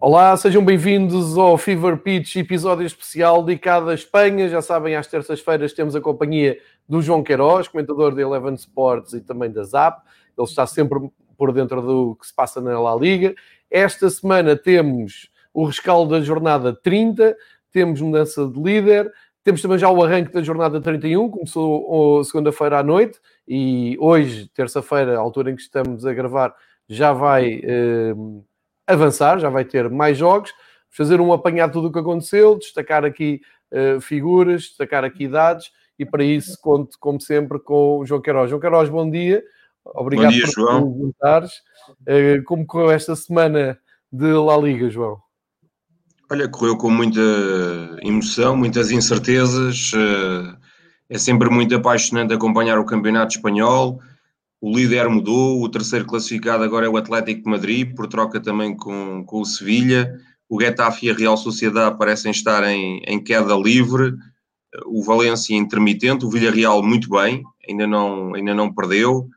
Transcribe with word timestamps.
Olá, 0.00 0.36
sejam 0.36 0.64
bem-vindos 0.64 1.36
ao 1.36 1.58
Fever 1.58 1.96
Pitch, 1.96 2.36
episódio 2.36 2.86
especial 2.86 3.42
dedicado 3.42 3.90
à 3.90 3.94
Espanha. 3.94 4.48
Já 4.48 4.62
sabem, 4.62 4.94
às 4.94 5.08
terças-feiras 5.08 5.72
temos 5.72 5.96
a 5.96 6.00
companhia 6.00 6.56
do 6.88 7.02
João 7.02 7.20
Queiroz, 7.20 7.66
comentador 7.66 8.14
da 8.14 8.22
Eleven 8.22 8.54
Sports 8.54 9.12
e 9.12 9.20
também 9.20 9.50
da 9.50 9.64
ZAP. 9.64 10.00
Ele 10.38 10.46
está 10.46 10.68
sempre 10.68 11.10
por 11.36 11.52
dentro 11.52 11.82
do 11.82 12.14
que 12.14 12.28
se 12.28 12.32
passa 12.32 12.60
na 12.60 12.78
La 12.78 12.94
Liga. 12.94 13.34
Esta 13.68 14.08
semana 14.08 14.54
temos 14.54 15.32
o 15.52 15.64
rescaldo 15.64 16.12
da 16.12 16.20
jornada 16.20 16.72
30, 16.72 17.36
temos 17.72 18.00
mudança 18.00 18.46
de 18.46 18.62
líder, 18.62 19.12
temos 19.42 19.60
também 19.60 19.78
já 19.78 19.90
o 19.90 20.04
arranque 20.04 20.32
da 20.32 20.42
jornada 20.42 20.80
31, 20.80 21.28
começou 21.28 22.22
segunda-feira 22.22 22.78
à 22.78 22.82
noite 22.84 23.18
e 23.48 23.96
hoje, 23.98 24.48
terça-feira, 24.54 25.18
altura 25.18 25.50
em 25.50 25.56
que 25.56 25.62
estamos 25.62 26.06
a 26.06 26.12
gravar, 26.12 26.54
já 26.88 27.12
vai 27.12 27.60
eh, 27.64 28.14
avançar, 28.88 29.38
já 29.38 29.50
vai 29.50 29.64
ter 29.64 29.88
mais 29.90 30.16
jogos, 30.16 30.52
fazer 30.88 31.20
um 31.20 31.32
apanhado 31.32 31.70
de 31.70 31.72
tudo 31.74 31.88
o 31.88 31.92
que 31.92 31.98
aconteceu, 31.98 32.58
destacar 32.58 33.04
aqui 33.04 33.40
uh, 33.70 34.00
figuras, 34.00 34.62
destacar 34.62 35.04
aqui 35.04 35.24
idades, 35.24 35.70
e 35.98 36.06
para 36.06 36.24
isso 36.24 36.58
conto, 36.60 36.96
como 36.98 37.20
sempre, 37.20 37.58
com 37.58 37.98
o 37.98 38.06
João 38.06 38.22
Queiroz. 38.22 38.48
João 38.48 38.60
Queiroz, 38.60 38.88
bom 38.88 39.08
dia. 39.08 39.42
Obrigado 39.84 40.26
bom 40.26 40.36
dia, 40.36 40.44
por 40.46 40.52
João. 40.52 40.92
perguntares. 40.92 41.52
Uh, 42.00 42.42
como 42.44 42.66
correu 42.66 42.90
esta 42.90 43.14
semana 43.14 43.78
de 44.10 44.32
La 44.32 44.56
Liga, 44.56 44.88
João? 44.88 45.20
Olha, 46.30 46.48
correu 46.48 46.76
com 46.76 46.90
muita 46.90 47.20
emoção, 48.02 48.56
muitas 48.56 48.90
incertezas. 48.90 49.92
Uh, 49.92 50.56
é 51.10 51.18
sempre 51.18 51.48
muito 51.48 51.74
apaixonante 51.74 52.34
acompanhar 52.34 52.78
o 52.78 52.84
campeonato 52.84 53.34
espanhol 53.34 54.00
o 54.60 54.76
líder 54.76 55.08
mudou, 55.08 55.62
o 55.62 55.68
terceiro 55.68 56.04
classificado 56.04 56.64
agora 56.64 56.86
é 56.86 56.88
o 56.88 56.96
Atlético 56.96 57.44
de 57.44 57.50
Madrid, 57.50 57.94
por 57.94 58.08
troca 58.08 58.40
também 58.40 58.76
com, 58.76 59.24
com 59.24 59.40
o 59.40 59.44
Sevilha. 59.44 60.20
O 60.48 60.60
Getafe 60.60 61.06
e 61.06 61.10
a 61.10 61.14
Real 61.14 61.36
Sociedade 61.36 61.96
parecem 61.96 62.30
estar 62.30 62.64
em, 62.64 63.00
em 63.06 63.22
queda 63.22 63.54
livre. 63.54 64.14
O 64.86 65.04
Valência 65.04 65.54
intermitente, 65.54 66.24
o 66.24 66.30
Villarreal 66.30 66.82
muito 66.82 67.08
bem, 67.08 67.42
ainda 67.68 67.86
não, 67.86 68.34
ainda 68.34 68.54
não 68.54 68.74
perdeu. 68.74 69.28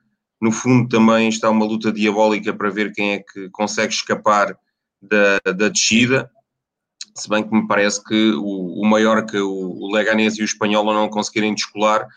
No 0.42 0.52
fundo 0.52 0.90
também 0.90 1.30
está 1.30 1.52
uma 1.52 1.66
luta 1.66 1.92
diabólica 1.92 2.52
para 2.52 2.72
ver 2.72 2.92
quem 2.92 3.14
é 3.14 3.20
que 3.20 3.48
consegue 3.52 3.94
escapar 3.94 4.58
da, 5.00 5.40
da 5.52 5.70
descida. 5.70 6.32
Se 7.16 7.30
bem 7.30 7.44
que 7.44 7.54
me 7.54 7.68
parece 7.68 8.04
que 8.04 8.32
o, 8.32 8.82
o 8.82 8.86
Mallorca, 8.88 9.38
o, 9.44 9.84
o 9.84 9.94
Leganés 9.94 10.38
e 10.38 10.42
o 10.42 10.46
Espanhol 10.46 10.84
não 10.86 11.10
conseguirem 11.10 11.54
descolar, 11.54 12.08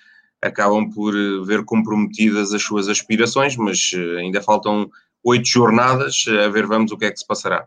acabam 0.45 0.91
por 0.91 1.15
eh, 1.15 1.45
ver 1.45 1.65
comprometidas 1.65 2.53
as 2.53 2.63
suas 2.63 2.89
aspirações, 2.89 3.57
mas 3.57 3.93
eh, 3.95 4.21
ainda 4.21 4.43
faltam 4.43 4.89
oito 5.25 5.49
jornadas, 5.49 6.25
a 6.29 6.49
ver 6.49 6.67
vamos 6.67 6.93
o 6.93 6.99
que 6.99 7.07
é 7.07 7.11
que 7.11 7.19
se 7.19 7.27
passará. 7.27 7.67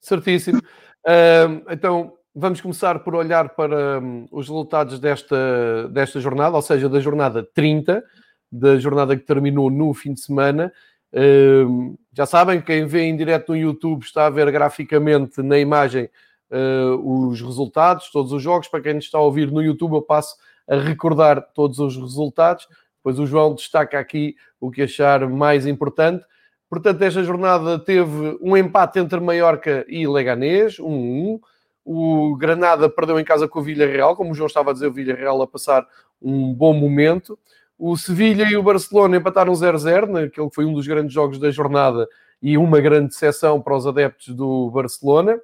Certíssimo. 0.00 0.58
Uh, 0.58 1.62
então, 1.70 2.14
vamos 2.34 2.60
começar 2.60 3.00
por 3.00 3.14
olhar 3.14 3.50
para 3.50 4.00
um, 4.00 4.26
os 4.30 4.48
resultados 4.48 4.98
desta, 4.98 5.88
desta 5.90 6.18
jornada, 6.18 6.56
ou 6.56 6.62
seja, 6.62 6.88
da 6.88 6.98
jornada 6.98 7.46
30, 7.54 8.02
da 8.50 8.78
jornada 8.78 9.16
que 9.16 9.24
terminou 9.24 9.70
no 9.70 9.92
fim 9.92 10.14
de 10.14 10.20
semana. 10.20 10.72
Uh, 11.12 11.96
já 12.12 12.24
sabem, 12.24 12.60
quem 12.60 12.86
vê 12.86 13.02
em 13.02 13.16
direto 13.16 13.52
no 13.52 13.58
YouTube 13.58 14.02
está 14.02 14.26
a 14.26 14.30
ver 14.30 14.50
graficamente 14.50 15.42
na 15.42 15.58
imagem 15.58 16.08
uh, 16.52 17.28
os 17.28 17.40
resultados, 17.40 18.10
todos 18.10 18.32
os 18.32 18.42
jogos. 18.42 18.68
Para 18.68 18.82
quem 18.82 18.98
está 18.98 19.18
a 19.18 19.22
ouvir 19.22 19.50
no 19.50 19.62
YouTube, 19.62 19.94
eu 19.94 20.02
passo 20.02 20.36
a 20.68 20.76
recordar 20.76 21.42
todos 21.54 21.78
os 21.78 21.96
resultados. 21.96 22.68
Depois 22.98 23.18
o 23.18 23.26
João 23.26 23.54
destaca 23.54 23.98
aqui 23.98 24.36
o 24.60 24.70
que 24.70 24.82
achar 24.82 25.28
mais 25.28 25.66
importante. 25.66 26.24
Portanto, 26.68 27.02
esta 27.02 27.22
jornada 27.22 27.78
teve 27.78 28.38
um 28.40 28.56
empate 28.56 28.98
entre 28.98 29.20
Mallorca 29.20 29.84
e 29.88 30.06
Leganés, 30.06 30.76
1-1. 30.78 30.84
Um, 30.84 31.40
o 31.84 32.36
Granada 32.36 32.88
perdeu 32.88 33.18
em 33.18 33.24
casa 33.24 33.48
com 33.48 33.58
o 33.58 33.62
Villarreal, 33.62 34.14
como 34.14 34.30
o 34.30 34.34
João 34.34 34.46
estava 34.46 34.70
a 34.70 34.72
dizer, 34.72 34.86
o 34.86 34.92
Villarreal 34.92 35.42
a 35.42 35.46
passar 35.46 35.86
um 36.20 36.54
bom 36.54 36.72
momento. 36.72 37.36
O 37.76 37.96
Sevilha 37.96 38.44
e 38.44 38.56
o 38.56 38.62
Barcelona 38.62 39.16
empataram 39.16 39.52
0-0, 39.52 40.06
naquele 40.06 40.48
que 40.48 40.54
foi 40.54 40.64
um 40.64 40.72
dos 40.72 40.86
grandes 40.86 41.12
jogos 41.12 41.38
da 41.38 41.50
jornada 41.50 42.08
e 42.40 42.56
uma 42.56 42.80
grande 42.80 43.08
decepção 43.08 43.60
para 43.60 43.76
os 43.76 43.86
adeptos 43.86 44.34
do 44.34 44.70
Barcelona. 44.70 45.38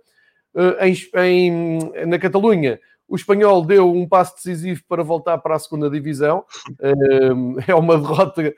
Eh, 0.58 0.88
em, 0.88 0.96
em, 1.24 2.06
na 2.06 2.18
Catalunha, 2.18 2.80
o 3.06 3.14
espanhol 3.14 3.64
deu 3.64 3.90
um 3.90 4.06
passo 4.06 4.34
decisivo 4.34 4.82
para 4.88 5.04
voltar 5.04 5.38
para 5.38 5.54
a 5.54 5.58
segunda 5.58 5.88
divisão. 5.88 6.44
É 7.66 7.74
uma 7.74 7.96
derrota 7.96 8.54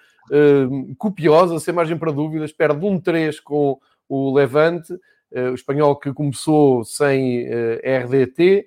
copiosa, 0.96 1.58
sem 1.58 1.74
margem 1.74 1.98
para 1.98 2.12
dúvidas. 2.12 2.52
Perde 2.52 2.84
um 2.84 2.98
3 2.98 3.40
com 3.40 3.78
o 4.08 4.34
Levante. 4.34 4.92
Eh, 5.32 5.50
o 5.50 5.54
espanhol 5.54 5.96
que 5.96 6.12
começou 6.12 6.84
sem 6.84 7.46
eh, 7.46 7.98
RDT 8.04 8.66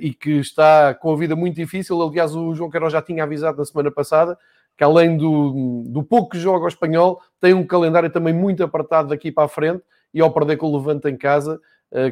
e 0.00 0.12
que 0.14 0.38
está 0.38 0.94
com 0.94 1.12
a 1.12 1.16
vida 1.16 1.34
muito 1.34 1.56
difícil. 1.56 2.00
Aliás, 2.02 2.34
o 2.34 2.54
João 2.54 2.70
Queiroz 2.70 2.92
já 2.92 3.02
tinha 3.02 3.24
avisado 3.24 3.58
na 3.58 3.64
semana 3.64 3.90
passada 3.90 4.38
que 4.78 4.84
além 4.84 5.16
do, 5.16 5.82
do 5.88 6.04
pouco 6.04 6.30
que 6.30 6.38
joga 6.38 6.64
o 6.64 6.68
espanhol, 6.68 7.20
tem 7.40 7.52
um 7.52 7.66
calendário 7.66 8.08
também 8.10 8.32
muito 8.32 8.62
apertado 8.62 9.08
daqui 9.08 9.32
para 9.32 9.44
a 9.44 9.48
frente 9.48 9.82
e 10.14 10.20
ao 10.20 10.32
perder 10.32 10.56
com 10.56 10.68
o 10.68 10.78
Levante 10.78 11.08
em 11.08 11.16
casa, 11.16 11.60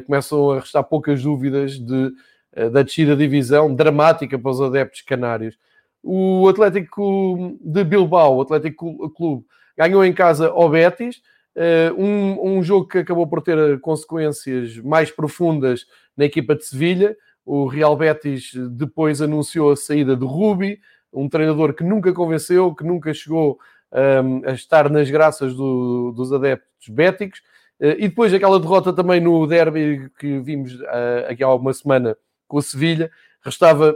começam 0.05 0.51
a 0.51 0.59
restar 0.59 0.83
poucas 0.83 1.21
dúvidas 1.21 1.79
de 1.79 2.11
eh, 2.57 2.71
da 2.71 2.81
descida 2.81 3.15
da 3.15 3.21
divisão, 3.21 3.73
dramática 3.75 4.37
para 4.39 4.49
os 4.49 4.59
adeptos 4.59 5.01
canários. 5.03 5.55
O 6.01 6.47
Atlético 6.47 7.55
de 7.61 7.83
Bilbao, 7.83 8.37
o 8.37 8.41
Atlético 8.41 9.11
Clube, 9.11 9.45
ganhou 9.77 10.03
em 10.03 10.11
casa 10.11 10.47
ao 10.49 10.67
Betis, 10.67 11.21
eh, 11.55 11.91
um, 11.95 12.57
um 12.57 12.63
jogo 12.63 12.87
que 12.87 12.97
acabou 12.97 13.27
por 13.27 13.43
ter 13.43 13.79
consequências 13.81 14.75
mais 14.79 15.11
profundas 15.11 15.85
na 16.15 16.25
equipa 16.25 16.55
de 16.55 16.65
Sevilha. 16.65 17.15
O 17.45 17.67
Real 17.67 17.95
Betis 17.95 18.53
depois 18.71 19.21
anunciou 19.21 19.71
a 19.71 19.75
saída 19.75 20.15
de 20.15 20.25
Rubi, 20.25 20.79
um 21.13 21.29
treinador 21.29 21.75
que 21.75 21.83
nunca 21.83 22.11
convenceu, 22.11 22.73
que 22.73 22.83
nunca 22.83 23.13
chegou 23.13 23.59
um, 23.93 24.49
a 24.49 24.53
estar 24.53 24.89
nas 24.89 25.11
graças 25.11 25.53
do, 25.53 26.11
dos 26.11 26.33
adeptos 26.33 26.89
béticos. 26.89 27.39
Uh, 27.79 27.93
e 27.97 28.07
depois 28.07 28.33
aquela 28.33 28.59
derrota 28.59 28.91
também 28.91 29.21
no 29.21 29.45
derby 29.45 30.09
que 30.19 30.39
vimos 30.39 30.73
uh, 30.73 31.29
aqui 31.29 31.43
há 31.43 31.53
uma 31.53 31.73
semana 31.73 32.17
com 32.47 32.57
o 32.57 32.61
Sevilha. 32.61 33.11
Restava 33.41 33.95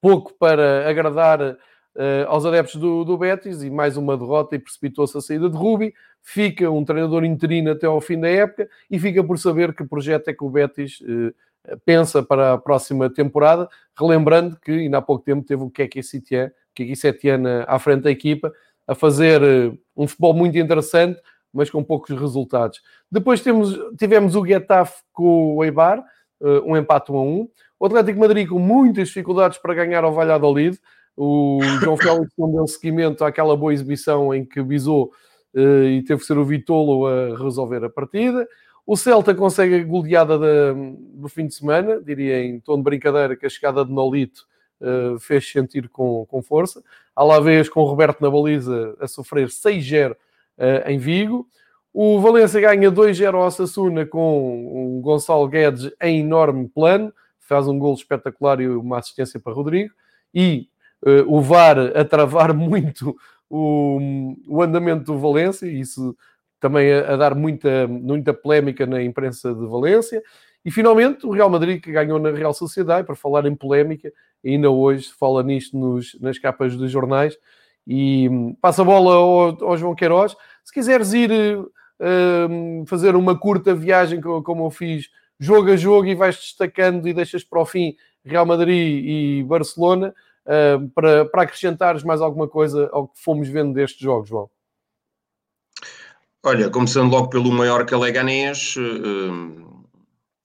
pouco 0.00 0.32
para 0.34 0.88
agradar 0.88 1.40
uh, 1.42 1.56
aos 2.28 2.46
adeptos 2.46 2.76
do, 2.76 3.04
do, 3.04 3.18
Betis 3.18 3.62
e 3.62 3.70
mais 3.70 3.96
uma 3.96 4.16
derrota 4.16 4.54
e 4.54 4.60
precipitou-se 4.60 5.16
a 5.18 5.20
saída 5.20 5.50
de 5.50 5.56
Rubi. 5.56 5.92
Fica 6.22 6.70
um 6.70 6.84
treinador 6.84 7.24
interino 7.24 7.72
até 7.72 7.86
ao 7.86 8.00
fim 8.00 8.20
da 8.20 8.28
época 8.28 8.68
e 8.88 8.98
fica 8.98 9.24
por 9.24 9.38
saber 9.38 9.74
que 9.74 9.84
projeto 9.84 10.28
é 10.28 10.34
que 10.34 10.44
o 10.44 10.50
Betis 10.50 11.02
pensa 11.84 12.22
para 12.22 12.52
a 12.52 12.58
próxima 12.58 13.08
temporada. 13.10 13.68
Relembrando 13.98 14.58
que 14.60 14.70
ainda 14.70 14.98
há 14.98 15.02
pouco 15.02 15.24
tempo 15.24 15.46
teve 15.46 15.62
o 15.62 15.70
Keke 15.70 16.02
Setien, 16.02 16.50
Keke 16.74 16.94
Setien 16.94 17.42
à 17.66 17.78
frente 17.78 18.02
da 18.02 18.10
equipa, 18.10 18.52
a 18.86 18.94
fazer 18.94 19.40
um 19.96 20.06
futebol 20.06 20.34
muito 20.34 20.58
interessante, 20.58 21.18
mas 21.52 21.70
com 21.70 21.82
poucos 21.82 22.18
resultados. 22.18 22.80
Depois 23.10 23.40
temos, 23.40 23.78
tivemos 23.98 24.36
o 24.36 24.46
Getafe 24.46 25.02
com 25.12 25.56
o 25.56 25.64
Eibar, 25.64 26.04
um 26.64 26.76
empate 26.76 27.12
1 27.12 27.16
a 27.16 27.22
1. 27.22 27.48
O 27.78 27.86
Atlético 27.86 28.20
Madrid 28.20 28.48
com 28.48 28.58
muitas 28.58 29.08
dificuldades 29.08 29.58
para 29.58 29.74
ganhar 29.74 30.04
ao 30.04 30.12
Valladolid. 30.12 30.78
O 31.16 31.60
João 31.82 31.96
Félix 31.96 32.32
não 32.38 32.52
deu 32.52 32.66
seguimento 32.66 33.24
àquela 33.24 33.56
boa 33.56 33.72
exibição 33.72 34.34
em 34.34 34.44
que 34.44 34.62
bisou 34.62 35.12
uh, 35.54 35.84
e 35.84 36.02
teve 36.02 36.20
que 36.20 36.26
ser 36.26 36.38
o 36.38 36.44
Vitolo 36.44 37.06
a 37.06 37.38
resolver 37.38 37.84
a 37.84 37.90
partida. 37.90 38.46
O 38.86 38.96
Celta 38.96 39.34
consegue 39.34 39.76
a 39.76 39.84
goleada 39.84 40.38
do 40.38 41.28
fim 41.28 41.46
de 41.46 41.54
semana, 41.54 42.00
diria 42.02 42.42
em 42.44 42.58
tom 42.58 42.76
de 42.76 42.82
brincadeira 42.82 43.36
que 43.36 43.46
a 43.46 43.48
chegada 43.48 43.84
de 43.84 43.92
Nolito 43.92 44.46
uh, 44.80 45.18
fez 45.18 45.50
sentir 45.50 45.88
com, 45.88 46.26
com 46.26 46.42
força. 46.42 46.82
À 47.14 47.22
la 47.22 47.38
vez 47.38 47.68
com 47.68 47.80
o 47.80 47.84
Roberto 47.84 48.20
na 48.20 48.30
baliza 48.30 48.96
a 48.98 49.06
sofrer 49.06 49.48
6-0 49.48 50.10
uh, 50.10 50.14
eh, 50.14 50.16
em 50.86 50.98
Vigo. 50.98 51.46
O 51.92 52.20
Valência 52.20 52.60
ganha 52.60 52.90
2-0 52.90 53.34
ao 53.34 53.46
Assassuna 53.46 54.06
com 54.06 54.96
um 54.98 55.00
Gonçalo 55.00 55.48
Guedes 55.48 55.90
em 56.00 56.20
enorme 56.20 56.68
plano 56.68 57.12
faz 57.50 57.66
um 57.66 57.76
gol 57.76 57.94
espetacular 57.94 58.60
e 58.60 58.68
uma 58.68 59.00
assistência 59.00 59.40
para 59.40 59.52
Rodrigo, 59.52 59.92
e 60.32 60.68
uh, 61.04 61.24
o 61.26 61.42
VAR 61.42 61.76
a 61.96 62.04
travar 62.04 62.54
muito 62.54 63.16
o, 63.50 63.98
o 64.46 64.62
andamento 64.62 65.06
do 65.06 65.18
Valência, 65.18 65.66
isso 65.66 66.16
também 66.60 66.92
a, 66.92 67.14
a, 67.14 67.16
dar 67.16 67.34
muita, 67.34 67.88
muita 67.88 68.32
polémica 68.32 68.86
na 68.86 69.02
imprensa 69.02 69.52
de 69.52 69.66
Valência. 69.66 70.22
E 70.64 70.70
finalmente 70.70 71.26
o 71.26 71.30
Real 71.32 71.50
Madrid 71.50 71.82
que 71.82 71.90
ganhou 71.90 72.20
na 72.20 72.30
Real 72.30 72.54
Sociedade, 72.54 73.04
para 73.04 73.16
falar 73.16 73.44
em 73.46 73.56
polémica, 73.56 74.12
ainda 74.44 74.70
hoje 74.70 75.08
se 75.08 75.14
fala 75.14 75.42
nisto 75.42 75.76
nos, 75.76 76.16
nas 76.20 76.38
capas 76.38 76.76
dos 76.76 76.88
jornais. 76.88 77.36
E 77.92 78.28
hum, 78.28 78.56
passa 78.62 78.82
a 78.82 78.84
bola 78.84 79.16
ao, 79.16 79.64
ao, 79.64 79.76
João 79.76 79.96
Queiroz. 79.96 80.36
Se 80.62 80.72
quiseres 80.72 81.12
ir 81.12 81.32
uh, 81.58 82.86
fazer 82.86 83.16
uma 83.16 83.36
curta 83.36 83.74
viagem 83.74 84.20
como 84.20 84.66
eu 84.66 84.70
fiz 84.70 85.08
jogo 85.40 85.72
a 85.72 85.76
jogo 85.76 86.06
e 86.06 86.14
vais 86.14 86.36
destacando 86.36 87.08
e 87.08 87.12
deixas 87.12 87.42
para 87.42 87.60
o 87.60 87.66
fim 87.66 87.96
Real 88.24 88.46
Madrid 88.46 89.04
e 89.04 89.42
Barcelona 89.42 90.14
uh, 90.46 90.88
para, 90.90 91.24
para 91.24 91.42
acrescentares 91.42 92.04
mais 92.04 92.20
alguma 92.20 92.46
coisa 92.46 92.88
ao 92.92 93.08
que 93.08 93.20
fomos 93.20 93.48
vendo 93.48 93.74
destes 93.74 94.00
jogos, 94.00 94.28
João? 94.28 94.48
Olha, 96.44 96.70
começando 96.70 97.10
logo 97.10 97.28
pelo 97.28 97.50
Mallorca 97.50 97.98
Leganés, 97.98 98.76
uh, 98.76 99.84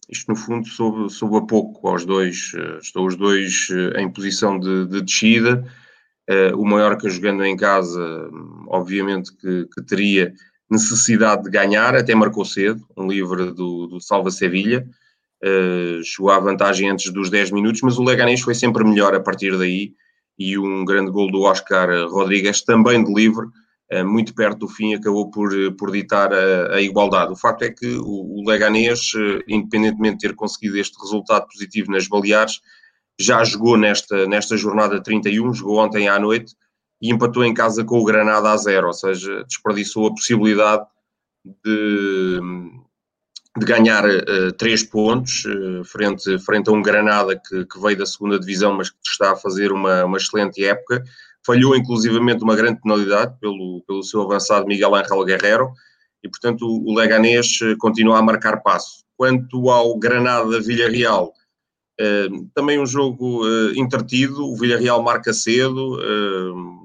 isto 0.09 0.31
no 0.31 0.35
fundo 0.35 0.67
soube, 0.67 1.13
soube 1.13 1.37
a 1.37 1.41
pouco 1.41 1.87
aos 1.87 2.05
dois, 2.05 2.53
uh, 2.55 2.79
estão 2.79 3.05
os 3.05 3.15
dois 3.15 3.69
uh, 3.69 3.99
em 3.99 4.09
posição 4.09 4.59
de, 4.59 4.87
de 4.87 5.01
descida, 5.03 5.63
o 6.57 6.65
Mallorca 6.65 7.09
jogando 7.09 7.43
em 7.43 7.55
casa, 7.55 8.29
obviamente 8.67 9.31
que, 9.35 9.67
que, 9.73 9.83
teria 9.83 10.33
necessidade 10.69 11.43
de 11.43 11.49
ganhar, 11.51 11.95
até 11.95 12.15
marcou 12.15 12.43
cedo, 12.43 12.83
um 12.97 13.07
livre 13.07 13.51
do, 13.51 13.87
do 13.87 14.01
Salva 14.01 14.31
Sevilha, 14.31 14.87
chegou 16.03 16.31
à 16.31 16.39
vantagem 16.39 16.89
antes 16.89 17.11
dos 17.11 17.29
10 17.29 17.51
minutos, 17.51 17.81
mas 17.81 17.99
o 17.99 18.03
Leganés 18.03 18.41
foi 18.41 18.55
sempre 18.55 18.83
melhor 18.83 19.13
a 19.13 19.19
partir 19.19 19.55
daí, 19.55 19.93
e 20.37 20.57
um 20.57 20.83
grande 20.83 21.11
gol 21.11 21.31
do 21.31 21.41
Oscar 21.41 21.89
Rodrigues, 22.09 22.63
também 22.63 23.03
de 23.03 23.13
livre, 23.13 23.47
eh, 23.89 24.03
muito 24.03 24.33
perto 24.33 24.59
do 24.59 24.67
fim, 24.67 24.95
acabou 24.95 25.29
por, 25.29 25.49
por 25.77 25.91
ditar 25.91 26.33
a, 26.33 26.75
a 26.75 26.81
igualdade. 26.81 27.31
O 27.31 27.35
facto 27.35 27.63
é 27.63 27.69
que 27.69 27.85
o, 27.97 28.39
o 28.39 28.43
Leganês, 28.47 29.13
eh, 29.15 29.43
independentemente 29.47 30.17
de 30.17 30.27
ter 30.27 30.35
conseguido 30.35 30.77
este 30.77 30.99
resultado 30.99 31.47
positivo 31.47 31.91
nas 31.91 32.07
Baleares, 32.07 32.61
já 33.19 33.43
jogou 33.43 33.77
nesta, 33.77 34.27
nesta 34.27 34.57
jornada 34.57 35.01
31, 35.01 35.53
jogou 35.53 35.79
ontem 35.79 36.07
à 36.07 36.19
noite 36.19 36.53
e 37.01 37.11
empatou 37.11 37.43
em 37.43 37.53
casa 37.53 37.83
com 37.83 37.99
o 37.99 38.03
Granada 38.03 38.51
a 38.51 38.57
zero, 38.57 38.87
ou 38.87 38.93
seja, 38.93 39.43
desperdiçou 39.43 40.07
a 40.07 40.11
possibilidade 40.11 40.85
de, 41.63 42.39
de 43.57 43.65
ganhar 43.65 44.05
uh, 44.05 44.51
três 44.57 44.83
pontos 44.83 45.45
uh, 45.45 45.83
frente, 45.83 46.39
frente 46.39 46.69
a 46.69 46.73
um 46.73 46.81
Granada 46.81 47.35
que, 47.35 47.65
que, 47.65 47.79
veio 47.79 47.97
da 47.97 48.05
segunda 48.05 48.39
divisão, 48.39 48.73
mas 48.73 48.89
que 48.89 48.97
está 49.05 49.31
a 49.33 49.35
fazer 49.35 49.71
uma, 49.71 50.05
uma 50.05 50.17
excelente 50.17 50.63
época 50.65 51.03
falhou 51.45 51.75
inclusivamente 51.75 52.43
uma 52.43 52.55
grande 52.55 52.81
penalidade 52.81 53.37
pelo, 53.39 53.83
pelo 53.87 54.03
seu 54.03 54.23
avançado 54.23 54.65
Miguel 54.65 54.95
Ángel 54.95 55.23
Guerrero 55.23 55.73
e, 56.23 56.29
portanto, 56.29 56.63
o, 56.63 56.91
o 56.91 56.95
Leganés 56.95 57.59
eh, 57.61 57.75
continua 57.77 58.17
a 58.17 58.21
marcar 58.21 58.61
passo. 58.63 59.05
Quanto 59.15 59.69
ao 59.69 59.97
Granada 59.99 60.59
Villarreal, 60.59 61.27
eh, 61.27 61.44
também 62.53 62.79
um 62.79 62.85
jogo 62.85 63.47
eh, 63.47 63.73
entretido, 63.79 64.45
o 64.45 64.55
Villarreal 64.57 65.01
marca 65.01 65.33
cedo, 65.33 65.97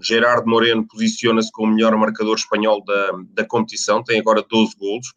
Gerardo 0.03 0.49
Moreno 0.49 0.87
posiciona-se 0.87 1.51
como 1.51 1.73
o 1.73 1.75
melhor 1.75 1.97
marcador 1.97 2.37
espanhol 2.37 2.85
da, 2.85 3.13
da 3.33 3.45
competição, 3.45 4.05
tem 4.05 4.21
agora 4.21 4.45
12 4.49 4.77
golos, 4.79 5.13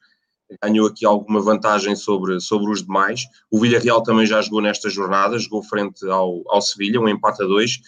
ganhou 0.62 0.88
aqui 0.88 1.06
alguma 1.06 1.42
vantagem 1.42 1.96
sobre, 1.96 2.40
sobre 2.40 2.72
os 2.72 2.84
demais. 2.84 3.22
O 3.52 3.60
Villarreal 3.60 4.04
também 4.04 4.26
já 4.26 4.42
jogou 4.42 4.62
nesta 4.62 4.90
jornada, 4.90 5.40
jogou 5.40 5.64
frente 5.64 6.06
ao, 6.10 6.42
ao 6.48 6.62
Sevilha, 6.62 7.00
um 7.00 7.10
empate 7.10 7.44
a 7.44 7.46
dois, 7.46 7.80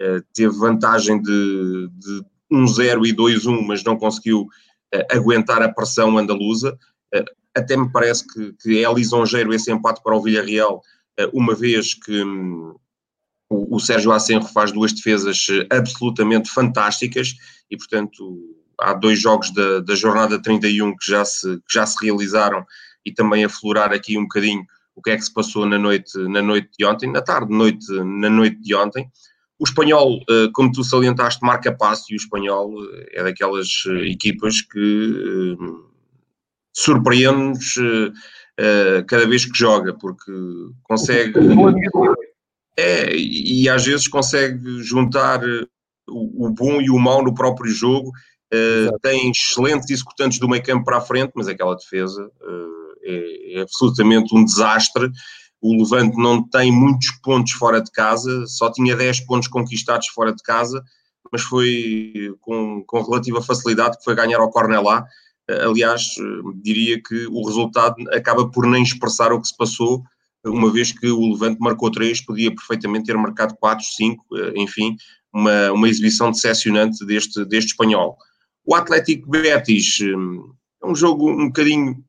eh, 0.00 0.20
teve 0.34 0.56
vantagem 0.56 1.20
de, 1.20 1.88
de 1.92 2.24
1-0 2.52 3.06
e 3.06 3.14
2-1, 3.14 3.66
mas 3.66 3.84
não 3.84 3.96
conseguiu 3.96 4.46
eh, 4.92 5.06
aguentar 5.10 5.62
a 5.62 5.72
pressão 5.72 6.18
andaluza. 6.18 6.76
Eh, 7.14 7.24
até 7.54 7.76
me 7.76 7.90
parece 7.90 8.26
que, 8.26 8.52
que 8.54 8.84
é 8.84 8.92
lisonjeiro 8.92 9.52
esse 9.52 9.70
empate 9.70 10.02
para 10.02 10.16
o 10.16 10.22
Villarreal, 10.22 10.82
uma 11.32 11.54
vez 11.54 11.94
que 11.94 12.22
hum, 12.22 12.74
o, 13.50 13.78
Sérgio 13.78 14.12
Asenro 14.12 14.48
faz 14.48 14.72
duas 14.72 14.92
defesas 14.92 15.46
absolutamente 15.70 16.50
fantásticas 16.50 17.34
e, 17.70 17.76
portanto, 17.76 18.38
há 18.78 18.94
dois 18.94 19.20
jogos 19.20 19.52
da, 19.52 19.80
da 19.80 19.94
jornada 19.94 20.40
31 20.40 20.96
que 20.96 21.10
já, 21.10 21.24
se, 21.24 21.56
que 21.58 21.74
já 21.74 21.86
se 21.86 22.02
realizaram 22.02 22.64
e 23.04 23.12
também 23.12 23.44
aflorar 23.44 23.92
aqui 23.92 24.16
um 24.16 24.22
bocadinho 24.22 24.64
o 24.94 25.02
que 25.02 25.10
é 25.10 25.16
que 25.16 25.24
se 25.24 25.32
passou 25.32 25.66
na 25.66 25.78
noite, 25.78 26.16
na 26.28 26.42
noite 26.42 26.70
de 26.78 26.84
ontem, 26.84 27.10
na 27.10 27.22
tarde, 27.22 27.52
noite, 27.52 27.90
na 27.92 28.28
noite 28.28 28.60
de 28.60 28.74
ontem. 28.74 29.10
O 29.58 29.64
espanhol, 29.64 30.20
eh, 30.28 30.48
como 30.52 30.72
tu 30.72 30.82
salientaste, 30.82 31.40
marca 31.44 31.72
passo 31.72 32.06
e 32.10 32.14
o 32.14 32.16
espanhol 32.16 32.74
eh, 32.84 33.20
é 33.20 33.22
daquelas 33.22 33.84
eh, 33.86 34.10
equipas 34.10 34.60
que 34.60 35.56
surpreende-nos 36.74 37.76
cada 39.08 39.26
vez 39.26 39.44
que 39.44 39.58
joga, 39.58 39.94
porque 39.94 40.32
consegue. 40.82 41.34
É, 42.78 43.14
e 43.14 43.68
às 43.68 43.84
vezes 43.84 44.08
consegue 44.08 44.82
juntar 44.82 45.40
o, 46.08 46.50
bom 46.50 46.80
e 46.80 46.88
o 46.88 46.98
mau 46.98 47.22
no 47.22 47.34
próprio 47.34 47.70
jogo. 47.70 48.10
tem 49.02 49.30
excelentes 49.30 49.90
executantes 49.90 50.38
do 50.38 50.48
meio 50.48 50.62
campo 50.62 50.84
para 50.84 50.98
a 50.98 51.02
frente, 51.02 51.32
mas 51.34 51.48
aquela 51.48 51.76
defesa 51.76 52.30
é, 53.04 53.58
é 53.58 53.60
absolutamente 53.62 54.34
um 54.34 54.44
desastre 54.44 55.10
o 55.62 55.76
Levante 55.76 56.16
não 56.16 56.42
tem 56.42 56.72
muitos 56.72 57.12
pontos 57.22 57.52
fora 57.52 57.80
de 57.80 57.90
casa, 57.92 58.46
só 58.46 58.70
tinha 58.70 58.96
10 58.96 59.20
pontos 59.20 59.46
conquistados 59.46 60.08
fora 60.08 60.34
de 60.34 60.42
casa, 60.42 60.82
mas 61.30 61.42
foi 61.42 62.34
com, 62.40 62.82
com 62.84 63.00
relativa 63.00 63.40
facilidade 63.40 63.96
que 63.96 64.04
foi 64.04 64.16
ganhar 64.16 64.40
ao 64.40 64.50
Cornelá. 64.50 65.06
Aliás, 65.48 66.14
diria 66.62 67.02
que 67.02 67.26
o 67.26 67.44
resultado 67.44 67.96
acaba 68.12 68.48
por 68.48 68.66
nem 68.66 68.82
expressar 68.82 69.32
o 69.32 69.40
que 69.40 69.48
se 69.48 69.56
passou, 69.56 70.02
uma 70.44 70.70
vez 70.70 70.92
que 70.92 71.08
o 71.08 71.32
Levante 71.32 71.60
marcou 71.60 71.90
3, 71.90 72.20
podia 72.22 72.54
perfeitamente 72.54 73.06
ter 73.06 73.16
marcado 73.16 73.54
4, 73.56 73.84
5, 73.84 74.24
enfim, 74.56 74.96
uma, 75.32 75.72
uma 75.72 75.88
exibição 75.88 76.30
decepcionante 76.30 77.04
deste, 77.04 77.44
deste 77.44 77.70
espanhol. 77.70 78.16
O 78.64 78.74
Atlético 78.74 79.28
Betis 79.28 79.98
é 80.82 80.86
um 80.86 80.94
jogo 80.94 81.30
um 81.30 81.46
bocadinho 81.46 82.04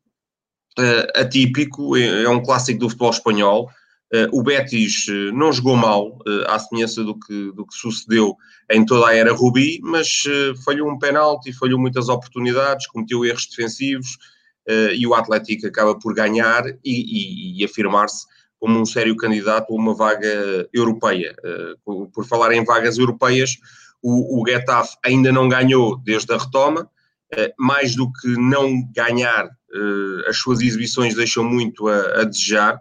uh, 0.77 1.19
atípico, 1.19 1.95
é, 1.95 2.23
é, 2.23 2.29
um 2.29 2.43
clássico 2.43 2.79
do 2.79 2.89
futebol 2.89 3.11
espanhol. 3.11 3.69
Uh, 4.13 4.29
o 4.31 4.43
Betis 4.43 5.07
uh, 5.07 5.33
não 5.33 5.51
jogou 5.51 5.75
mal, 5.75 6.19
à 6.47 6.59
semelhança 6.59 7.03
do 7.03 7.17
que, 7.17 7.51
do 7.53 7.65
que 7.65 7.73
sucedeu 7.73 8.37
em 8.71 8.85
toda 8.85 9.07
a 9.07 9.15
era 9.15 9.33
Rubi, 9.33 9.79
mas 9.81 10.23
falhou 10.63 10.87
um 10.87 10.99
penalti, 10.99 11.51
falhou 11.51 11.79
muitas 11.79 12.09
oportunidades, 12.09 12.85
cometeu 12.87 13.25
erros 13.25 13.47
defensivos 13.47 14.17
e 14.95 15.05
o 15.05 15.13
Atlético 15.13 15.67
acaba 15.67 15.97
por 15.99 16.13
ganhar 16.13 16.65
e, 16.67 16.77
e, 16.85 17.59
e 17.59 17.65
afirmar-se 17.65 18.25
como 18.59 18.79
um 18.79 18.85
sério 18.85 19.15
candidato 19.17 19.73
a 19.73 19.75
uma 19.75 19.93
vaga 19.93 20.67
europeia. 20.73 21.35
por 21.83 22.25
falar 22.25 22.53
em 22.53 22.63
vagas 22.63 22.97
europeias, 22.97 23.57
o, 24.01 24.41
o 24.41 24.47
Getafe 24.47 24.95
ainda 25.03 25.31
não 25.31 25.49
ganhou 25.49 25.97
desde 25.97 26.33
a 26.33 26.37
retoma, 26.37 26.89
mais 27.59 27.95
do 27.95 28.11
que 28.13 28.29
não 28.39 28.81
ganhar 28.95 29.49
as 30.27 30.37
suas 30.37 30.61
exibições 30.61 31.15
deixam 31.15 31.43
muito 31.43 31.87
a, 31.87 32.21
a 32.21 32.23
desejar. 32.23 32.79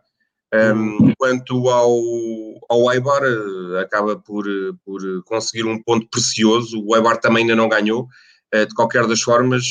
Um, 0.55 1.13
quanto 1.19 1.69
ao, 1.71 1.99
ao 2.69 2.93
Eibar, 2.93 3.23
uh, 3.23 3.79
acaba 3.79 4.17
por, 4.17 4.45
por 4.85 5.01
conseguir 5.25 5.65
um 5.65 5.83
ponto 5.83 6.07
precioso. 6.11 6.83
O 6.85 6.95
Eibar 6.95 7.19
também 7.19 7.43
ainda 7.43 7.57
não 7.57 7.69
ganhou. 7.69 8.07
Uh, 8.55 8.67
de 8.67 8.75
qualquer 8.75 9.07
das 9.07 9.23
formas, 9.23 9.65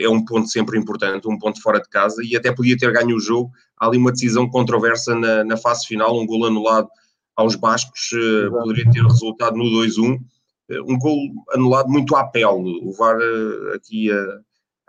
é 0.00 0.08
um 0.08 0.24
ponto 0.24 0.48
sempre 0.48 0.76
importante, 0.76 1.28
um 1.28 1.38
ponto 1.38 1.62
fora 1.62 1.80
de 1.80 1.88
casa, 1.88 2.20
e 2.24 2.36
até 2.36 2.52
podia 2.52 2.76
ter 2.76 2.92
ganho 2.92 3.16
o 3.16 3.20
jogo. 3.20 3.50
Há 3.78 3.86
ali 3.86 3.96
uma 3.96 4.10
decisão 4.10 4.50
controversa 4.50 5.14
na, 5.14 5.44
na 5.44 5.56
fase 5.56 5.86
final, 5.86 6.18
um 6.18 6.26
gol 6.26 6.46
anulado 6.46 6.88
aos 7.36 7.54
Bascos, 7.54 8.10
poderia 8.50 8.90
ter 8.90 9.04
resultado 9.04 9.56
no 9.56 9.64
2-1 9.64 10.18
um 10.86 10.98
gol 10.98 11.18
anulado 11.52 11.88
muito 11.88 12.14
à 12.14 12.24
pele. 12.24 12.80
O 12.82 12.92
VAR 12.92 13.16
aqui 13.74 14.10
a, 14.12 14.40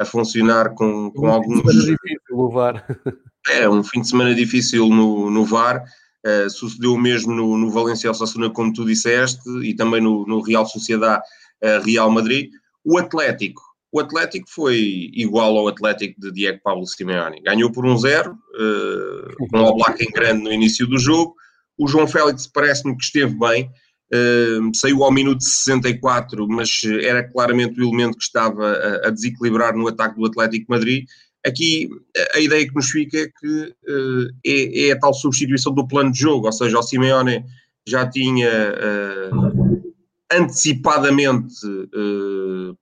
a 0.01 0.05
funcionar 0.05 0.74
com, 0.75 1.12
com 1.12 1.27
alguns. 1.27 1.59
Semana 1.59 1.79
difícil 1.79 2.19
no 2.31 2.50
VAR. 2.50 2.86
É, 3.51 3.70
um 3.70 3.84
fim 3.84 4.01
de 4.01 4.10
semana 4.10 4.34
difícil 4.34 4.88
no, 4.89 5.29
no 5.29 5.46
VAR. 5.46 5.84
Uh, 6.25 6.50
sucedeu 6.50 6.94
o 6.94 7.00
mesmo 7.00 7.34
no, 7.34 7.58
no 7.58 7.72
Valencia 7.72 8.12
Osasuna, 8.12 8.50
como 8.50 8.74
tu 8.74 8.86
disseste, 8.86 9.41
e 9.63 9.74
também 9.74 10.01
no, 10.01 10.25
no 10.25 10.41
Real 10.41 10.65
Sociedade 10.65 11.24
uh, 11.63 11.84
Real 11.84 12.12
Madrid. 12.12 12.51
O 12.84 12.98
Atlético. 12.98 13.62
O 13.91 14.00
Atlético 14.00 14.48
foi 14.50 15.10
igual 15.13 15.58
ao 15.58 15.68
Atlético 15.68 16.20
de 16.22 16.32
Diego 16.32 16.60
Pablo 16.63 16.86
Simeone. 16.86 17.41
Ganhou 17.41 17.72
por 17.72 17.86
um 17.86 17.98
zero, 17.98 18.34
uh, 18.34 19.48
com 19.50 19.60
o 19.60 19.75
Black 19.77 20.03
em 20.03 20.12
grande 20.12 20.44
no 20.44 20.53
início 20.53 20.86
do 20.86 21.00
jogo. 21.00 21.34
O 21.77 21.88
João 21.88 22.08
Félix 22.08 22.46
parece-me 22.46 22.96
que 22.96 23.03
esteve 23.03 23.34
bem. 23.39 23.70
Uh, 24.13 24.75
saiu 24.75 25.03
ao 25.03 25.12
minuto 25.12 25.44
64, 25.44 26.48
mas 26.48 26.82
era 27.01 27.24
claramente 27.32 27.79
o 27.79 27.84
elemento 27.84 28.18
que 28.18 28.24
estava 28.24 28.72
a, 28.72 29.08
a, 29.08 29.10
desequilibrar 29.10 29.75
no 29.75 29.88
ataque 29.88 30.15
do 30.20 30.25
Atlético 30.25 30.65
Madrid. 30.70 31.06
Aqui 31.50 31.89
a 32.36 32.39
ideia 32.39 32.68
que 32.68 32.75
nos 32.75 32.89
fica 32.89 33.18
é 33.18 33.27
que 33.27 33.75
uh, 33.88 34.29
é, 34.46 34.88
é, 34.88 34.91
a 34.91 35.00
tal 35.00 35.13
substituição 35.13 35.74
do 35.74 35.88
plano 35.88 36.12
de 36.12 36.20
jogo, 36.20 36.46
ou 36.46 36.51
seja, 36.51 36.77
o 36.77 36.84
Simeone 36.84 37.44
já 37.88 38.08
tinha 38.08 38.50
uh, 38.50 39.94
antecipadamente 40.32 41.56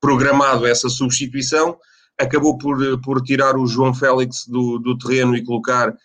programado 0.02 0.66
essa 0.66 0.90
substituição, 0.90 1.78
acabou 2.20 2.58
por, 2.58 2.78
por 3.02 3.22
tirar 3.22 3.56
o 3.56 3.66
João 3.66 3.94
Félix 3.94 4.46
do, 4.48 4.80
do 4.80 4.98
terreno 4.98 5.36
e 5.36 5.44
colocar 5.44 5.96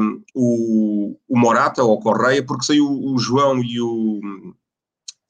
um, 0.00 0.22
o, 0.34 1.16
o 1.28 1.38
Morata 1.38 1.82
ou 1.82 1.94
o 1.94 2.00
Correia, 2.00 2.44
porque 2.44 2.64
saiu 2.64 2.86
o 2.88 3.18
João 3.18 3.62
e 3.62 3.80
o 3.80 4.20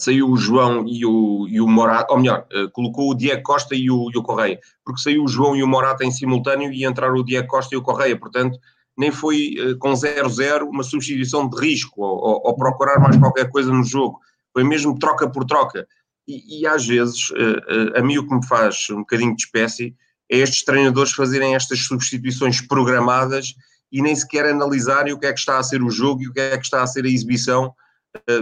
saiu 0.00 0.30
o 0.30 0.36
João 0.36 0.84
e 0.88 1.04
o, 1.04 1.46
e 1.46 1.60
o 1.60 1.68
Morata, 1.68 2.12
ou 2.12 2.18
melhor, 2.18 2.46
uh, 2.54 2.70
colocou 2.70 3.10
o 3.10 3.14
Diego 3.14 3.42
Costa 3.42 3.74
e 3.74 3.90
o, 3.90 4.10
e 4.12 4.16
o 4.16 4.22
Correia, 4.22 4.58
porque 4.84 5.02
saiu 5.02 5.22
o 5.22 5.28
João 5.28 5.54
e 5.54 5.62
o 5.62 5.68
Morata 5.68 6.04
em 6.04 6.10
simultâneo 6.10 6.72
e 6.72 6.86
entraram 6.86 7.16
o 7.16 7.24
Diego 7.24 7.46
Costa 7.46 7.74
e 7.74 7.78
o 7.78 7.82
Correia, 7.82 8.18
portanto 8.18 8.58
nem 8.96 9.10
foi 9.10 9.54
uh, 9.58 9.78
com 9.78 9.92
0-0 9.92 10.62
uma 10.62 10.82
substituição 10.82 11.48
de 11.48 11.60
risco 11.60 12.02
ou, 12.02 12.16
ou, 12.16 12.42
ou, 12.46 12.56
procurar 12.56 12.98
mais 12.98 13.16
qualquer 13.16 13.50
coisa 13.50 13.70
no 13.70 13.84
jogo, 13.84 14.18
foi 14.52 14.64
mesmo 14.64 14.98
troca 14.98 15.28
por 15.28 15.44
troca. 15.44 15.86
E, 16.26 16.60
e 16.60 16.66
às 16.66 16.86
vezes, 16.86 17.30
uh, 17.30 17.98
a 17.98 18.02
mim 18.02 18.18
o 18.18 18.26
que 18.26 18.34
me 18.34 18.46
faz 18.46 18.88
um 18.90 19.00
bocadinho 19.00 19.36
de 19.36 19.42
espécie 19.42 19.94
é 20.30 20.38
estes 20.38 20.64
treinadores 20.64 21.12
fazerem 21.12 21.54
estas 21.54 21.80
substituições 21.80 22.60
programadas 22.60 23.54
e 23.92 24.00
nem 24.00 24.14
sequer 24.14 24.46
analisarem 24.46 25.12
o 25.12 25.18
que 25.18 25.26
é 25.26 25.32
que 25.32 25.38
está 25.38 25.58
a 25.58 25.62
ser 25.62 25.82
o 25.82 25.90
jogo 25.90 26.22
e 26.22 26.28
o 26.28 26.32
que 26.32 26.40
é 26.40 26.56
que 26.56 26.64
está 26.64 26.82
a 26.82 26.86
ser 26.86 27.04
a 27.04 27.08
exibição 27.08 27.74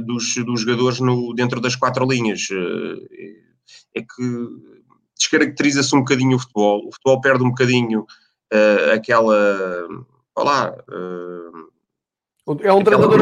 dos, 0.04 0.34
dos 0.44 0.60
jogadores 0.60 1.00
no, 1.00 1.34
dentro 1.34 1.60
das 1.60 1.76
quatro 1.76 2.06
linhas. 2.06 2.48
Uh, 2.50 2.96
é 3.94 4.00
que 4.00 4.48
descaracteriza-se 5.16 5.94
um 5.94 6.00
bocadinho 6.00 6.36
o 6.36 6.38
futebol. 6.38 6.86
O 6.86 6.92
futebol 6.92 7.20
perde 7.20 7.44
um 7.44 7.50
bocadinho 7.50 8.00
uh, 8.00 8.92
aquela. 8.94 9.88
Olá. 10.34 10.74
é 12.62 12.72
um 12.72 12.82
treinador. 12.84 13.20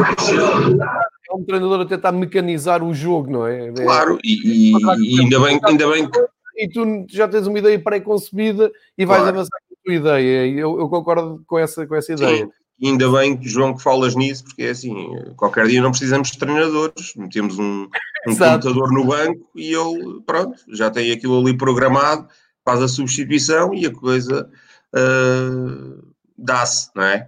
É 1.29 1.33
um 1.33 1.43
treinador 1.43 1.81
a 1.81 1.85
tentar 1.85 2.11
mecanizar 2.11 2.83
o 2.83 2.93
jogo, 2.93 3.29
não 3.29 3.47
é? 3.47 3.71
Claro, 3.71 4.17
e, 4.23 4.71
e, 4.71 4.71
e 4.71 5.19
ainda, 5.19 5.39
bem, 5.39 5.59
ainda 5.63 5.89
bem 5.89 6.09
que. 6.09 6.19
E 6.59 6.67
tu 6.69 7.05
já 7.09 7.27
tens 7.27 7.45
uma 7.45 7.59
ideia 7.59 7.77
pré-concebida 7.79 8.71
e 8.97 9.05
vais 9.05 9.21
claro. 9.21 9.35
avançar 9.35 9.59
tua 9.87 9.95
ideia. 9.95 10.47
Eu, 10.47 10.79
eu 10.79 10.89
concordo 10.89 11.41
com 11.47 11.57
essa, 11.57 11.87
com 11.87 11.95
essa 11.95 12.13
ideia. 12.13 12.45
Sim. 12.45 12.51
E 12.79 12.87
ainda 12.87 13.09
bem, 13.11 13.39
João, 13.41 13.75
que 13.75 13.81
falas 13.81 14.15
nisso, 14.15 14.43
porque 14.43 14.61
é 14.63 14.69
assim, 14.69 14.93
qualquer 15.35 15.65
dia 15.67 15.81
não 15.81 15.89
precisamos 15.89 16.29
de 16.29 16.37
treinadores, 16.37 17.13
metemos 17.15 17.57
um, 17.57 17.87
um 18.27 18.35
computador 18.35 18.91
no 18.91 19.05
banco 19.05 19.49
e 19.55 19.73
ele, 19.73 20.21
pronto, 20.25 20.59
já 20.71 20.91
tem 20.91 21.11
aquilo 21.11 21.39
ali 21.39 21.57
programado, 21.57 22.27
faz 22.63 22.81
a 22.81 22.87
substituição 22.87 23.73
e 23.73 23.87
a 23.87 23.91
coisa 23.91 24.47
uh, 24.95 26.07
dá-se, 26.37 26.89
não 26.95 27.03
é? 27.03 27.27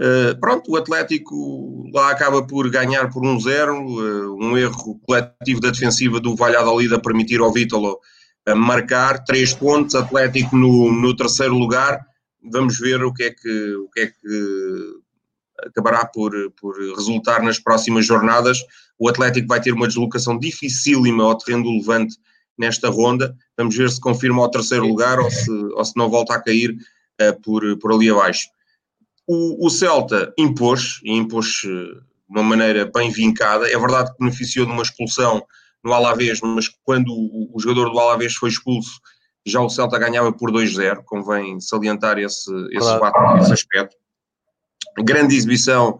Uh, 0.00 0.40
pronto, 0.40 0.72
o 0.72 0.76
Atlético 0.76 1.88
lá 1.94 2.10
acaba 2.10 2.44
por 2.44 2.68
ganhar 2.68 3.10
por 3.10 3.24
um 3.24 3.38
zero, 3.38 3.76
uh, 3.76 4.34
um 4.42 4.58
erro 4.58 4.98
coletivo 5.06 5.60
da 5.60 5.70
defensiva 5.70 6.18
do 6.18 6.34
Valladolid 6.34 6.92
a 6.92 6.98
permitir 6.98 7.40
ao 7.40 7.52
Vítolo 7.52 8.00
marcar 8.56 9.22
três 9.22 9.52
pontos, 9.52 9.94
Atlético 9.94 10.56
no, 10.56 10.90
no 10.90 11.14
terceiro 11.14 11.54
lugar. 11.54 12.00
Vamos 12.42 12.78
ver 12.78 13.02
o 13.02 13.12
que 13.12 13.24
é 13.24 13.30
que, 13.30 13.74
o 13.74 13.88
que, 13.90 14.00
é 14.00 14.06
que 14.06 15.00
acabará 15.66 16.06
por, 16.06 16.32
por 16.60 16.74
resultar 16.96 17.42
nas 17.42 17.58
próximas 17.58 18.06
jornadas. 18.06 18.62
O 18.98 19.08
Atlético 19.08 19.48
vai 19.48 19.60
ter 19.60 19.72
uma 19.72 19.86
deslocação 19.86 20.38
dificílima 20.38 21.24
ao 21.24 21.36
terreno 21.36 21.64
do 21.64 21.72
Levante 21.72 22.16
nesta 22.58 22.88
ronda. 22.88 23.34
Vamos 23.56 23.76
ver 23.76 23.90
se 23.90 24.00
confirma 24.00 24.42
o 24.42 24.50
terceiro 24.50 24.86
lugar 24.86 25.18
ou 25.18 25.30
se, 25.30 25.50
ou 25.50 25.84
se 25.84 25.96
não 25.96 26.10
volta 26.10 26.34
a 26.34 26.42
cair 26.42 26.70
uh, 26.70 27.40
por, 27.42 27.62
por 27.78 27.92
ali 27.92 28.10
abaixo. 28.10 28.48
O, 29.26 29.66
o 29.66 29.70
Celta 29.70 30.32
impôs, 30.38 31.00
e 31.04 31.12
impôs 31.12 31.46
de 31.62 32.00
uma 32.28 32.42
maneira 32.42 32.90
bem 32.92 33.10
vincada. 33.10 33.68
É 33.70 33.78
verdade 33.78 34.10
que 34.12 34.18
beneficiou 34.18 34.66
de 34.66 34.72
uma 34.72 34.82
expulsão 34.82 35.42
no 35.82 35.92
Alavés, 35.92 36.40
mas 36.40 36.68
quando 36.82 37.10
o, 37.10 37.50
o 37.54 37.60
jogador 37.60 37.90
do 37.90 37.98
Alavés 37.98 38.34
foi 38.34 38.50
expulso, 38.50 39.00
já 39.46 39.60
o 39.60 39.70
Celta 39.70 39.98
ganhava 39.98 40.32
por 40.32 40.50
2-0, 40.50 41.02
convém 41.04 41.60
salientar 41.60 42.18
esse, 42.18 42.50
esse, 42.72 42.98
fato, 42.98 43.38
esse 43.42 43.52
aspecto. 43.52 43.96
Grande 44.98 45.34
exibição 45.34 45.98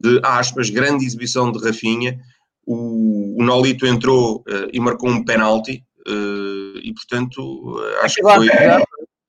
de 0.00 0.20
aspas, 0.22 0.68
grande 0.68 1.04
exibição 1.04 1.50
de 1.50 1.64
Rafinha. 1.64 2.18
O, 2.66 3.40
o 3.40 3.44
Nolito 3.44 3.86
entrou 3.86 4.38
uh, 4.40 4.68
e 4.72 4.80
marcou 4.80 5.08
um 5.08 5.24
penalti, 5.24 5.84
uh, 6.06 6.78
e 6.78 6.92
portanto 6.92 7.40
uh, 7.40 8.04
acho 8.04 8.16
que 8.16 8.22
foi. 8.22 8.48
Chegar, 8.48 8.82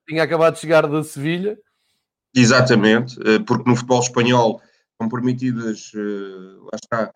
tinha 0.08 0.22
acabado 0.22 0.54
de 0.54 0.60
chegar 0.60 0.86
da 0.86 1.02
Sevilha. 1.02 1.56
Exatamente, 2.36 3.16
porque 3.46 3.68
no 3.68 3.76
futebol 3.76 4.00
espanhol 4.00 4.60
são 5.00 5.08
permitidas, 5.08 5.92
lá 5.94 6.70
está, 6.74 7.12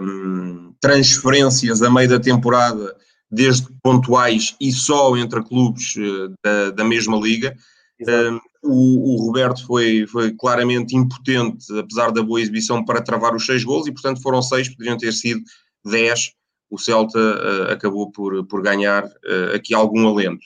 um, 0.00 0.72
transferências 0.80 1.82
a 1.82 1.90
meio 1.90 2.08
da 2.08 2.20
temporada, 2.20 2.94
desde 3.30 3.68
pontuais 3.82 4.56
e 4.60 4.72
só 4.72 5.16
entre 5.16 5.42
clubes 5.42 5.94
uh, 5.96 6.32
da, 6.42 6.70
da, 6.70 6.84
mesma 6.84 7.16
liga. 7.16 7.54
Um, 8.00 8.40
o, 8.62 9.14
o, 9.14 9.26
Roberto 9.26 9.66
foi, 9.66 10.06
foi 10.06 10.32
claramente 10.34 10.96
impotente, 10.96 11.66
apesar 11.78 12.10
da 12.10 12.22
boa 12.22 12.40
exibição, 12.40 12.84
para 12.84 13.02
travar 13.02 13.34
os 13.34 13.44
seis 13.44 13.64
gols 13.64 13.86
e, 13.86 13.92
portanto, 13.92 14.22
foram 14.22 14.40
seis, 14.40 14.68
poderiam 14.68 14.96
ter 14.96 15.12
sido 15.12 15.42
dez. 15.84 16.32
O 16.70 16.78
Celta 16.78 17.18
uh, 17.18 17.72
acabou 17.72 18.10
por, 18.10 18.46
por 18.46 18.62
ganhar 18.62 19.04
uh, 19.04 19.54
aqui 19.54 19.74
algum 19.74 20.06
alento. 20.08 20.44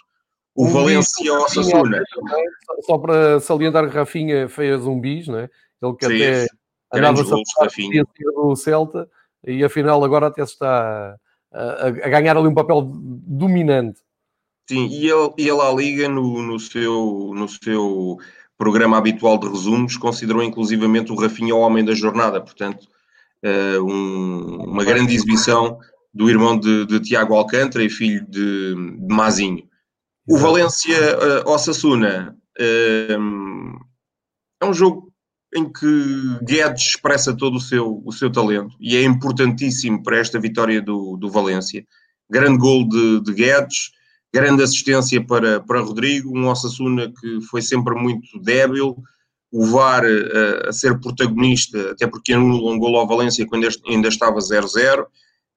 O 0.54 0.66
um 0.66 0.70
Valência 0.70 1.32
Osasuna. 1.32 2.02
Só 2.82 2.98
para 2.98 3.40
salientar 3.40 3.88
que 3.88 3.96
Rafinha 3.96 4.48
fez 4.48 4.86
um 4.86 5.00
bis, 5.00 5.26
né? 5.26 5.48
ele 5.82 5.94
que 5.94 6.06
Sim. 6.06 6.14
até 6.14 6.46
andava 6.92 7.22
a 7.22 7.66
do 8.34 8.56
Celta 8.56 9.08
e 9.44 9.64
afinal 9.64 10.04
agora 10.04 10.26
até 10.28 10.44
se 10.44 10.52
está 10.52 11.16
a, 11.52 11.86
a, 11.86 12.08
ganhar 12.08 12.36
ali 12.36 12.48
um 12.48 12.54
papel 12.54 12.82
dominante. 12.92 14.00
Sim, 14.68 14.86
e 14.86 15.08
ele, 15.08 15.32
e 15.38 15.48
ele 15.48 15.60
a 15.60 15.72
Liga 15.72 16.08
no, 16.08 16.42
no, 16.42 16.58
seu, 16.58 17.32
no 17.34 17.48
seu 17.48 18.18
programa 18.56 18.96
habitual 18.96 19.38
de 19.38 19.48
resumos 19.48 19.96
considerou 19.96 20.42
inclusivamente 20.42 21.12
o 21.12 21.16
Rafinha 21.16 21.54
o 21.54 21.60
homem 21.60 21.84
da 21.84 21.94
jornada, 21.94 22.40
portanto 22.40 22.86
uh, 23.44 23.82
um, 23.82 24.64
uma 24.64 24.84
grande 24.84 25.14
exibição 25.14 25.78
do 26.14 26.30
irmão 26.30 26.58
de, 26.58 26.86
de 26.86 27.00
Tiago 27.00 27.34
Alcântara 27.34 27.84
e 27.84 27.90
filho 27.90 28.24
de, 28.28 28.74
de 28.74 29.14
Mazinho. 29.14 29.64
O 30.28 30.36
Valência 30.36 30.96
uh, 31.44 31.50
Osasuna 31.50 32.36
uh, 32.60 33.78
é 34.60 34.64
um 34.64 34.72
jogo 34.72 35.11
em 35.54 35.70
que 35.70 36.38
Guedes 36.42 36.94
expressa 36.94 37.36
todo 37.36 37.56
o 37.56 37.60
seu, 37.60 38.02
o 38.04 38.12
seu 38.12 38.30
talento 38.32 38.74
e 38.80 38.96
é 38.96 39.02
importantíssimo 39.04 40.02
para 40.02 40.18
esta 40.18 40.40
vitória 40.40 40.80
do, 40.80 41.16
do 41.16 41.30
Valência. 41.30 41.84
Grande 42.30 42.58
gol 42.58 42.88
de, 42.88 43.20
de 43.20 43.34
Guedes, 43.34 43.90
grande 44.32 44.62
assistência 44.62 45.24
para, 45.24 45.60
para 45.60 45.80
Rodrigo, 45.80 46.36
um 46.36 46.48
Osasuna 46.48 47.12
que 47.20 47.40
foi 47.42 47.60
sempre 47.60 47.94
muito 47.94 48.40
débil, 48.40 48.96
o 49.52 49.66
VAR 49.66 50.02
a, 50.02 50.08
eh, 50.08 50.68
a 50.68 50.72
ser 50.72 50.98
protagonista, 50.98 51.90
até 51.90 52.06
porque 52.06 52.32
anulou 52.32 52.72
um 52.72 52.78
gol 52.78 52.96
ao 52.96 53.06
Valência 53.06 53.46
quando 53.46 53.68
ainda 53.86 54.08
estava 54.08 54.38
0-0, 54.38 55.06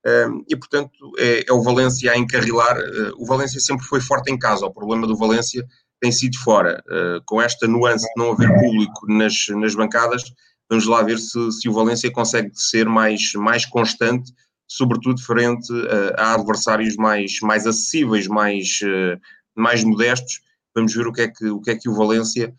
eh, 0.06 0.28
e 0.50 0.56
portanto 0.58 0.92
é, 1.18 1.46
é, 1.48 1.54
o 1.54 1.64
Valência 1.64 2.12
a 2.12 2.18
encarrilar. 2.18 2.78
Eh, 2.78 3.12
o 3.18 3.26
Valência 3.26 3.62
sempre 3.62 3.86
foi 3.86 4.02
forte 4.02 4.30
em 4.30 4.38
casa, 4.38 4.66
o 4.66 4.74
problema 4.74 5.08
do 5.08 5.16
Valência 5.16 5.66
tem 6.02 6.12
sido 6.12 6.38
fora. 6.40 6.84
Uh, 6.88 7.22
com 7.26 7.42
esta 7.42 7.68
nuance 7.68 8.06
de 8.06 8.22
não 8.22 8.32
haver 8.32 8.54
público 8.60 9.08
nas, 9.08 9.48
nas 9.50 9.76
bancadas, 9.76 10.24
vamos 10.70 10.86
lá 10.86 11.02
ver 11.02 11.18
se, 11.18 11.52
se 11.52 11.70
o 11.70 11.74
Valência 11.74 12.12
consegue 12.12 12.52
ser 12.54 12.88
mais, 12.88 13.34
mais 13.34 13.66
constante, 13.66 14.32
sobretudo 14.68 15.22
frente 15.22 15.72
uh, 15.72 16.14
a 16.18 16.34
adversários 16.34 16.96
mais, 16.96 17.40
mais 17.42 17.66
acessíveis, 17.66 18.28
mais, 18.28 18.80
uh, 18.84 19.20
mais 19.56 19.84
modestos. 19.84 20.42
Vamos 20.76 20.94
ver 20.94 21.08
o 21.08 21.14
que 21.14 21.22
é 21.22 21.28
que 21.28 21.46
o, 21.46 21.62
que 21.62 21.72
é 21.72 21.76
que 21.76 21.90
o 21.90 21.96
Valência 21.96 22.54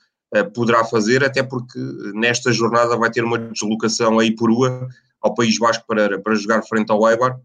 poderá 0.55 0.85
fazer, 0.85 1.23
até 1.25 1.43
porque 1.43 1.79
nesta 2.13 2.53
jornada 2.53 2.97
vai 2.97 3.11
ter 3.11 3.23
uma 3.23 3.39
deslocação 3.39 4.19
a 4.19 4.25
Ipurua, 4.25 4.89
ao 5.21 5.35
País 5.35 5.57
Basco, 5.57 5.85
para, 5.87 6.21
para 6.21 6.35
jogar 6.35 6.63
frente 6.63 6.91
ao 6.91 7.09
Eibar. 7.09 7.39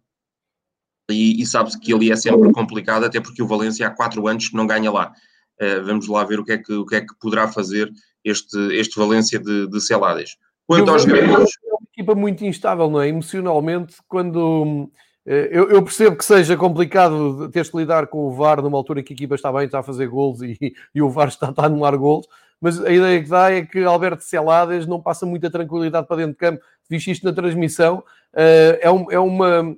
E, 1.10 1.42
e 1.42 1.46
sabe-se 1.46 1.80
que 1.80 1.94
ali 1.94 2.12
é 2.12 2.16
sempre 2.16 2.52
complicado, 2.52 3.06
até 3.06 3.20
porque 3.20 3.42
o 3.42 3.48
Valência 3.48 3.88
há 3.88 3.92
quatro 3.92 4.28
anos 4.28 4.50
que 4.50 4.56
não 4.56 4.66
ganha 4.66 4.92
lá. 4.92 5.14
Eh, 5.62 5.80
vamos 5.80 6.08
lá 6.08 6.24
ver 6.24 6.40
o 6.40 6.44
que 6.44 6.54
é 6.54 6.58
que, 6.58 6.74
o 6.74 6.86
que, 6.86 6.96
é 6.96 7.02
que 7.02 7.14
poderá 7.20 7.48
fazer 7.48 7.92
este, 8.26 8.58
este 8.74 8.98
Valência 8.98 9.40
de, 9.40 9.68
de 9.68 9.80
Celades. 9.80 10.36
Quanto 10.66 10.88
eu, 10.88 10.94
aos 10.94 11.06
gregos... 11.06 11.52
É 11.64 11.70
uma 11.70 11.88
equipa 11.94 12.16
muito 12.16 12.44
instável, 12.44 12.90
não 12.90 13.00
é? 13.00 13.08
Emocionalmente, 13.08 13.98
quando... 14.08 14.90
Eh, 15.24 15.50
eu, 15.52 15.70
eu, 15.70 15.84
percebo 15.84 16.16
que 16.16 16.26
seja 16.26 16.58
complicado 16.58 17.48
teres 17.50 17.70
que 17.70 17.78
lidar 17.78 18.08
com 18.08 18.26
o 18.26 18.32
VAR 18.32 18.60
numa 18.60 18.76
altura 18.76 19.04
que 19.04 19.14
a 19.14 19.16
equipa 19.16 19.36
está 19.36 19.54
bem, 19.54 19.66
está 19.66 19.80
a 19.80 19.84
fazer 19.84 20.08
gols 20.08 20.42
e, 20.42 20.58
e 20.96 21.02
o 21.02 21.12
VAR 21.12 21.28
está, 21.28 21.52
está 21.52 21.62
a 21.62 21.66
anular 21.68 21.96
gols, 21.96 22.26
mas 22.60 22.84
a 22.84 22.90
ideia 22.90 23.22
que 23.22 23.30
dá 23.30 23.52
é 23.52 23.62
que 23.62 23.84
Alberto 23.84 24.24
Celades 24.24 24.88
não 24.88 25.00
passa 25.00 25.28
muita 25.28 25.52
tranquilidade 25.52 26.08
para 26.08 26.18
dentro 26.18 26.32
de 26.32 26.40
campo. 26.40 26.64
Viste 26.90 27.12
isto 27.12 27.24
na 27.24 27.34
transmissão, 27.34 28.04
eh, 28.36 28.80
é, 28.82 28.92
um, 28.92 29.12
é 29.12 29.20
uma, 29.20 29.78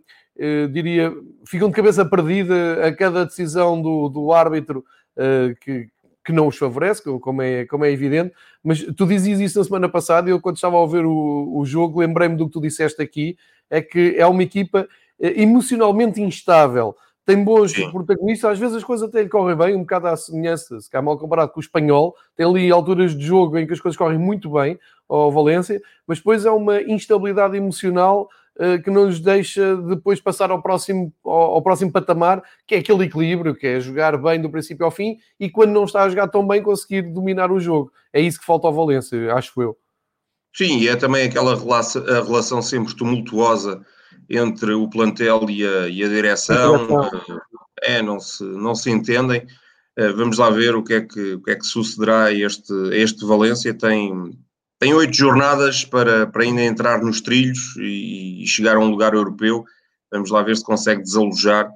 diria, 0.72 1.14
ficam 1.46 1.68
de 1.68 1.76
cabeça 1.76 2.06
perdida 2.06 2.88
a 2.88 2.96
cada 2.96 3.26
decisão 3.26 3.82
do, 3.82 4.08
do 4.08 4.32
árbitro 4.32 4.86
que, 5.62 5.90
que 6.24 6.32
não 6.32 6.48
os 6.48 6.58
favorece, 6.58 7.04
como 7.20 7.42
é, 7.42 7.66
como 7.66 7.86
é 7.86 7.92
evidente, 7.92 8.34
mas 8.64 8.82
tu 8.96 9.06
dizias 9.06 9.40
isso 9.40 9.60
na 9.60 9.66
semana 9.66 9.90
passada 9.90 10.30
e 10.30 10.32
eu 10.32 10.40
quando 10.40 10.56
estava 10.56 10.78
a 10.78 10.80
ouvir 10.80 11.06
o, 11.06 11.58
o 11.58 11.66
jogo 11.66 12.00
lembrei-me 12.00 12.36
do 12.36 12.48
que 12.48 12.54
tu 12.54 12.62
disseste 12.62 13.02
aqui, 13.02 13.38
é 13.70 13.82
que 13.82 14.16
é 14.18 14.26
uma 14.26 14.44
equipa 14.44 14.88
eh, 15.20 15.42
emocionalmente 15.42 16.22
instável, 16.22 16.96
tem 17.26 17.42
bons 17.42 17.74
protagonistas, 17.92 18.52
às 18.52 18.60
vezes 18.60 18.78
as 18.78 18.84
coisas 18.84 19.08
até 19.08 19.22
lhe 19.22 19.30
correm 19.30 19.56
bem, 19.56 19.76
um 19.76 19.82
bocado 19.82 20.08
à 20.08 20.18
semelhança, 20.18 20.80
se 20.82 20.90
cá 20.90 21.02
mal 21.02 21.18
comparado 21.18 21.52
com 21.52 21.60
o 21.60 21.64
espanhol, 21.64 22.16
tem 22.36 22.46
ali 22.46 22.70
alturas 22.70 23.18
de 23.18 23.26
jogo 23.26 23.58
em 23.58 23.66
que 23.66 23.74
as 23.74 23.80
coisas 23.80 23.98
correm 23.98 24.20
muito 24.20 24.50
bem 24.50 24.78
ao 25.08 25.32
Valência, 25.32 25.82
mas 26.06 26.18
depois 26.18 26.46
é 26.46 26.52
uma 26.52 26.82
instabilidade 26.82 27.56
emocional 27.56 28.28
que 28.84 28.92
não 28.92 29.08
nos 29.08 29.20
deixa 29.20 29.76
depois 29.78 30.22
passar 30.22 30.52
ao 30.52 30.62
próximo, 30.62 31.12
ao, 31.24 31.56
ao, 31.56 31.62
próximo 31.62 31.92
patamar, 31.92 32.44
que 32.68 32.76
é 32.76 32.78
aquele 32.80 33.06
equilíbrio, 33.06 33.56
que 33.56 33.66
é 33.66 33.80
jogar 33.80 34.16
bem 34.18 34.40
do 34.40 34.50
princípio 34.50 34.86
ao 34.86 34.92
fim 34.92 35.18
e 35.40 35.50
quando 35.50 35.72
não 35.72 35.86
está 35.86 36.04
a 36.04 36.10
jogar 36.10 36.28
tão 36.28 36.48
bem 36.48 36.62
conseguir 36.62 37.02
dominar 37.02 37.52
o 37.52 37.60
jogo. 37.60 37.92
É 38.12 38.22
isso 38.22 38.40
que 38.40 38.46
falta 38.46 38.68
ao 38.68 38.74
Valência, 38.74 39.34
acho 39.34 39.60
eu. 39.62 39.78
Sim, 40.56 40.78
e 40.78 40.88
é 40.88 40.96
também 40.96 41.26
aquela 41.26 41.56
relação, 41.56 42.04
a 42.06 42.24
relação 42.24 42.62
sempre 42.62 42.96
tumultuosa 42.96 43.84
entre 44.30 44.74
o 44.74 44.88
plantel 44.88 45.50
e 45.50 45.66
a, 45.66 45.88
e 45.88 46.04
a 46.04 46.08
direção. 46.08 47.10
É, 47.82 48.02
não 48.02 48.20
se, 48.20 48.44
não 48.44 48.76
se 48.76 48.92
entendem. 48.92 49.46
vamos 50.16 50.38
lá 50.38 50.52
ver 50.52 50.76
o 50.76 50.84
que 50.84 50.94
é 50.94 51.02
que, 51.02 51.34
o 51.34 51.42
que, 51.42 51.52
é 51.52 51.56
que 51.56 51.66
sucederá 51.66 52.26
a 52.26 52.34
este, 52.34 52.72
a 52.72 52.96
este 52.96 53.26
Valência. 53.26 53.74
Tem, 53.74 54.32
tem 54.84 54.94
oito 54.94 55.16
jornadas 55.16 55.86
para, 55.86 56.28
para 56.28 56.44
ainda 56.44 56.62
entrar 56.62 57.02
nos 57.02 57.22
trilhos 57.22 57.74
e, 57.78 58.44
e, 58.44 58.48
chegar 58.48 58.76
a 58.76 58.80
um 58.82 58.90
lugar 58.90 59.14
europeu. 59.14 59.64
Vamos 60.12 60.30
lá 60.30 60.44
ver 60.44 60.58
se 60.58 60.64
consegue 60.66 61.02
desalojar 61.02 61.72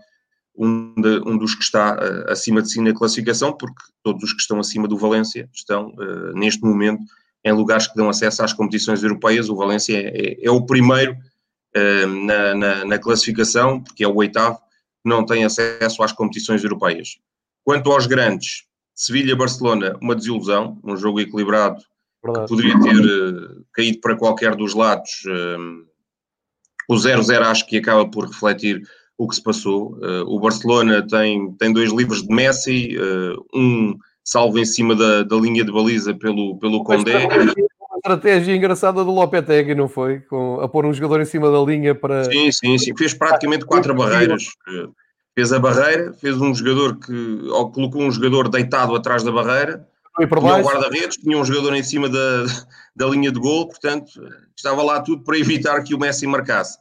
um, 0.54 0.94
de, 0.98 1.22
um 1.26 1.38
dos 1.38 1.56
que 1.56 1.64
está 1.64 1.96
uh, 1.96 2.30
acima 2.30 2.62
de 2.62 2.70
si 2.70 2.82
na 2.82 2.94
classificação, 2.94 3.54
porque 3.54 3.82
todos 4.04 4.24
os 4.24 4.34
que 4.34 4.42
estão 4.42 4.60
acima 4.60 4.90
do 4.90 4.98
Valência 4.98 5.50
estão, 5.54 5.88
uh, 5.92 6.34
neste 6.38 6.62
momento, 6.62 7.02
em 7.46 7.54
lugares 7.54 7.88
que 7.88 7.96
dão 7.96 8.10
acesso 8.10 8.44
às 8.44 8.52
competições 8.52 9.02
europeias. 9.02 9.48
O 9.48 9.56
Valência 9.56 9.96
é, 9.96 10.34
é, 10.34 10.46
é 10.46 10.52
o 10.52 10.66
primeiro 10.66 11.14
uh, 11.14 12.08
na, 12.26 12.54
na, 12.56 12.84
na, 12.84 13.00
classificação, 13.00 13.82
porque 13.82 14.04
é 14.04 14.08
o 14.08 14.16
oitavo, 14.16 14.58
que 14.58 15.10
não 15.10 15.26
tem 15.26 15.46
acesso 15.46 16.04
às 16.04 16.12
competições 16.12 16.62
europeias. 16.62 17.18
Quanto 17.64 17.90
aos 17.90 18.06
grandes, 18.06 18.66
Sevilha-Barcelona, 18.94 19.96
uma 20.02 20.14
desilusão, 20.14 20.78
um 20.84 20.98
jogo 20.98 21.22
equilibrado 21.22 21.82
Verdade. 22.24 22.48
que 22.48 22.56
poderia 22.56 22.80
ter 22.80 23.66
caído 23.74 24.00
para 24.02 24.18
qualquer 24.18 24.56
dos 24.56 24.74
lados. 24.74 25.24
o 26.90 26.96
0-0 26.96 27.42
acho 27.42 27.68
que 27.68 27.78
acaba 27.78 28.10
por 28.10 28.28
refletir 28.28 28.82
o 29.18 29.28
que 29.28 29.36
se 29.36 29.44
passou. 29.44 29.98
Uh, 29.98 30.24
o 30.28 30.40
Barcelona 30.40 31.06
tem, 31.06 31.52
tem 31.54 31.74
dois 31.74 31.92
livros 31.92 32.22
de 32.22 32.34
Messi, 32.34 32.96
uh, 32.98 33.44
um 33.54 33.98
salvo 34.24 34.60
em 34.60 34.66
cima 34.66 34.96
da, 34.96 35.24
da 35.24 35.36
linha 35.36 35.64
de 35.64 35.72
baliza 35.72 36.14
pelo, 36.14 36.58
pelo 36.60 36.84
Condé. 36.84 37.26
Uma 37.26 37.98
estratégia 37.98 38.56
engraçada 38.56 39.04
do 39.04 39.12
Lopetegui, 39.12 39.74
não 39.74 39.90
foi? 39.90 40.20
Com, 40.20 40.60
a 40.62 40.68
pôr 40.68 40.86
um 40.86 40.94
jogador 40.94 41.22
em 41.22 41.26
cima 41.26 41.50
da 41.50 41.60
linha 41.60 41.96
para... 41.96 42.26
Sim, 42.26 42.52
sim, 42.52 42.78
sim. 42.78 42.96
Fez 42.96 43.14
praticamente 43.14 43.66
quatro 43.66 43.94
barreiras. 43.96 44.46
Fez 45.34 45.52
a 45.52 45.60
barreira, 45.60 46.14
fez 46.14 46.40
um 46.40 46.54
jogador 46.54 47.00
que... 47.00 47.40
Ou 47.50 47.72
colocou 47.72 48.04
um 48.04 48.12
jogador 48.12 48.50
deitado 48.50 48.96
atrás 48.96 49.24
da 49.24 49.32
barreira, 49.32 49.88
tinha 50.18 50.56
um 50.56 50.64
guarda-redes, 50.64 51.18
tinha 51.18 51.38
um 51.38 51.46
jogador 51.46 51.76
em 51.76 51.84
cima 51.84 52.10
da, 52.10 52.46
da 52.96 53.06
linha 53.08 53.32
de 53.32 53.40
gol, 53.40 53.68
portanto, 53.68 54.12
estava 54.56 54.82
lá 54.82 55.02
tudo 55.02 55.24
para 55.24 55.38
evitar 55.38 55.84
que 55.84 55.94
o 55.94 56.00
Messi 56.00 56.26
marcasse. 56.26 56.78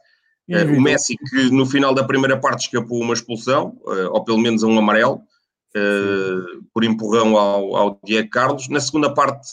Uh, 0.49 0.77
o 0.77 0.81
Messi, 0.81 1.15
que 1.17 1.49
no 1.51 1.65
final 1.65 1.93
da 1.93 2.05
primeira 2.05 2.37
parte 2.37 2.61
escapou 2.61 3.01
uma 3.01 3.13
expulsão, 3.13 3.77
uh, 3.85 4.11
ou 4.11 4.23
pelo 4.23 4.37
menos 4.37 4.63
a 4.63 4.67
um 4.67 4.79
amarelo, 4.79 5.15
uh, 5.15 6.63
por 6.73 6.85
empurrão 6.85 7.37
ao, 7.37 7.75
ao 7.75 7.99
Diego 8.03 8.29
Carlos. 8.29 8.69
Na 8.69 8.79
segunda 8.79 9.13
parte, 9.13 9.51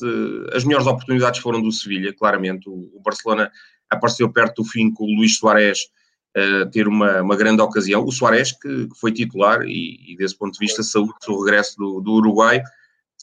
as 0.53 0.65
melhores 0.65 0.87
oportunidades 0.87 1.41
foram 1.41 1.61
do 1.61 1.73
Sevilha, 1.73 2.15
claramente. 2.15 2.69
O, 2.69 2.91
o, 2.95 3.01
Barcelona 3.05 3.51
apareceu 3.91 4.31
perto 4.33 4.63
do 4.63 4.69
fim 4.69 4.93
com 4.93 5.05
o 5.05 5.17
Luís 5.17 5.37
Soares 5.37 5.81
ter 6.73 6.89
uma, 6.89 7.23
uma, 7.23 7.37
grande 7.37 7.63
ocasião. 7.63 8.05
O 8.05 8.11
Soares, 8.11 8.51
que, 8.51 8.89
que 8.89 8.99
foi 8.99 9.13
titular 9.13 9.63
e, 9.63 10.13
e, 10.13 10.17
desse 10.17 10.37
ponto 10.37 10.53
de 10.53 10.59
vista, 10.59 10.83
saúde 10.83 11.13
o 11.29 11.45
regresso 11.45 11.77
do, 11.77 12.01
do, 12.01 12.13
Uruguai. 12.15 12.61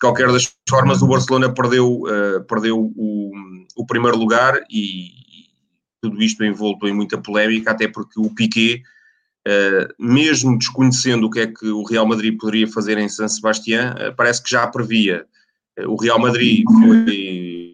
Qualquer 0.02 0.32
das 0.32 0.52
formas, 0.68 1.02
o 1.04 1.08
Barcelona 1.08 1.54
perdeu, 1.54 2.02
perdeu 2.50 2.92
o, 2.96 3.32
o 3.78 3.86
primeiro 3.86 4.18
lugar 4.18 4.60
e, 4.68 5.12
tudo 6.02 6.22
isto 6.22 6.44
envolto 6.44 6.88
em 6.88 6.94
muita 6.94 7.18
polémica, 7.18 7.72
até 7.72 7.88
porque 7.88 8.20
o 8.20 8.34
Piquet, 8.34 8.82
uh, 9.48 9.94
mesmo 10.04 10.58
desconhecendo 10.58 11.26
o 11.26 11.30
que 11.30 11.42
é 11.42 11.48
que 11.48 11.68
o 11.68 11.84
Real 11.84 12.08
Madrid 12.08 12.38
poderia 12.38 12.68
fazer 12.68 12.98
em 12.98 13.08
San 13.08 13.28
Sebastián, 13.28 13.94
uh, 13.96 14.16
parece 14.16 14.44
que 14.44 14.50
já 14.50 14.66
previa. 14.68 15.26
Uh, 15.80 15.90
o 15.90 15.96
Real 15.96 16.20
Madrid 16.20 16.66
foi, 16.68 17.74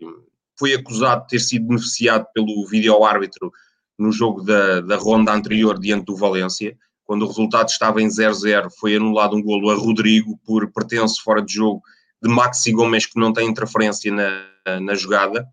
foi 0.59 0.73
acusado 0.73 1.21
de 1.21 1.29
ter 1.29 1.39
sido 1.39 1.67
beneficiado 1.67 2.27
pelo 2.33 2.67
vídeo-árbitro 2.67 3.51
no 3.97 4.11
jogo 4.11 4.43
da, 4.43 4.81
da 4.81 4.97
ronda 4.97 5.33
anterior 5.33 5.79
diante 5.79 6.05
do 6.05 6.15
Valência, 6.15 6.77
quando 7.03 7.23
o 7.23 7.27
resultado 7.27 7.69
estava 7.69 8.01
em 8.01 8.07
0-0, 8.07 8.69
foi 8.77 8.97
anulado 8.97 9.35
um 9.35 9.41
golo 9.41 9.69
a 9.71 9.75
Rodrigo 9.75 10.37
por 10.45 10.69
pertence 10.73 11.21
fora 11.23 11.41
de 11.41 11.53
jogo 11.53 11.81
de 12.21 12.29
Maxi 12.29 12.71
Gomes, 12.71 13.05
que 13.05 13.19
não 13.19 13.31
tem 13.31 13.47
interferência 13.47 14.11
na, 14.11 14.79
na 14.79 14.95
jogada, 14.95 15.47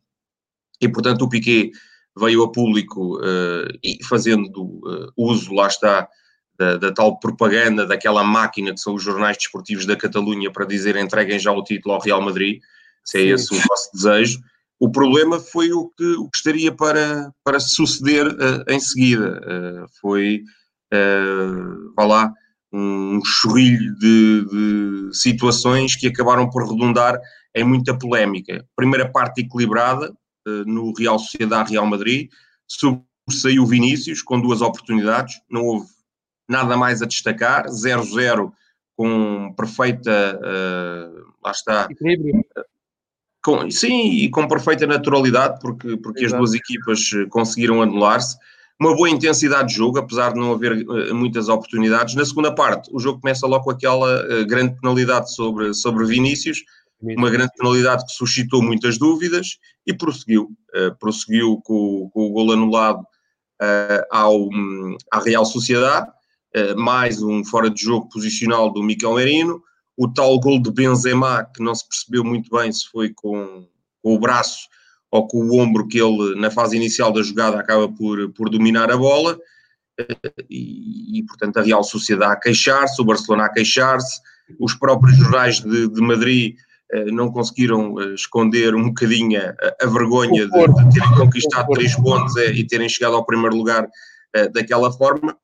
e 0.80 0.88
portanto 0.88 1.22
o 1.22 1.28
Piquet 1.28 1.70
veio 2.16 2.42
a 2.42 2.52
público 2.52 3.18
uh, 3.18 3.68
e 3.82 4.02
fazendo 4.04 4.62
uh, 4.62 5.12
uso, 5.16 5.52
lá 5.52 5.66
está, 5.66 6.08
da, 6.58 6.76
da, 6.76 6.92
tal 6.92 7.18
propaganda, 7.18 7.86
daquela 7.86 8.22
máquina 8.22 8.72
que 8.72 8.80
são 8.80 8.94
os 8.94 9.02
jornais 9.02 9.36
desportivos 9.36 9.86
da 9.86 9.96
Catalunha 9.96 10.52
para 10.52 10.64
dizer 10.64 10.96
entreguem 10.96 11.38
já 11.38 11.50
o 11.50 11.64
título 11.64 11.94
ao 11.94 12.00
Real 12.00 12.20
Madrid, 12.20 12.60
se 13.04 13.18
é 13.18 13.22
Sim. 13.22 13.32
esse 13.32 13.54
o 13.54 13.68
vosso 13.68 13.90
desejo. 13.92 14.40
O 14.78 14.90
problema 14.90 15.40
foi 15.40 15.72
o 15.72 15.88
que, 15.96 16.04
o 16.16 16.28
que 16.28 16.36
estaria 16.36 16.72
para, 16.72 17.32
para 17.42 17.58
suceder 17.58 18.26
uh, 18.26 18.64
em 18.68 18.78
seguida. 18.78 19.40
foi, 20.00 20.42
vá 21.96 22.04
lá, 22.04 22.32
um 22.76 23.24
chorrilho 23.24 23.96
de, 23.98 24.44
de 24.50 25.16
situações 25.16 25.94
que 25.94 26.08
acabaram 26.08 26.50
por 26.50 26.68
redundar 26.68 27.20
em 27.54 27.64
muita 27.64 27.96
polémica. 27.96 28.66
Primeira 28.74 29.08
parte 29.08 29.42
equilibrada, 29.42 30.12
eh, 30.46 30.64
no 30.66 30.92
Real 30.92 31.18
Sociedade 31.18 31.72
Real 31.72 31.86
Madrid, 31.86 32.28
sobressaiu 32.66 33.64
Vinícius 33.64 34.22
com 34.22 34.40
duas 34.40 34.60
oportunidades, 34.60 35.40
não 35.48 35.62
houve 35.62 35.86
nada 36.48 36.76
mais 36.76 37.00
a 37.00 37.06
destacar, 37.06 37.66
0-0 37.66 38.52
com 38.96 39.52
perfeita, 39.56 40.40
uh, 40.40 41.32
lá 41.42 41.50
está, 41.50 41.88
com, 43.42 43.70
sim, 43.70 44.10
e 44.10 44.30
com 44.30 44.46
perfeita 44.46 44.86
naturalidade, 44.86 45.58
porque, 45.60 45.96
porque 45.96 46.24
as 46.24 46.32
duas 46.32 46.54
equipas 46.54 47.10
eh, 47.14 47.26
conseguiram 47.26 47.82
anular-se. 47.82 48.38
Uma 48.80 48.94
boa 48.94 49.08
intensidade 49.08 49.68
de 49.68 49.76
jogo, 49.76 49.98
apesar 49.98 50.32
de 50.32 50.40
não 50.40 50.52
haver 50.52 50.84
uh, 50.86 51.14
muitas 51.14 51.48
oportunidades. 51.48 52.14
Na 52.14 52.24
segunda 52.24 52.52
parte, 52.52 52.90
o 52.92 52.98
jogo 52.98 53.20
começa 53.20 53.46
logo 53.46 53.64
com 53.64 53.70
aquela 53.70 54.24
uh, 54.24 54.46
grande 54.46 54.74
penalidade 54.80 55.32
sobre, 55.32 55.72
sobre 55.74 56.04
Vinícius, 56.04 56.64
uma 57.00 57.30
grande 57.30 57.52
penalidade 57.56 58.04
que 58.06 58.12
suscitou 58.12 58.62
muitas 58.62 58.98
dúvidas 58.98 59.58
e 59.86 59.92
prosseguiu. 59.92 60.50
Uh, 60.74 60.94
prosseguiu 60.98 61.60
com, 61.62 62.10
com, 62.12 62.26
o 62.26 62.30
gol 62.30 62.52
anulado 62.52 63.00
uh, 63.00 64.04
ao, 64.10 64.48
à 65.12 65.20
Real 65.20 65.44
Sociedade, 65.44 66.10
uh, 66.56 66.78
mais 66.78 67.22
um 67.22 67.44
fora 67.44 67.70
de 67.70 67.82
jogo 67.82 68.08
posicional 68.08 68.72
do 68.72 68.82
Miquel 68.82 69.14
Merino, 69.14 69.62
o 69.96 70.08
tal 70.08 70.38
gol 70.40 70.60
de 70.60 70.72
Benzema, 70.72 71.44
que 71.54 71.62
não 71.62 71.74
se 71.74 71.86
percebeu 71.88 72.24
muito 72.24 72.50
bem 72.50 72.72
se 72.72 72.88
foi 72.90 73.10
com, 73.14 73.68
com 74.02 74.14
o 74.14 74.18
braço 74.18 74.66
ou 75.14 75.28
com 75.28 75.38
o 75.38 75.60
ombro 75.60 75.86
que 75.86 76.00
ele, 76.00 76.34
na 76.34 76.50
fase 76.50 76.76
inicial 76.76 77.12
da 77.12 77.22
jogada, 77.22 77.60
acaba 77.60 77.88
por, 77.88 78.32
por 78.32 78.50
dominar 78.50 78.90
a 78.90 78.96
bola, 78.96 79.38
e, 80.50 81.20
e, 81.20 81.22
portanto 81.22 81.58
a 81.58 81.62
Real 81.62 81.84
Sociedade 81.84 82.32
a 82.32 82.36
queixar-se, 82.36 83.00
o 83.00 83.04
Barcelona 83.04 83.44
a 83.44 83.48
queixar-se, 83.48 84.20
os 84.58 84.74
próprios 84.74 85.16
jornais 85.16 85.60
de, 85.60 85.86
de 85.86 86.00
Madrid 86.00 86.56
eh, 86.90 87.12
não 87.12 87.30
conseguiram 87.30 88.00
eh, 88.00 88.14
esconder 88.14 88.74
um 88.74 88.88
bocadinho 88.88 89.40
a, 89.40 89.84
a 89.84 89.86
vergonha 89.86 90.48
de, 90.48 90.66
de, 90.66 90.90
terem 90.92 91.14
conquistado 91.14 91.68
três 91.74 91.94
pontos 91.94 92.36
eh, 92.36 92.50
e 92.50 92.66
terem 92.66 92.88
chegado 92.88 93.14
ao 93.14 93.24
primeiro 93.24 93.56
lugar 93.56 93.88
daquela 94.52 94.92
forma. 94.92 95.36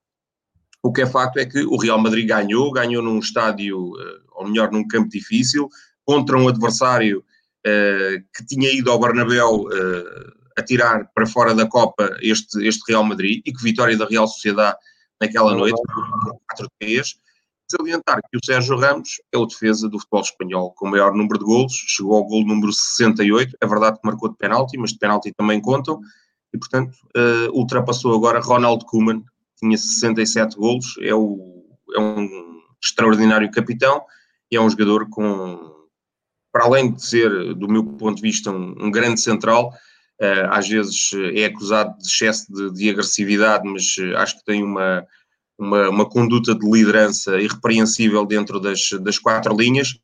O 0.83 0.93
que 0.93 1.03
é 1.03 1.07
facto 1.07 1.39
é 1.39 1.47
que 1.47 1.61
o 1.61 1.77
Real 1.77 2.01
Madrid 2.01 2.27
ganhou, 2.27 2.73
ganhou 2.73 3.01
num 3.01 3.21
estádio, 3.21 3.93
ou 4.33 4.49
melhor, 4.49 4.73
num 4.73 4.85
campo 4.85 5.09
difícil, 5.09 5.69
contra 6.05 6.37
um 6.37 6.49
adversário 6.49 7.23
que 7.63 8.47
tinha 8.47 8.71
ido 8.71 8.91
ao 8.91 8.99
Bernabéu 8.99 9.67
a 10.59 10.63
tirar 10.63 11.11
para 11.15 11.27
fora 11.27 11.55
da 11.55 11.67
Copa 11.67 12.17
este, 12.21 12.67
este 12.67 12.81
Real 12.89 13.05
Madrid 13.05 13.43
e 13.45 13.53
que 13.53 13.63
vitória 13.63 13.97
da 13.97 14.07
Real 14.07 14.27
Sociedade 14.27 14.77
naquela 15.21 15.55
noite 15.55 15.81
por 15.83 16.39
4-3 16.83 17.17
salientar 17.71 18.21
que 18.31 18.37
o 18.37 18.45
Sérgio 18.45 18.77
Ramos 18.77 19.21
é 19.33 19.39
o 19.39 19.47
defesa 19.47 19.89
do 19.89 19.99
futebol 19.99 20.23
espanhol 20.23 20.73
com 20.73 20.89
o 20.89 20.91
maior 20.91 21.15
número 21.15 21.39
de 21.39 21.45
golos, 21.45 21.73
chegou 21.73 22.17
ao 22.17 22.25
gol 22.25 22.45
número 22.45 22.73
68, 22.73 23.57
é 23.61 23.67
verdade 23.67 24.01
que 24.01 24.07
marcou 24.07 24.29
de 24.29 24.37
penalti, 24.37 24.77
mas 24.77 24.93
de 24.93 24.99
penalti 24.99 25.33
também 25.33 25.61
contam, 25.61 26.01
e 26.53 26.59
portanto 26.59 26.93
uh, 27.17 27.57
ultrapassou 27.57 28.15
agora 28.15 28.41
Ronald 28.41 28.85
Koeman, 28.87 29.23
tinha 29.57 29.77
67 29.77 30.57
golos, 30.57 30.97
é, 31.01 31.15
o, 31.15 31.65
é 31.95 32.01
um 32.01 32.61
extraordinário 32.83 33.51
capitão 33.51 34.03
e 34.51 34.57
é 34.57 34.61
um 34.61 34.69
jogador 34.69 35.09
com, 35.09 35.80
para 36.53 36.65
além 36.65 36.93
de 36.93 37.05
ser, 37.05 37.55
do 37.55 37.69
meu 37.69 37.85
ponto 37.85 38.17
de 38.17 38.23
vista, 38.23 38.51
um, 38.51 38.75
um 38.79 38.91
grande 38.91 39.21
central, 39.21 39.69
uh, 40.21 40.51
às 40.51 40.69
vezes 40.69 41.11
é 41.35 41.45
acusado 41.45 41.97
de 41.99 42.07
excesso 42.07 42.53
de, 42.53 42.73
de 42.73 42.91
agressividade, 42.91 43.69
mas 43.69 43.97
uh, 43.99 44.17
acho 44.17 44.39
que 44.39 44.45
tem 44.45 44.63
uma 44.63 45.07
uma, 45.61 45.91
uma 45.91 46.09
conduta 46.09 46.55
de 46.55 46.69
liderança 46.69 47.39
irrepreensível 47.39 48.25
dentro 48.25 48.59
das, 48.59 48.91
das 49.03 49.19
quatro 49.19 49.55
linhas. 49.55 49.99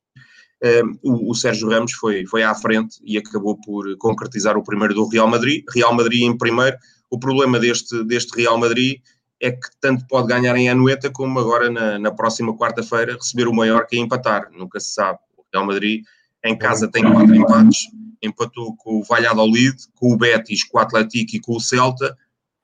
Uh, 0.63 0.99
o, 1.03 1.31
o, 1.31 1.35
Sérgio 1.35 1.69
Ramos 1.71 1.93
foi, 1.95 2.27
foi 2.27 2.43
à 2.43 2.55
frente 2.55 2.99
e 3.03 3.17
acabou 3.17 3.59
por 3.61 3.97
concretizar 3.97 4.57
o 4.57 4.63
primeiro 4.63 4.95
do 4.95 5.09
Real 5.09 5.27
Madrid. 5.27 5.65
Real 5.75 5.95
Madrid 5.95 6.23
em 6.23 6.37
primeiro. 6.37 6.77
O 7.11 7.19
problema 7.19 7.59
deste, 7.59 8.05
deste 8.05 8.37
Real 8.37 8.59
Madrid 8.59 9.01
é 9.41 9.51
que 9.51 9.69
tanto 9.81 10.07
pode 10.07 10.29
ganhar 10.29 10.57
em 10.57 10.69
Anueta 10.69 11.11
como 11.11 11.39
agora 11.39 11.71
na, 11.71 11.99
na 11.99 12.11
próxima 12.11 12.57
quarta-feira 12.57 13.15
receber 13.15 13.49
o 13.49 13.55
maior 13.55 13.87
que 13.87 13.97
é 13.97 13.99
empatar. 13.99 14.51
Nunca 14.53 14.81
se 14.81 14.93
sabe. 14.93 15.19
O 15.37 15.45
Real 15.53 15.67
Madrid 15.67 16.05
em 16.47 16.57
casa 16.57 16.89
tem 16.89 17.03
quatro 17.11 17.35
empates. 17.35 17.89
Empatou 18.23 18.75
com 18.77 18.99
o 18.99 19.05
Valladolid, 19.05 19.77
com 19.95 20.13
o 20.13 20.17
Betis, 20.17 20.65
com 20.65 20.79
o 20.79 20.81
Atlético 20.81 21.37
e 21.37 21.41
com 21.41 21.57
o 21.57 21.61
Celta 21.61 22.17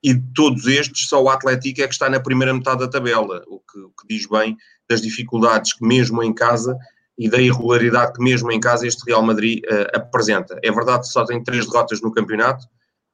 e 0.03 0.15
de 0.15 0.33
todos 0.35 0.67
estes, 0.67 1.09
só 1.09 1.23
o 1.23 1.29
Atlético 1.29 1.81
é 1.81 1.87
que 1.87 1.93
está 1.93 2.11
na 2.11 2.19
primeira 2.19 2.53
metade 2.53 2.81
da 2.81 2.89
tabela, 2.89 3.43
o 3.47 3.61
que, 3.61 3.79
o 3.79 3.91
que, 3.91 4.09
diz 4.09 4.27
bem 4.27 4.57
das 4.91 5.01
dificuldades 5.01 5.75
que, 5.75 5.87
mesmo 5.87 6.23
em 6.23 6.35
casa, 6.35 6.77
e 7.17 7.29
da 7.29 7.41
irregularidade 7.41 8.15
que 8.15 8.23
mesmo 8.23 8.51
em 8.51 8.59
casa 8.59 8.87
este 8.87 9.05
Real 9.07 9.23
Madrid 9.23 9.61
uh, 9.65 9.97
apresenta. 9.97 10.59
É 10.63 10.73
verdade 10.73 11.03
que 11.03 11.13
só 11.13 11.25
tem 11.25 11.43
três 11.43 11.67
derrotas 11.67 12.01
no 12.01 12.11
campeonato, 12.11 12.67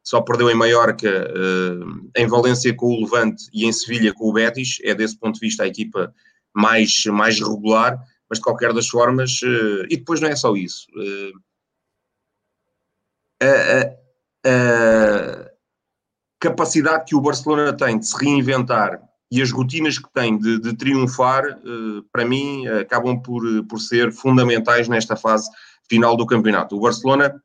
só 0.03 0.23
perdeu 0.23 0.49
em 0.49 0.55
Maiorca, 0.55 1.31
uh, 1.31 2.11
em 2.17 2.27
Valência 2.27 2.75
com 2.75 2.87
o 2.87 3.01
Levante 3.01 3.45
e 3.53 3.67
em 3.67 3.73
Sevilha 3.73 4.15
com 4.15 4.31
o 4.31 4.33
Betis, 4.33 4.79
é 4.83 4.95
desse 4.95 5.19
ponto 5.19 5.35
de 5.35 5.41
vista 5.41 5.65
a 5.65 5.67
equipa 5.67 6.15
mais, 6.55 7.05
mais 7.07 7.39
regular, 7.39 7.99
mas 8.29 8.39
de 8.39 8.45
qualquer 8.45 8.73
das 8.73 8.89
formas, 8.89 9.41
uh, 9.43 9.85
e 9.89 9.97
depois 9.97 10.21
não 10.21 10.29
é 10.29 10.37
só 10.37 10.55
isso. 10.55 10.87
a, 13.41 13.99
a 14.47 15.49
capacidade 16.41 17.05
que 17.07 17.17
o 17.17 17.21
Barcelona 17.21 17.73
tem 17.73 17.99
de 17.99 18.07
se 18.07 18.17
reinventar 18.17 19.01
e 19.31 19.43
as 19.43 19.51
rotinas 19.51 19.99
que 19.99 20.11
tem 20.13 20.39
de, 20.39 20.59
de 20.59 20.75
triunfar, 20.75 21.45
uh, 21.59 22.03
para 22.11 22.25
mim, 22.25 22.67
acabam 22.67 23.21
por, 23.21 23.43
por 23.67 23.79
ser 23.79 24.13
fundamentais 24.13 24.89
nesta 24.89 25.17
fase 25.17 25.51
final 25.89 26.17
do 26.17 26.27
campeonato. 26.27 26.77
O 26.77 26.81
Barcelona 26.81 27.43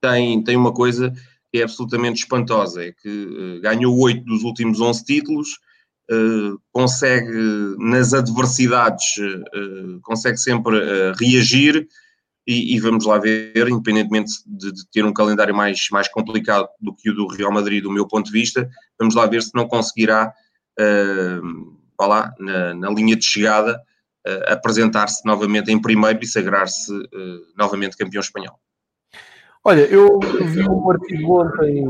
tem, 0.00 0.42
tem 0.42 0.56
uma 0.56 0.72
coisa 0.72 1.12
que 1.50 1.58
é 1.60 1.62
absolutamente 1.62 2.20
espantosa, 2.20 2.84
é 2.84 2.92
que 2.92 3.08
uh, 3.08 3.60
ganhou 3.60 3.98
oito 3.98 4.24
dos 4.24 4.42
últimos 4.42 4.80
11 4.80 5.04
títulos, 5.04 5.48
uh, 5.52 5.58
consegue 6.72 7.30
nas 7.78 8.14
adversidades, 8.14 9.16
consegue 10.02 10.38
sempre 10.38 10.78
reagir 11.20 11.86
e, 12.48 12.74
e, 12.74 12.80
vamos 12.80 13.04
lá 13.04 13.18
ver, 13.18 13.68
independentemente 13.68 14.32
de, 14.46 14.72
de, 14.72 14.90
ter 14.90 15.04
um 15.04 15.12
calendário 15.12 15.54
mais, 15.54 15.88
mais 15.92 16.08
complicado 16.08 16.66
do 16.80 16.94
que 16.94 17.10
o 17.10 17.14
do 17.14 17.26
Real 17.26 17.52
Madrid, 17.52 17.82
do 17.82 17.92
meu 17.92 18.08
ponto 18.08 18.24
de 18.24 18.32
vista, 18.32 18.66
vamos 18.98 19.14
lá 19.14 19.26
ver 19.26 19.42
se 19.42 19.54
não 19.54 19.68
conseguirá 19.68 20.32
uh, 20.80 21.76
lá, 22.00 22.32
na, 22.38 22.72
na, 22.72 22.88
linha 22.88 23.14
de 23.14 23.26
chegada, 23.26 23.78
uh, 24.26 24.52
apresentar-se 24.52 25.26
novamente 25.26 25.70
em 25.70 25.78
primeiro 25.78 26.20
e 26.22 26.26
sagrar-se 26.26 26.90
uh, 26.90 27.06
novamente 27.54 27.98
campeão 27.98 28.22
espanhol. 28.22 28.58
Olha, 29.68 29.82
eu 29.82 30.18
vi 30.46 30.66
um 30.66 30.90
artigo 30.90 31.42
ontem 31.42 31.84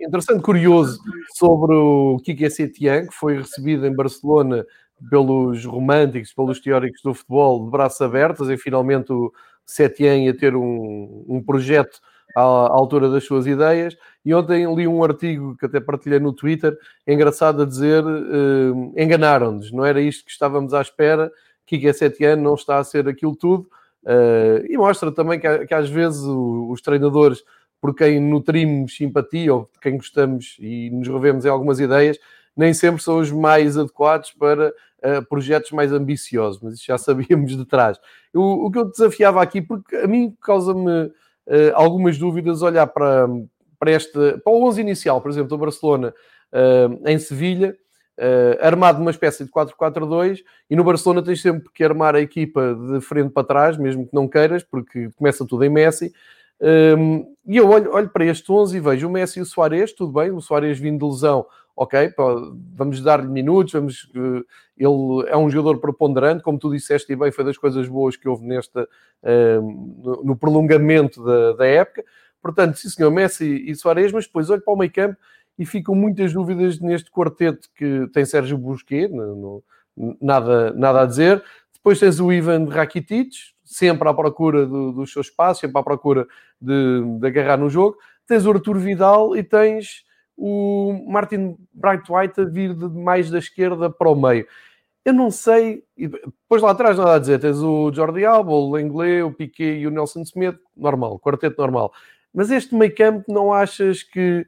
interessante, 0.00 0.40
curioso, 0.40 1.00
sobre 1.36 1.74
o 1.74 2.16
Kike 2.22 2.48
Setien, 2.48 3.08
que 3.08 3.12
foi 3.12 3.38
recebido 3.38 3.84
em 3.84 3.92
Barcelona 3.92 4.64
pelos 5.10 5.64
românticos, 5.64 6.32
pelos 6.32 6.60
teóricos 6.60 7.02
do 7.02 7.12
futebol, 7.12 7.64
de 7.64 7.72
braços 7.72 8.00
abertos, 8.00 8.48
e 8.48 8.56
finalmente 8.56 9.12
o 9.12 9.32
Setien 9.66 10.26
ia 10.26 10.36
ter 10.36 10.54
um, 10.54 11.24
um 11.28 11.42
projeto 11.42 11.98
à, 12.36 12.40
altura 12.40 13.10
das 13.10 13.24
suas 13.24 13.48
ideias. 13.48 13.96
E 14.24 14.32
ontem 14.32 14.72
li 14.72 14.86
um 14.86 15.02
artigo 15.02 15.56
que 15.56 15.66
até 15.66 15.80
partilhei 15.80 16.20
no 16.20 16.32
Twitter, 16.32 16.78
engraçado 17.04 17.62
a 17.62 17.66
dizer: 17.66 18.04
uh, 18.04 18.92
enganaram-nos, 18.96 19.72
não 19.72 19.84
era 19.84 20.00
isto 20.00 20.24
que 20.24 20.30
estávamos 20.30 20.72
à 20.72 20.80
espera, 20.80 21.32
Kike 21.66 21.92
Setien 21.92 22.36
não 22.36 22.54
está 22.54 22.78
a 22.78 22.84
ser 22.84 23.08
aquilo 23.08 23.34
tudo. 23.34 23.68
Uh, 24.04 24.64
e 24.68 24.76
mostra 24.76 25.12
também 25.12 25.38
que, 25.38 25.66
que 25.66 25.74
às 25.74 25.88
vezes 25.88 26.22
os 26.22 26.80
treinadores, 26.80 27.42
por 27.80 27.94
quem 27.94 28.20
nutrimos 28.20 28.96
simpatia 28.96 29.54
ou 29.54 29.70
de 29.72 29.80
quem 29.80 29.96
gostamos 29.96 30.56
e 30.58 30.90
nos 30.90 31.08
revemos 31.08 31.44
em 31.44 31.48
algumas 31.48 31.80
ideias, 31.80 32.18
nem 32.56 32.74
sempre 32.74 33.02
são 33.02 33.18
os 33.18 33.30
mais 33.30 33.78
adequados 33.78 34.32
para 34.32 34.68
uh, 34.68 35.24
projetos 35.28 35.70
mais 35.70 35.92
ambiciosos, 35.92 36.60
mas 36.62 36.74
isso 36.74 36.84
já 36.86 36.96
sabíamos 36.98 37.56
de 37.56 37.64
trás. 37.64 37.98
Eu, 38.32 38.42
o 38.42 38.70
que 38.70 38.78
eu 38.78 38.90
desafiava 38.90 39.42
aqui, 39.42 39.60
porque 39.60 39.96
a 39.96 40.06
mim 40.06 40.36
causa-me 40.40 41.06
uh, 41.06 41.12
algumas 41.74 42.18
dúvidas 42.18 42.62
olhar 42.62 42.86
para, 42.86 43.28
para, 43.78 43.90
este, 43.92 44.38
para 44.44 44.52
o 44.52 44.66
11 44.68 44.80
inicial, 44.80 45.20
por 45.20 45.30
exemplo, 45.30 45.48
do 45.48 45.58
Barcelona 45.58 46.14
uh, 46.52 47.08
em 47.08 47.18
Sevilha, 47.18 47.76
armado 48.60 48.98
numa 48.98 49.10
espécie 49.10 49.44
de 49.44 49.50
4-4-2, 49.50 50.40
e 50.68 50.76
no 50.76 50.84
Barcelona 50.84 51.22
tens 51.22 51.40
sempre 51.40 51.70
que 51.72 51.82
armar 51.82 52.14
a 52.14 52.20
equipa 52.20 52.74
de 52.74 53.00
frente 53.00 53.30
para 53.30 53.46
trás, 53.46 53.78
mesmo 53.78 54.06
que 54.06 54.14
não 54.14 54.28
queiras, 54.28 54.62
porque 54.62 55.10
começa 55.16 55.46
tudo 55.46 55.64
em 55.64 55.70
Messi. 55.70 56.12
Um, 56.60 57.34
e 57.46 57.56
eu 57.56 57.68
olho, 57.70 57.90
olho, 57.94 58.10
para 58.10 58.26
este 58.26 58.52
11 58.52 58.76
e 58.76 58.80
vejo 58.80 59.08
o 59.08 59.10
Messi 59.10 59.38
e 59.38 59.42
o 59.42 59.46
Soares, 59.46 59.92
tudo 59.92 60.12
bem, 60.12 60.30
o 60.30 60.40
Soares 60.42 60.78
vindo 60.78 60.98
de 60.98 61.12
lesão, 61.12 61.46
ok, 61.74 62.12
vamos 62.74 63.02
dar-lhe 63.02 63.26
minutos, 63.26 63.72
vamos, 63.72 64.10
eh, 64.14 64.44
ele 64.76 65.28
é 65.28 65.36
um 65.36 65.48
jogador 65.48 65.80
preponderante, 65.80 66.42
como 66.42 66.58
tu 66.58 66.70
disseste 66.70 67.10
e 67.10 67.16
bem, 67.16 67.32
foi 67.32 67.44
das 67.44 67.56
coisas 67.56 67.88
boas 67.88 68.16
que 68.16 68.28
houve 68.28 68.44
nesta, 68.44 68.82
uh, 69.22 70.22
no 70.22 70.36
prolongamento 70.36 71.24
da, 71.24 71.52
da, 71.54 71.66
época. 71.66 72.04
Portanto, 72.42 72.76
sim 72.76 72.90
senhor, 72.90 73.10
Messi 73.10 73.64
e 73.66 73.74
Soares, 73.74 74.12
mas 74.12 74.26
depois 74.26 74.50
olho 74.50 74.62
para 74.62 74.74
o 74.74 74.76
meio 74.76 74.92
campo 74.92 75.16
e 75.60 75.66
ficam 75.66 75.94
muitas 75.94 76.32
dúvidas 76.32 76.80
neste 76.80 77.10
quarteto 77.10 77.68
que 77.74 78.08
tem 78.14 78.24
Sérgio 78.24 78.58
no, 78.58 79.62
nada, 80.18 80.72
nada 80.72 81.02
a 81.02 81.04
dizer. 81.04 81.44
Depois 81.74 82.00
tens 82.00 82.18
o 82.18 82.32
Ivan 82.32 82.64
Rakitic, 82.64 83.34
sempre 83.62 84.08
à 84.08 84.14
procura 84.14 84.64
do, 84.64 84.90
do 84.90 85.06
seu 85.06 85.20
espaço, 85.20 85.60
sempre 85.60 85.78
à 85.78 85.82
procura 85.82 86.26
de, 86.58 87.02
de 87.20 87.26
agarrar 87.26 87.58
no 87.58 87.68
jogo. 87.68 87.98
Tens 88.26 88.46
o 88.46 88.52
Arthur 88.52 88.78
Vidal 88.78 89.36
e 89.36 89.42
tens 89.42 90.02
o 90.34 91.04
Martin 91.06 91.58
White 92.08 92.40
a 92.40 92.44
vir 92.44 92.74
de 92.74 92.88
mais 92.88 93.30
da 93.30 93.38
esquerda 93.38 93.90
para 93.90 94.08
o 94.08 94.14
meio. 94.14 94.46
Eu 95.04 95.12
não 95.12 95.30
sei, 95.30 95.84
e 95.94 96.08
depois 96.08 96.62
lá 96.62 96.70
atrás 96.70 96.96
nada 96.96 97.16
a 97.16 97.18
dizer, 97.18 97.38
tens 97.38 97.58
o 97.58 97.92
Jordi 97.92 98.24
Alba, 98.24 98.50
o 98.50 98.72
Lenglet, 98.72 99.22
o 99.22 99.32
Piquet 99.32 99.80
e 99.80 99.86
o 99.86 99.90
Nelson 99.90 100.22
Smith, 100.22 100.56
normal, 100.74 101.18
quarteto 101.18 101.60
normal. 101.60 101.92
Mas 102.32 102.50
este 102.50 102.74
meio 102.74 102.94
campo 102.94 103.30
não 103.30 103.52
achas 103.52 104.02
que, 104.02 104.46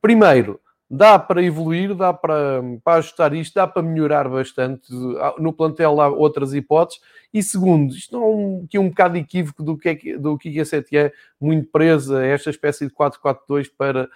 primeiro, 0.00 0.60
dá 0.90 1.18
para 1.18 1.42
evoluir, 1.42 1.94
dá 1.94 2.12
para, 2.12 2.62
para 2.82 2.98
ajustar 2.98 3.34
isto, 3.34 3.54
dá 3.54 3.66
para 3.66 3.82
melhorar 3.82 4.28
bastante. 4.28 4.90
No 5.38 5.52
plantel 5.52 6.00
há 6.00 6.08
outras 6.08 6.54
hipóteses. 6.54 7.00
E 7.32 7.42
segundo, 7.42 7.94
isto 7.94 8.16
não 8.18 8.24
é 8.24 8.26
um, 8.26 8.62
aqui 8.64 8.78
um 8.78 8.88
bocado 8.88 9.18
equívoco 9.18 9.62
do 9.62 9.76
que 9.76 9.88
é, 9.88 10.18
do 10.18 10.38
que 10.38 10.58
é 10.58 10.64
Setien, 10.64 11.12
muito 11.38 11.70
presa 11.70 12.20
a 12.20 12.26
esta 12.26 12.48
espécie 12.48 12.86
de 12.86 12.94
4-4-2 12.94 13.70
para 13.76 14.08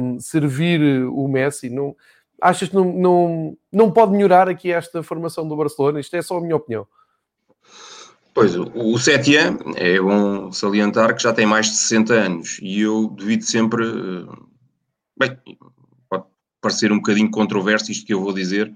um, 0.00 0.20
servir 0.20 1.04
o 1.08 1.26
Messi. 1.26 1.68
Não, 1.68 1.96
achas 2.40 2.68
que 2.68 2.74
não, 2.74 2.92
não, 2.92 3.58
não 3.72 3.90
pode 3.90 4.12
melhorar 4.12 4.48
aqui 4.48 4.70
esta 4.70 5.02
formação 5.02 5.48
do 5.48 5.56
Barcelona? 5.56 5.98
Isto 5.98 6.16
é 6.16 6.22
só 6.22 6.38
a 6.38 6.40
minha 6.40 6.56
opinião. 6.56 6.86
Pois, 8.32 8.56
o 8.56 8.98
Setien 8.98 9.58
é 9.76 10.00
bom 10.00 10.50
salientar 10.50 11.14
que 11.14 11.22
já 11.22 11.32
tem 11.32 11.46
mais 11.46 11.66
de 11.66 11.76
60 11.76 12.14
anos 12.14 12.58
e 12.60 12.80
eu 12.80 13.08
devido 13.16 13.42
sempre, 13.42 13.84
bem, 15.18 15.38
parecer 16.60 16.90
um 16.90 16.96
bocadinho 16.96 17.30
controverso 17.30 17.92
isto 17.92 18.06
que 18.06 18.14
eu 18.14 18.22
vou 18.22 18.32
dizer, 18.32 18.72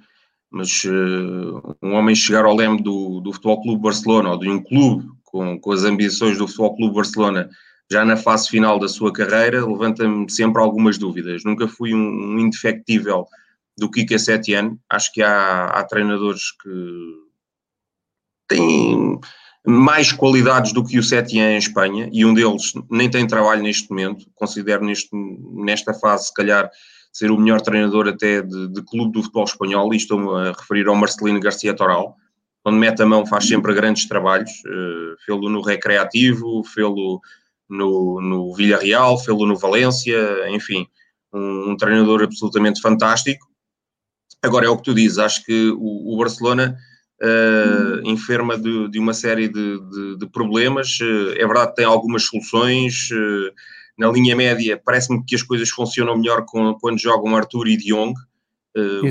mas 0.50 0.84
uh, 0.84 1.76
um 1.82 1.94
homem 1.94 2.14
chegar 2.14 2.44
ao 2.44 2.54
leme 2.54 2.82
do, 2.82 3.20
do 3.20 3.32
Futebol 3.32 3.62
Clube 3.62 3.82
Barcelona 3.82 4.30
ou 4.30 4.38
de 4.38 4.48
um 4.48 4.62
clube 4.62 5.08
com, 5.24 5.58
com 5.58 5.72
as 5.72 5.84
ambições 5.84 6.36
do 6.36 6.46
Futebol 6.46 6.76
Clube 6.76 6.94
Barcelona 6.94 7.48
já 7.90 8.04
na 8.04 8.16
fase 8.16 8.48
final 8.48 8.78
da 8.78 8.88
sua 8.88 9.12
carreira 9.12 9.66
levanta-me 9.66 10.30
sempre 10.30 10.60
algumas 10.60 10.98
dúvidas. 10.98 11.42
Nunca 11.44 11.66
fui 11.66 11.94
um, 11.94 11.98
um 11.98 12.38
indefectível 12.38 13.26
do 13.78 13.90
Kike 13.90 14.18
Setien. 14.18 14.78
Acho 14.90 15.12
que 15.12 15.22
há, 15.22 15.66
há 15.66 15.84
treinadores 15.84 16.52
que 16.52 17.14
têm 18.48 19.18
mais 19.66 20.12
qualidades 20.12 20.72
do 20.72 20.84
que 20.84 20.98
o 20.98 21.02
Setien 21.02 21.54
em 21.54 21.58
Espanha 21.58 22.08
e 22.12 22.24
um 22.24 22.32
deles 22.32 22.72
nem 22.90 23.10
tem 23.10 23.26
trabalho 23.26 23.62
neste 23.62 23.90
momento. 23.90 24.26
Considero 24.34 24.84
neste, 24.84 25.10
nesta 25.54 25.92
fase, 25.92 26.26
se 26.26 26.34
calhar, 26.34 26.70
ser 27.12 27.30
o 27.30 27.38
melhor 27.38 27.60
treinador 27.60 28.08
até 28.08 28.42
de, 28.42 28.68
de 28.68 28.82
clube 28.82 29.12
do 29.12 29.22
futebol 29.22 29.44
espanhol, 29.44 29.92
e 29.92 29.96
estou 29.96 30.36
a 30.36 30.52
referir 30.52 30.86
ao 30.86 30.94
Marcelino 30.94 31.40
Garcia 31.40 31.74
Toral, 31.74 32.16
onde 32.64 32.78
mete 32.78 33.02
a 33.02 33.06
mão 33.06 33.26
faz 33.26 33.46
sempre 33.46 33.74
grandes 33.74 34.06
trabalhos, 34.06 34.50
uh, 34.50 35.16
fê-lo 35.24 35.48
no 35.48 35.60
Recreativo, 35.60 36.62
fê-lo 36.64 37.20
no, 37.68 38.20
no 38.20 38.54
Villarreal, 38.54 39.18
fê-lo 39.18 39.46
no 39.46 39.56
Valência, 39.56 40.48
enfim, 40.50 40.86
um, 41.32 41.70
um, 41.70 41.76
treinador 41.76 42.22
absolutamente 42.22 42.80
fantástico. 42.80 43.46
Agora 44.42 44.66
é 44.66 44.68
o 44.68 44.76
que 44.76 44.84
tu 44.84 44.94
dizes, 44.94 45.18
acho 45.18 45.44
que 45.44 45.70
o, 45.70 46.14
o 46.14 46.16
Barcelona 46.16 46.76
uh, 47.22 48.08
enferma 48.08 48.58
de, 48.58 48.88
de, 48.88 48.98
uma 48.98 49.12
série 49.12 49.48
de, 49.48 49.80
de, 49.80 50.18
de 50.18 50.26
problemas, 50.28 50.98
uh, 51.00 51.32
é 51.36 51.46
verdade 51.46 51.70
que 51.70 51.76
tem 51.76 51.84
algumas 51.84 52.24
soluções, 52.24 53.10
uh, 53.10 53.52
na 53.98 54.08
linha 54.08 54.36
média, 54.36 54.80
parece-me 54.82 55.24
que 55.24 55.34
as 55.34 55.42
coisas 55.42 55.68
funcionam 55.70 56.16
melhor 56.16 56.44
com, 56.46 56.74
quando 56.74 57.00
jogam 57.00 57.34
Arthur 57.34 57.66
e 57.66 57.76
Diong. 57.76 58.14
Uh, 58.76 59.04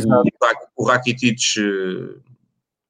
o, 0.77 0.83
o 0.83 0.87
Rakitic 0.87 1.59
uh, 1.59 2.21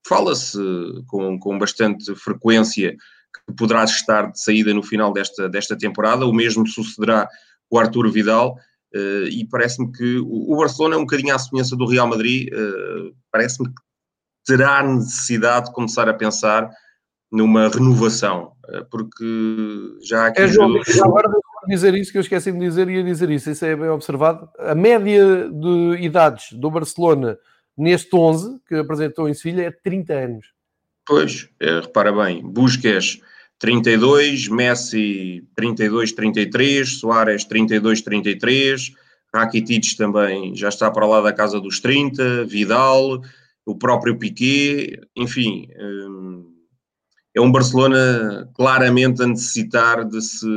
fala-se 0.07 0.59
com, 1.07 1.39
com 1.39 1.57
bastante 1.57 2.13
frequência 2.15 2.91
que 2.91 3.53
poderá 3.55 3.83
estar 3.83 4.31
de 4.31 4.39
saída 4.39 4.73
no 4.75 4.83
final 4.83 5.11
desta, 5.11 5.49
desta 5.49 5.75
temporada. 5.75 6.27
O 6.27 6.33
mesmo 6.33 6.67
sucederá 6.67 7.27
com 7.67 7.77
o 7.77 7.79
Arthur 7.79 8.11
Vidal. 8.11 8.55
Uh, 8.95 9.27
e 9.31 9.47
parece-me 9.49 9.91
que 9.91 10.19
o, 10.19 10.53
o, 10.53 10.57
Barcelona 10.57 10.95
é 10.95 10.97
um 10.99 11.01
bocadinho 11.01 11.33
à 11.33 11.39
semelhança 11.39 11.75
do 11.75 11.87
Real 11.87 12.07
Madrid. 12.07 12.47
parece-me 13.31 13.69
que 13.69 13.86
terá 14.47 14.81
necessidade 14.81 15.67
de 15.67 15.73
começar 15.73 16.07
a 16.07 16.13
pensar 16.13 16.69
numa 17.29 17.67
renovação, 17.67 18.53
porque 18.89 19.25
já 20.01 20.27
aqui. 20.27 20.41
É, 20.41 20.47
João, 20.47 20.69
jogadores... 20.69 21.01
agora 21.01 21.29
dizer 21.67 21.93
isso 21.95 22.11
que 22.11 22.17
eu 22.17 22.21
esqueci 22.21 22.51
de 22.51 22.59
dizer 22.59 22.87
e 22.87 22.95
ia 22.95 23.03
dizer 23.03 23.29
isso, 23.29 23.51
isso 23.51 23.65
é 23.65 23.75
bem 23.75 23.89
observado. 23.89 24.49
A 24.57 24.73
média 24.73 25.49
de 25.49 25.97
idades 26.01 26.53
do 26.53 26.71
Barcelona 26.71 27.37
neste 27.77 28.15
11 28.15 28.59
que 28.67 28.75
apresentou 28.75 29.27
em 29.27 29.33
Sevilha 29.33 29.63
é 29.63 29.71
30 29.71 30.13
anos. 30.13 30.47
Pois, 31.05 31.49
é, 31.59 31.81
repara 31.81 32.11
bem, 32.11 32.41
Busquets 32.41 33.21
32, 33.59 34.47
Messi 34.47 35.45
32, 35.55 36.11
33, 36.13 36.99
Soares 36.99 37.43
32, 37.45 38.01
33, 38.01 38.91
Rakitic 39.33 39.95
também 39.97 40.55
já 40.55 40.69
está 40.69 40.89
para 40.89 41.05
lá 41.05 41.21
da 41.21 41.33
casa 41.33 41.59
dos 41.59 41.79
30, 41.79 42.45
Vidal, 42.45 43.21
o 43.67 43.75
próprio 43.75 44.17
Piquet, 44.17 44.97
enfim, 45.13 45.67
hum, 45.77 46.55
é 47.35 47.41
um 47.41 47.51
Barcelona 47.51 48.49
claramente 48.55 49.21
a 49.21 49.27
necessitar 49.27 50.05
de 50.05 50.21
se 50.21 50.47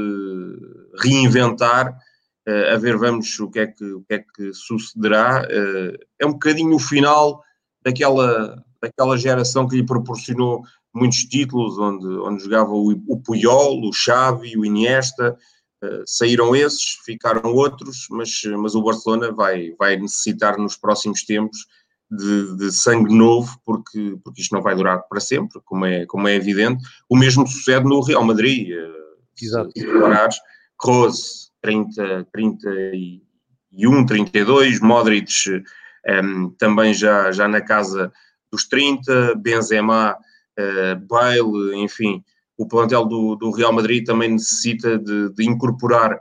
reinventar, 1.02 1.98
eh, 2.46 2.72
a 2.72 2.78
ver 2.78 2.96
vamos 2.96 3.38
o 3.40 3.50
que 3.50 3.58
é 3.58 3.66
que, 3.66 3.84
o 3.84 4.02
que, 4.02 4.14
é 4.14 4.18
que 4.20 4.54
sucederá. 4.54 5.44
Eh, 5.50 5.98
é 6.20 6.26
um 6.26 6.32
bocadinho 6.32 6.76
o 6.76 6.78
final 6.78 7.42
daquela, 7.84 8.64
daquela 8.80 9.18
geração 9.18 9.66
que 9.66 9.76
lhe 9.76 9.84
proporcionou 9.84 10.62
muitos 10.94 11.24
títulos, 11.24 11.78
onde, 11.78 12.06
onde 12.06 12.44
jogava 12.44 12.70
o, 12.70 13.20
Puyol, 13.20 13.80
o 13.82 13.92
Xavi, 13.92 14.56
o 14.56 14.64
Iniesta, 14.64 15.36
uh, 15.84 16.02
saíram 16.04 16.54
esses, 16.56 16.98
ficaram 17.04 17.54
outros, 17.54 18.06
mas, 18.10 18.42
mas 18.58 18.74
o 18.74 18.82
Barcelona 18.82 19.30
vai, 19.30 19.72
vai 19.78 19.96
necessitar 19.96 20.58
nos 20.58 20.76
próximos 20.76 21.24
tempos 21.24 21.66
de, 22.10 22.56
de, 22.56 22.72
sangue 22.72 23.14
novo, 23.14 23.58
porque, 23.64 24.16
porque 24.24 24.42
isto 24.42 24.54
não 24.54 24.62
vai 24.62 24.74
durar 24.74 25.02
para 25.08 25.20
sempre, 25.20 25.60
como 25.64 25.86
é, 25.86 26.04
como 26.06 26.26
é 26.26 26.34
evidente. 26.34 26.82
O 27.08 27.16
mesmo 27.16 27.46
sucede 27.46 27.84
no 27.84 28.00
Real 28.00 28.24
Madrid. 28.24 28.68
Uh, 28.70 29.10
Exato. 29.40 29.70
Se 29.76 29.86
reparares, 29.86 30.36
Kroos, 30.78 31.52
30, 31.62 32.26
31, 32.32 34.06
32, 34.06 34.80
Modric 34.80 35.30
um, 35.48 35.62
ehm, 36.06 36.50
também 36.58 36.92
já, 36.92 37.30
já 37.30 37.46
na 37.46 37.60
casa 37.60 38.12
dos 38.50 38.66
30, 38.66 39.36
Benzema 39.36 40.16
eh, 40.60 40.94
Bale, 40.94 41.76
enfim, 41.76 42.22
o 42.56 42.66
plantel 42.66 43.06
do, 43.06 43.36
do, 43.36 43.50
Real 43.50 43.72
Madrid 43.72 44.04
também 44.04 44.32
necessita 44.32 44.98
de, 44.98 45.32
de 45.32 45.44
incorporar 45.44 46.20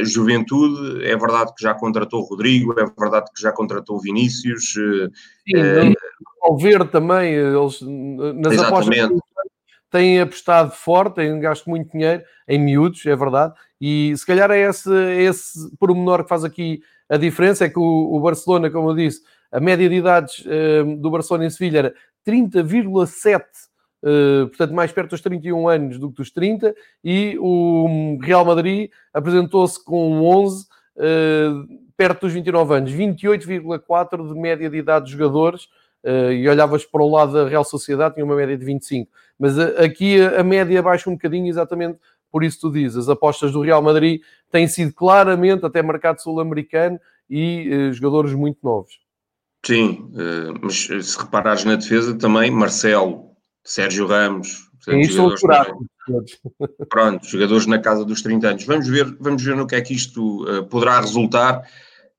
uh, 0.00 0.04
juventude. 0.04 1.04
É 1.04 1.16
verdade 1.16 1.52
que 1.54 1.62
já 1.62 1.74
contratou 1.74 2.22
Rodrigo, 2.22 2.78
é 2.78 2.84
verdade 2.98 3.30
que 3.34 3.40
já 3.40 3.52
contratou 3.52 4.00
Vinícius. 4.00 4.74
Uh, 4.76 5.10
Sim, 5.46 5.90
uh, 5.90 5.94
ao 6.42 6.56
ver 6.56 6.88
também, 6.88 7.34
eles 7.34 7.80
nas 7.80 8.54
exatamente. 8.54 9.00
apostas 9.00 9.20
têm 9.90 10.20
apostado 10.20 10.70
forte, 10.72 11.16
têm 11.16 11.40
gasto 11.40 11.68
muito 11.68 11.90
dinheiro 11.92 12.22
em 12.46 12.58
miúdos, 12.58 13.04
é 13.06 13.16
verdade, 13.16 13.54
e 13.80 14.14
se 14.16 14.26
calhar 14.26 14.50
é 14.50 14.60
esse, 14.60 14.92
é 14.94 15.22
esse 15.22 15.74
pormenor 15.78 16.22
que 16.22 16.28
faz 16.28 16.44
aqui 16.44 16.80
a 17.08 17.16
diferença, 17.16 17.64
é 17.64 17.70
que 17.70 17.78
o, 17.78 18.14
o 18.14 18.20
Barcelona, 18.20 18.70
como 18.70 18.90
eu 18.90 18.94
disse, 18.94 19.22
a 19.50 19.58
média 19.58 19.88
de 19.88 19.94
idades 19.94 20.44
do 20.98 21.10
Barcelona 21.10 21.46
em 21.46 21.50
Sevilha 21.50 21.78
era 21.78 21.94
30,7 22.26 23.40
Uh, 23.40 23.67
portanto, 24.00 24.72
mais 24.72 24.92
perto 24.92 25.10
dos 25.10 25.20
31 25.20 25.68
anos 25.68 25.98
do 25.98 26.10
que 26.10 26.16
dos 26.16 26.30
30, 26.30 26.74
e 27.02 27.36
o 27.38 28.18
Real 28.22 28.44
Madrid 28.44 28.90
apresentou-se 29.12 29.82
com 29.82 30.22
11, 30.22 30.62
uh, 30.62 30.66
eh, 30.98 31.50
perto 31.96 32.22
dos 32.22 32.32
29 32.32 32.74
anos, 32.74 32.92
28,4 32.92 34.32
de 34.32 34.38
média 34.38 34.70
de 34.70 34.76
idade 34.76 35.06
de 35.06 35.12
jogadores, 35.12 35.64
uh, 36.04 36.32
e 36.32 36.48
olhavas 36.48 36.84
para 36.84 37.02
o 37.02 37.10
lado 37.10 37.32
da 37.32 37.48
Real 37.48 37.64
Sociedade, 37.64 38.14
tinha 38.14 38.24
uma 38.24 38.36
média 38.36 38.56
de 38.56 38.64
25. 38.64 39.10
Mas 39.38 39.58
aqui 39.58 40.20
a, 40.20 40.40
a, 40.40 40.44
média 40.44 40.82
baixa 40.82 41.10
um 41.10 41.14
bocadinho, 41.14 41.48
exatamente 41.48 41.98
por 42.30 42.44
isso 42.44 42.60
tu 42.60 42.70
dizes. 42.70 42.96
As 42.96 43.08
apostas 43.08 43.52
do 43.52 43.62
Real 43.62 43.82
Madrid 43.82 44.20
têm 44.50 44.68
sido 44.68 44.92
claramente 44.92 45.64
até 45.64 45.82
mercado 45.82 46.20
sul-americano 46.20 47.00
e 47.28 47.90
jogadores 47.92 48.34
muito 48.34 48.58
novos. 48.62 49.00
Sim, 49.64 50.12
mas 50.60 50.88
se 51.06 51.18
reparares 51.18 51.64
na 51.64 51.76
defesa 51.76 52.14
também, 52.16 52.50
Marcelo, 52.50 53.27
Sérgio 53.68 54.06
Ramos, 54.06 54.70
portanto, 54.82 55.36
jogadores, 55.36 56.40
pronto, 56.88 57.26
jogadores 57.26 57.66
na 57.66 57.78
casa 57.78 58.02
dos 58.02 58.22
30 58.22 58.48
anos. 58.48 58.64
Vamos 58.64 58.88
ver, 58.88 59.14
vamos 59.20 59.42
ver 59.42 59.54
no 59.54 59.66
que 59.66 59.74
é 59.74 59.80
que 59.82 59.92
isto 59.92 60.44
uh, 60.44 60.64
poderá 60.64 61.00
resultar. 61.00 61.60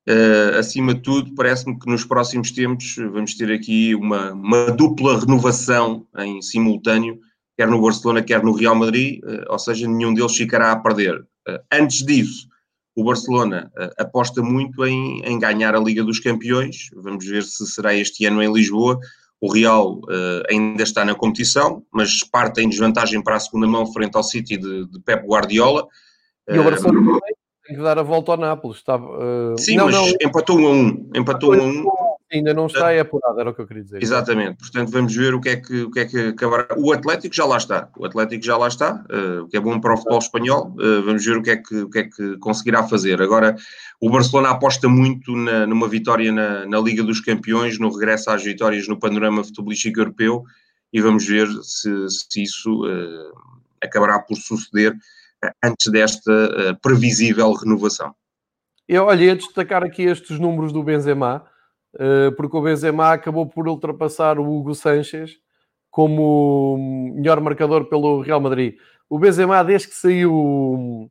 Uh, 0.07 0.57
acima 0.59 0.93
de 0.93 1.01
tudo, 1.01 1.33
parece-me 1.33 1.77
que 1.77 1.89
nos 1.89 2.05
próximos 2.05 2.51
tempos 2.51 2.95
vamos 2.97 3.33
ter 3.33 3.51
aqui 3.51 3.95
uma, 3.95 4.31
uma 4.33 4.71
dupla 4.71 5.19
renovação 5.19 6.05
em 6.19 6.39
simultâneo, 6.39 7.19
quer 7.57 7.67
no 7.67 7.81
Barcelona, 7.81 8.21
quer 8.21 8.43
no 8.43 8.53
Real 8.53 8.75
Madrid, 8.75 9.19
uh, 9.23 9.51
ou 9.51 9.57
seja, 9.57 9.87
nenhum 9.87 10.13
deles 10.13 10.35
ficará 10.35 10.71
a 10.71 10.79
perder. 10.79 11.25
antes 11.73 12.05
disso, 12.05 12.47
o 12.95 13.03
Barcelona 13.03 13.71
aposta 13.97 14.43
muito 14.43 14.85
em, 14.85 15.21
em 15.23 15.39
ganhar 15.39 15.73
a 15.73 15.79
Liga 15.79 16.03
dos 16.03 16.19
Campeões. 16.19 16.89
Vamos 16.93 17.25
ver 17.25 17.43
se 17.43 17.65
será 17.65 17.95
este 17.95 18.25
ano 18.25 18.43
em 18.43 18.51
Lisboa 18.51 18.99
o 19.41 19.51
Real 19.51 19.99
uh, 19.99 20.43
ainda 20.49 20.83
está 20.83 21.05
na 21.05 21.15
competição, 21.15 21.83
mas 21.93 22.23
parte 22.23 22.61
em 22.61 22.67
desvantagem 22.67 23.23
para 23.23 23.37
a 23.37 23.39
segunda 23.39 23.67
mão 23.67 23.91
frente 23.91 24.15
ao 24.15 24.23
City 24.23 24.57
de, 24.57 24.85
de 24.85 24.99
Pep 25.01 25.25
Guardiola. 25.25 25.87
E 26.47 26.57
o 26.57 26.63
Barcelona 26.63 26.99
uh, 26.99 27.19
tem 27.69 27.77
que 27.77 27.83
dar 27.83 27.99
a 27.99 28.03
volta 28.03 28.31
ao 28.31 28.37
Nápoles. 28.37 28.77
Está, 28.77 28.97
uh... 28.97 29.55
Sim, 29.57 29.75
não, 29.75 29.85
mas 29.85 29.95
não, 29.95 30.07
empatou 30.21 30.57
1 30.57 30.67
a 30.67 30.71
1. 30.71 31.09
Empatou 31.15 31.53
1 31.53 31.61
a 31.61 31.63
1. 31.63 31.85
Ainda 32.31 32.53
não 32.53 32.67
está 32.67 32.91
é 32.91 32.99
apurado, 32.99 33.39
era 33.39 33.49
o 33.49 33.53
que 33.55 33.61
eu 33.61 33.65
queria 33.65 33.83
dizer. 33.83 34.03
Exatamente, 34.03 34.57
portanto 34.59 34.91
vamos 34.91 35.15
ver 35.15 35.33
o 35.33 35.41
que 35.41 35.49
é 35.49 35.55
que, 35.55 35.81
o 35.81 35.89
que, 35.89 35.99
é 35.99 36.05
que 36.05 36.19
acabará. 36.27 36.67
O 36.77 36.91
Atlético 36.93 37.35
já 37.35 37.43
lá 37.43 37.57
está, 37.57 37.89
o 37.97 38.05
Atlético 38.05 38.45
já 38.45 38.55
lá 38.55 38.67
está, 38.67 39.03
uh, 39.09 39.43
o 39.43 39.47
que 39.47 39.57
é 39.57 39.59
bom 39.59 39.79
para 39.79 39.95
o 39.95 39.97
futebol 39.97 40.19
espanhol, 40.19 40.75
uh, 40.77 41.01
vamos 41.03 41.25
ver 41.25 41.37
o 41.37 41.41
que, 41.41 41.49
é 41.49 41.57
que, 41.57 41.75
o 41.75 41.89
que 41.89 41.99
é 41.99 42.03
que 42.03 42.37
conseguirá 42.37 42.83
fazer. 42.83 43.19
Agora, 43.19 43.55
o 43.99 44.11
Barcelona 44.11 44.51
aposta 44.51 44.87
muito 44.87 45.35
na, 45.35 45.65
numa 45.65 45.87
vitória 45.87 46.31
na, 46.31 46.67
na 46.67 46.79
Liga 46.79 47.01
dos 47.01 47.19
Campeões, 47.19 47.79
no 47.79 47.91
regresso 47.91 48.29
às 48.29 48.43
vitórias 48.43 48.87
no 48.87 48.99
panorama 48.99 49.43
futebolístico 49.43 49.99
europeu, 49.99 50.43
e 50.93 51.01
vamos 51.01 51.25
ver 51.25 51.47
se, 51.63 51.89
se 52.09 52.43
isso 52.43 52.85
uh, 52.85 53.33
acabará 53.81 54.19
por 54.19 54.37
suceder 54.37 54.95
antes 55.63 55.91
desta 55.91 56.77
previsível 56.81 57.53
renovação. 57.53 58.13
Eu 58.89 59.05
olhei 59.05 59.29
a 59.29 59.35
destacar 59.35 59.83
aqui 59.83 60.01
estes 60.01 60.39
números 60.39 60.73
do 60.73 60.81
Benzema, 60.81 61.45
eh, 61.93 62.31
porque 62.31 62.57
o 62.57 62.61
Benzema 62.61 63.13
acabou 63.13 63.45
por 63.47 63.67
ultrapassar 63.67 64.39
o 64.39 64.51
Hugo 64.51 64.73
Sanches 64.73 65.37
como 65.91 67.13
melhor 67.15 67.39
marcador 67.39 67.85
pelo 67.85 68.21
Real 68.21 68.41
Madrid. 68.41 68.77
O 69.07 69.19
Benzema, 69.19 69.63
desde 69.63 69.89
que 69.89 69.93
saiu 69.95 71.09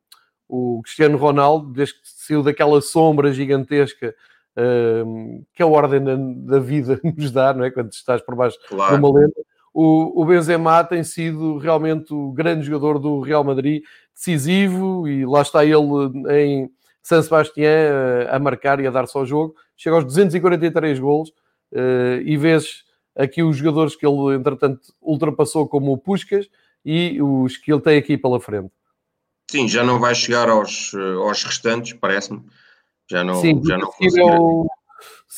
o 0.49 0.81
Cristiano 0.83 1.17
Ronaldo, 1.19 1.73
desde 1.73 1.95
que 1.95 2.01
saiu 2.03 2.43
daquela 2.43 2.81
sombra 2.81 3.33
gigantesca 3.33 4.13
ehm, 4.57 5.43
que 5.53 5.63
a 5.63 5.67
ordem 5.67 6.03
da, 6.47 6.59
vida 6.59 7.01
nos 7.17 7.31
dá, 7.31 7.55
não 7.55 7.65
é? 7.65 7.71
Quando 7.71 7.93
estás 7.93 8.21
por 8.23 8.35
baixo 8.35 8.59
claro. 8.69 8.93
de 8.93 8.99
uma 8.99 9.21
lenda, 9.21 9.41
o 9.73 10.25
Benzema 10.25 10.83
tem 10.83 11.05
sido 11.05 11.59
realmente 11.59 12.13
o 12.13 12.33
grande 12.33 12.67
jogador 12.67 12.99
do 12.99 13.21
Real 13.21 13.45
Madrid, 13.45 13.85
decisivo, 14.19 15.07
e 15.07 15.25
lá 15.25 15.43
está 15.43 15.65
ele 15.65 15.79
em 16.31 16.71
San 17.03 17.23
Sebastián 17.23 17.71
eh, 17.71 18.29
a 18.31 18.39
marcar 18.41 18.81
e 18.81 18.87
a 18.87 18.91
dar 18.91 19.07
só 19.07 19.21
o 19.21 19.27
jogo 19.27 19.55
chega 19.79 19.95
aos 19.95 20.05
243 20.05 20.99
golos 20.99 21.31
uh, 21.73 22.21
e 22.25 22.37
vês 22.37 22.83
aqui 23.17 23.43
os 23.43 23.57
jogadores 23.57 23.97
que 23.97 24.07
ele, 24.07 24.35
entretanto, 24.35 24.93
ultrapassou, 25.01 25.67
como 25.69 25.93
o 25.93 25.99
Puscas 25.99 26.49
e 26.85 27.23
os 27.23 27.57
que 27.57 27.73
ele 27.73 27.81
tem 27.81 27.97
aqui 27.97 28.19
pela 28.19 28.41
frente. 28.41 28.71
Sim, 29.51 29.69
já 29.69 29.83
não 29.83 29.99
vai 29.99 30.15
chegar 30.15 30.49
aos, 30.51 30.93
eh, 30.95 31.15
aos 31.15 31.43
restantes, 31.43 31.95
parece-me. 31.95 32.43
Já 33.11 33.25
não, 33.25 33.37
Sim, 33.37 33.61
já 33.65 33.79
não 33.79 33.91
conseguirá. 33.91 34.35
É 34.35 34.39
o, 34.39 34.67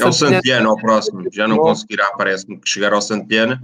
o 0.08 0.12
Santiano 0.12 0.70
ao 0.70 0.76
próximo, 0.76 1.24
já 1.32 1.46
não 1.46 1.58
conseguirá, 1.58 2.12
parece-me, 2.18 2.60
chegar 2.64 2.92
ao 2.92 3.00
Santiana, 3.00 3.62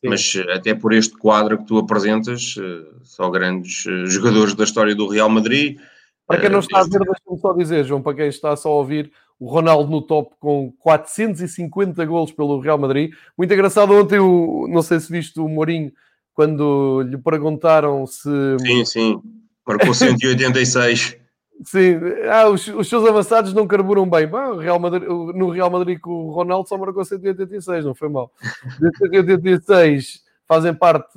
Sim. 0.00 0.10
mas 0.10 0.34
eh, 0.36 0.52
até 0.52 0.74
por 0.74 0.92
este 0.92 1.16
quadro 1.16 1.58
que 1.58 1.64
tu 1.64 1.78
apresentas, 1.78 2.54
só 3.02 3.28
grandes 3.30 3.84
jogadores 4.06 4.54
da 4.54 4.64
história 4.64 4.94
do 4.94 5.08
Real 5.08 5.28
Madrid. 5.28 5.78
Para 6.26 6.40
quem 6.40 6.50
não 6.50 6.60
está 6.60 6.80
a 6.80 6.84
ver, 6.84 7.00
deixa-me 7.00 7.38
só 7.40 7.52
dizer, 7.52 7.84
João, 7.84 8.02
para 8.02 8.14
quem 8.14 8.28
está 8.28 8.54
só 8.54 8.68
a 8.68 8.74
ouvir, 8.76 9.10
o 9.40 9.48
Ronaldo 9.48 9.90
no 9.90 10.02
top 10.02 10.34
com 10.38 10.72
450 10.78 12.04
golos 12.04 12.32
pelo 12.32 12.60
Real 12.60 12.78
Madrid. 12.78 13.12
Muito 13.36 13.52
engraçado 13.52 13.92
ontem, 13.92 14.18
o, 14.18 14.66
não 14.68 14.82
sei 14.82 15.00
se 15.00 15.10
viste 15.10 15.40
o 15.40 15.48
Mourinho, 15.48 15.92
quando 16.34 17.02
lhe 17.02 17.16
perguntaram 17.18 18.06
se... 18.06 18.30
Sim, 18.60 18.84
sim, 18.84 19.22
marcou 19.66 19.94
186. 19.94 21.16
Sim, 21.64 21.98
ah, 22.30 22.48
os, 22.48 22.68
os, 22.68 22.88
seus 22.88 23.04
avançados 23.08 23.52
não 23.52 23.66
carburam 23.66 24.08
bem. 24.08 24.26
Bah, 24.28 24.54
Real 24.60 24.78
Madrid, 24.78 25.08
no 25.08 25.50
Real 25.50 25.70
Madrid 25.70 25.98
o 26.04 26.30
Ronaldo 26.30 26.68
só 26.68 26.78
marcou 26.78 27.04
186, 27.04 27.84
não 27.84 27.94
foi 27.94 28.08
mal. 28.08 28.32
186 28.98 30.22
fazem 30.46 30.72
parte 30.72 31.12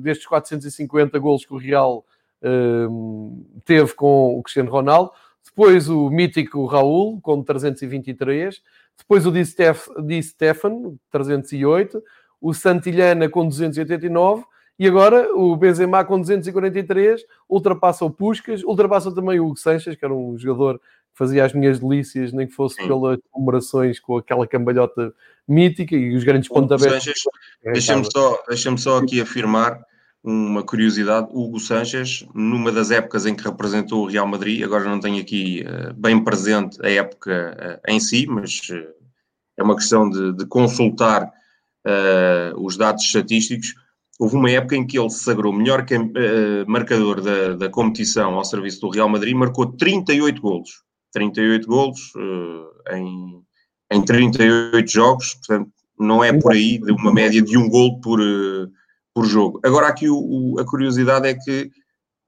destes 0.00 0.26
450 0.26 1.18
golos 1.18 1.44
que 1.44 1.54
o 1.54 1.56
Real 1.56 2.04
uh, 2.42 3.46
teve 3.64 3.94
com 3.94 4.38
o 4.38 4.42
Cristiano 4.42 4.70
Ronaldo. 4.70 5.10
Depois 5.44 5.88
o 5.88 6.08
mítico 6.10 6.64
Raul, 6.66 7.20
com 7.20 7.42
323. 7.42 8.62
Depois 8.98 9.26
o 9.26 9.32
Di, 9.32 9.44
Stef, 9.44 9.88
Di 10.02 10.22
Stefan, 10.22 10.94
308. 11.10 12.02
O 12.40 12.52
Santillana, 12.52 13.28
com 13.28 13.48
289. 13.48 14.44
E 14.78 14.86
agora 14.86 15.28
o 15.34 15.54
Benzema 15.56 16.04
com 16.04 16.20
243 16.20 17.24
ultrapassa 17.48 18.04
o 18.04 18.10
Puscas, 18.10 18.62
ultrapassa 18.64 19.14
também 19.14 19.38
o 19.38 19.46
Hugo 19.46 19.56
Sanches, 19.56 19.94
que 19.94 20.04
era 20.04 20.14
um 20.14 20.36
jogador 20.38 20.80
fazia 21.14 21.44
as 21.44 21.52
minhas 21.52 21.78
delícias, 21.78 22.32
nem 22.32 22.46
que 22.46 22.54
fosse 22.54 22.76
pelas 22.76 23.18
comemorações 23.30 24.00
com 24.00 24.16
aquela 24.16 24.46
cambalhota 24.46 25.12
mítica 25.46 25.94
e 25.94 26.14
os 26.16 26.24
grandes 26.24 26.48
pontapés. 26.48 27.04
Deixa-me 27.62 28.10
só, 28.10 28.42
deixa 28.48 28.76
só 28.76 28.98
aqui 28.98 29.20
afirmar 29.20 29.80
uma 30.24 30.62
curiosidade, 30.62 31.28
Hugo 31.32 31.58
Sanches, 31.58 32.24
numa 32.32 32.70
das 32.70 32.92
épocas 32.92 33.26
em 33.26 33.34
que 33.34 33.42
representou 33.42 34.04
o 34.04 34.06
Real 34.08 34.26
Madrid, 34.26 34.62
agora 34.62 34.84
não 34.84 35.00
tenho 35.00 35.20
aqui 35.20 35.64
uh, 35.66 35.92
bem 35.94 36.22
presente 36.22 36.78
a 36.84 36.88
época 36.88 37.80
uh, 37.84 37.90
em 37.92 37.98
si, 37.98 38.26
mas 38.28 38.60
uh, 38.70 38.88
é 39.56 39.62
uma 39.62 39.74
questão 39.74 40.08
de, 40.08 40.32
de 40.32 40.46
consultar 40.46 41.30
os 42.56 42.76
dados 42.76 43.02
estatísticos. 43.02 43.74
Houve 44.22 44.36
uma 44.36 44.50
época 44.52 44.76
em 44.76 44.86
que 44.86 44.96
ele 44.96 45.10
se 45.10 45.24
sagrou 45.24 45.52
melhor 45.52 45.84
marcador 46.68 47.20
da, 47.20 47.54
da, 47.54 47.68
competição 47.68 48.34
ao 48.34 48.44
serviço 48.44 48.80
do 48.82 48.88
Real 48.88 49.08
Madrid, 49.08 49.34
marcou 49.34 49.66
38 49.66 50.40
golos. 50.40 50.84
38 51.12 51.66
golos 51.66 52.12
em, 52.92 53.42
em 53.90 54.04
38 54.04 54.88
jogos, 54.88 55.34
portanto, 55.34 55.72
não 55.98 56.22
é 56.22 56.32
por 56.32 56.52
aí 56.52 56.78
de 56.78 56.92
uma 56.92 57.12
média 57.12 57.42
de 57.42 57.58
um 57.58 57.68
gol 57.68 58.00
por 58.00 58.20
por 59.12 59.24
jogo. 59.24 59.60
Agora, 59.64 59.88
aqui 59.88 60.08
o, 60.08 60.16
o, 60.16 60.60
a 60.60 60.64
curiosidade 60.64 61.26
é 61.26 61.34
que 61.34 61.72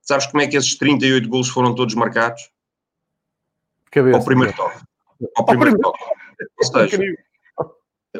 sabes 0.02 0.26
como 0.26 0.42
é 0.42 0.48
que 0.48 0.56
esses 0.56 0.76
38 0.76 1.28
golos 1.28 1.48
foram 1.48 1.76
todos 1.76 1.94
marcados? 1.94 2.50
Cabeça. 3.92 4.18
Ao 4.18 4.24
primeiro 4.24 4.52
toque. 4.52 4.84
Ao 5.36 5.44
primeiro 5.44 5.78
toque. 5.78 6.04
Ou 6.58 6.64
seja, 6.64 6.98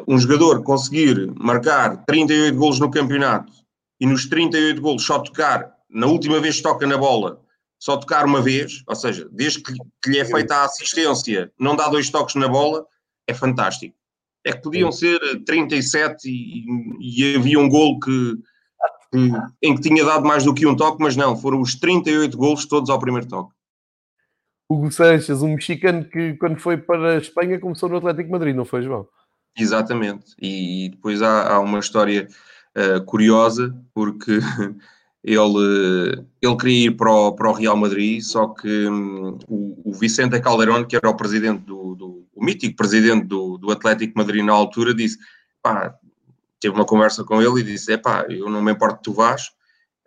um 0.07 0.17
jogador 0.17 0.63
conseguir 0.63 1.29
marcar 1.37 2.05
38 2.05 2.57
golos 2.57 2.79
no 2.79 2.89
campeonato 2.89 3.64
e 3.99 4.05
nos 4.05 4.27
38 4.27 4.81
golos 4.81 5.05
só 5.05 5.19
tocar, 5.19 5.73
na 5.89 6.07
última 6.07 6.39
vez 6.39 6.57
que 6.57 6.63
toca 6.63 6.85
na 6.85 6.97
bola, 6.97 7.41
só 7.79 7.97
tocar 7.97 8.25
uma 8.25 8.41
vez, 8.41 8.83
ou 8.87 8.95
seja, 8.95 9.27
desde 9.31 9.61
que, 9.61 9.73
que 10.01 10.09
lhe 10.09 10.19
é 10.19 10.25
feita 10.25 10.55
a 10.55 10.65
assistência, 10.65 11.51
não 11.59 11.75
dá 11.75 11.87
dois 11.87 12.09
toques 12.09 12.35
na 12.35 12.47
bola, 12.47 12.85
é 13.27 13.33
fantástico. 13.33 13.95
É 14.43 14.53
que 14.53 14.61
podiam 14.61 14.91
ser 14.91 15.19
37 15.45 16.27
e, 16.27 16.65
e 16.99 17.35
havia 17.35 17.59
um 17.59 17.67
gol 17.67 17.99
que, 17.99 18.35
em 19.61 19.75
que 19.75 19.81
tinha 19.81 20.03
dado 20.03 20.25
mais 20.25 20.43
do 20.43 20.53
que 20.53 20.67
um 20.67 20.75
toque, 20.75 21.01
mas 21.01 21.15
não, 21.15 21.35
foram 21.35 21.61
os 21.61 21.75
38 21.75 22.37
golos 22.37 22.65
todos 22.65 22.89
ao 22.89 22.99
primeiro 22.99 23.27
toque. 23.27 23.53
Hugo 24.69 24.91
Sanches, 24.91 25.41
um 25.41 25.55
mexicano 25.55 26.05
que 26.05 26.33
quando 26.35 26.59
foi 26.59 26.77
para 26.77 27.13
a 27.13 27.17
Espanha 27.17 27.59
começou 27.59 27.87
no 27.87 27.97
Atlético 27.97 28.31
Madrid, 28.31 28.55
não 28.55 28.65
foi, 28.65 28.81
João? 28.81 29.07
Exatamente, 29.57 30.35
e, 30.41 30.89
depois 30.89 31.21
há, 31.21 31.53
há 31.53 31.59
uma 31.59 31.79
história 31.79 32.27
uh, 32.77 33.03
curiosa, 33.05 33.75
porque 33.93 34.39
ele, 35.23 36.25
ele 36.41 36.57
queria 36.57 36.87
ir 36.87 36.91
para 36.91 37.11
o, 37.11 37.33
para 37.33 37.49
o 37.49 37.53
Real 37.53 37.75
Madrid, 37.75 38.21
só 38.21 38.47
que 38.47 38.87
um, 38.87 39.37
o, 39.47 39.89
o, 39.91 39.93
Vicente 39.93 40.39
Calderón, 40.39 40.85
que 40.85 40.95
era 40.95 41.09
o 41.09 41.17
presidente 41.17 41.63
do, 41.63 41.95
do 41.95 42.25
o 42.35 42.43
mítico 42.43 42.75
presidente 42.75 43.25
do, 43.25 43.57
do 43.57 43.71
Atlético 43.71 44.17
Madrid 44.17 44.43
na 44.43 44.53
altura, 44.53 44.93
disse, 44.93 45.17
pá, 45.63 45.95
teve 46.59 46.75
uma 46.75 46.85
conversa 46.85 47.23
com 47.23 47.41
ele 47.41 47.61
e 47.61 47.63
disse: 47.63 47.93
é 47.93 47.97
pá, 47.97 48.25
eu 48.29 48.49
não 48.49 48.61
me 48.61 48.71
importo 48.71 48.97
que 48.97 49.03
tu 49.03 49.13
vás, 49.13 49.47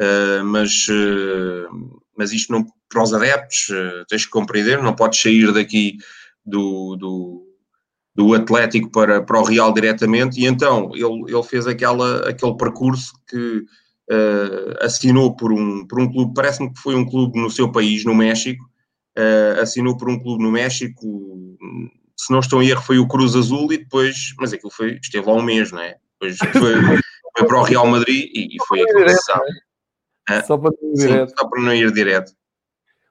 uh, 0.01 0.45
mas, 0.45 0.87
uh, 0.89 2.01
mas 2.17 2.33
isto 2.33 2.53
não, 2.53 2.67
para 2.89 3.03
os 3.03 3.15
adeptos, 3.15 3.69
uh, 3.71 4.05
tens 4.09 4.25
que 4.25 4.31
compreender, 4.31 4.83
não 4.83 4.95
podes 4.95 5.21
sair 5.21 5.53
daqui 5.53 5.99
do, 6.45 6.97
do, 6.97 7.48
do 8.19 8.35
Atlético 8.35 8.91
para, 8.91 9.23
para 9.23 9.39
o 9.39 9.45
Real 9.45 9.73
diretamente. 9.73 10.41
E 10.41 10.47
então 10.47 10.91
ele, 10.93 11.33
ele 11.33 11.43
fez 11.45 11.69
aquela, 11.69 12.29
aquele 12.29 12.57
percurso 12.57 13.13
que 13.29 13.65
assinou 14.81 15.37
por 15.37 15.53
um, 15.53 15.87
por 15.87 16.01
um 16.01 16.11
clube, 16.11 16.35
parece-me 16.35 16.73
que 16.73 16.81
foi 16.81 16.97
um 16.97 17.09
clube 17.09 17.39
no 17.39 17.49
seu 17.49 17.71
país, 17.71 18.05
no 18.05 18.15
México. 18.15 18.65
assinou 19.63 19.97
por 19.97 20.11
um 20.11 20.19
clube 20.19 20.43
no 20.43 20.51
México, 20.51 21.57
se 22.17 22.33
não 22.33 22.41
estou 22.41 22.61
em 22.61 22.71
erro, 22.71 22.83
foi 22.83 22.99
o 22.99 23.07
Cruz 23.07 23.37
Azul 23.37 23.73
e 23.73 23.79
depois, 23.79 24.35
mas 24.41 24.53
aquilo 24.53 24.73
foi, 24.73 24.99
esteve 25.01 25.25
lá 25.25 25.35
um 25.35 25.43
mês, 25.43 25.71
não 25.71 25.81
é? 25.81 25.97
Depois 26.21 26.39
foi, 26.39 26.75
foi 27.39 27.47
para 27.47 27.61
o 27.61 27.63
Real 27.63 27.87
Madrid 27.87 28.31
e, 28.35 28.57
e 28.57 28.67
foi 28.67 28.81
aquilo 28.81 29.05
que 29.05 29.11
se 29.11 29.23
sabe. 29.23 30.45
Só 30.45 30.59
para 30.59 30.71
não 30.71 30.91
ir 30.91 30.97
Sim, 30.97 31.07
direto. 31.07 31.33
Só 31.39 31.49
para 31.49 31.63
não 31.63 31.75
ir 31.75 31.93
direto. 31.93 32.33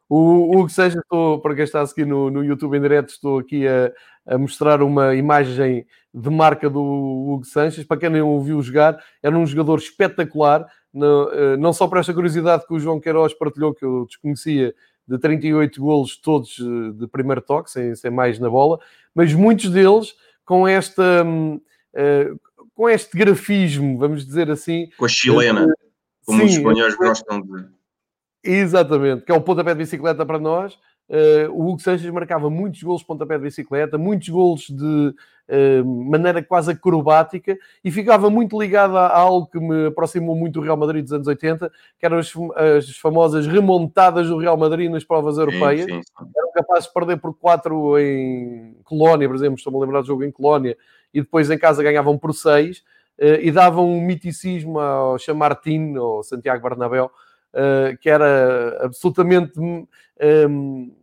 O 0.09 0.57
Hugo 0.57 0.69
Seja, 0.69 0.99
estou, 0.99 1.41
para 1.41 1.53
quem 1.53 1.63
está 1.63 1.81
a 1.81 1.85
seguir 1.85 2.05
no, 2.05 2.29
no 2.29 2.43
YouTube 2.43 2.77
em 2.77 2.81
direto, 2.81 3.09
estou 3.09 3.39
aqui 3.39 3.67
a, 3.67 3.91
a, 4.27 4.37
mostrar 4.37 4.81
uma 4.81 5.15
imagem 5.15 5.85
de 6.13 6.29
marca 6.29 6.69
do 6.69 6.81
Hugo 6.81 7.45
Sanches. 7.45 7.85
Para 7.85 7.97
quem 7.97 8.09
não 8.09 8.35
o 8.35 8.43
viu 8.43 8.61
jogar, 8.61 9.01
era 9.23 9.37
um 9.37 9.45
jogador 9.45 9.79
espetacular, 9.79 10.67
não, 10.93 11.31
eh, 11.31 11.57
não 11.57 11.71
só 11.71 11.87
por 11.87 11.99
esta 11.99 12.13
curiosidade 12.13 12.65
que 12.67 12.73
o 12.73 12.79
João 12.79 12.99
Queiroz 12.99 13.33
partilhou, 13.33 13.73
que 13.73 13.85
eu 13.85 14.05
desconhecia, 14.05 14.73
de 15.07 15.17
38 15.17 15.79
golos 15.79 16.17
todos 16.17 16.59
eh, 16.59 16.91
de 16.99 17.07
primeiro 17.07 17.41
toque, 17.41 17.71
sem, 17.71 17.95
sem 17.95 18.11
mais 18.11 18.39
na 18.39 18.49
bola, 18.49 18.79
mas 19.15 19.33
muitos 19.33 19.69
deles 19.69 20.15
com 20.45 20.67
esta, 20.67 21.25
uh, 21.25 22.39
com 22.73 22.89
este 22.89 23.17
grafismo, 23.17 23.97
vamos 23.97 24.25
dizer 24.25 24.49
assim. 24.49 24.89
Com 24.97 25.05
a 25.05 25.09
chilena, 25.09 25.67
como 26.25 26.39
sim, 26.39 26.45
os 26.45 26.51
espanhóis 26.53 26.95
gostam 26.95 27.41
de. 27.41 27.67
Exatamente, 28.43 29.25
que 29.25 29.31
é 29.31 29.35
o 29.35 29.41
pontapé 29.41 29.73
de 29.73 29.79
bicicleta 29.79 30.25
para 30.25 30.39
nós. 30.39 30.79
Uh, 31.09 31.49
o 31.53 31.69
Hugo 31.69 31.79
Sanches 31.79 32.11
marcava 32.11 32.49
muitos 32.49 32.83
golos 32.83 32.99
de 32.99 33.07
pontapé 33.07 33.37
de 33.37 33.43
bicicleta, 33.43 33.97
muitos 33.97 34.27
golos 34.27 34.67
de 34.67 35.15
uh, 35.47 35.85
maneira 35.85 36.43
quase 36.43 36.71
acrobática 36.71 37.57
e 37.81 37.89
ficava 37.89 38.29
muito 38.29 38.59
ligado 38.59 38.97
a, 38.97 39.07
a, 39.07 39.17
algo 39.17 39.47
que 39.47 39.57
me 39.57 39.87
aproximou 39.87 40.35
muito 40.35 40.55
do 40.55 40.61
Real 40.61 40.75
Madrid 40.75 41.03
dos 41.03 41.13
anos 41.13 41.27
80, 41.27 41.71
que 41.97 42.05
eram 42.05 42.17
as, 42.17 42.33
as 42.75 42.97
famosas 42.97 43.47
remontadas 43.47 44.27
do 44.27 44.37
Real 44.37 44.57
Madrid 44.57 44.91
nas 44.91 45.05
provas 45.05 45.37
europeias. 45.37 45.85
Sim, 45.85 46.01
sim. 46.01 46.31
Eram 46.35 46.51
capazes 46.51 46.87
de 46.87 46.93
perder 46.93 47.17
por 47.17 47.33
4 47.37 47.99
em 47.99 48.75
Colónia, 48.83 49.29
por 49.29 49.35
exemplo, 49.35 49.55
estou-me 49.55 49.79
a 49.79 49.81
lembrar 49.81 50.01
do 50.01 50.07
jogo 50.07 50.25
em 50.25 50.31
Colónia, 50.31 50.77
e 51.13 51.21
depois 51.21 51.49
em 51.49 51.57
casa 51.57 51.81
ganhavam 51.81 52.17
por 52.17 52.33
6 52.33 52.83
eh, 53.17 53.39
e 53.43 53.51
davam 53.51 53.89
um 53.89 54.01
miticismo 54.01 54.77
ao 54.77 55.17
Chamartin 55.17 55.95
ou 55.95 56.21
Santiago 56.21 56.61
Bernabéu 56.61 57.09
que 58.01 58.07
era 58.07 58.85
absolutamente 58.85 59.59
um, 59.59 60.93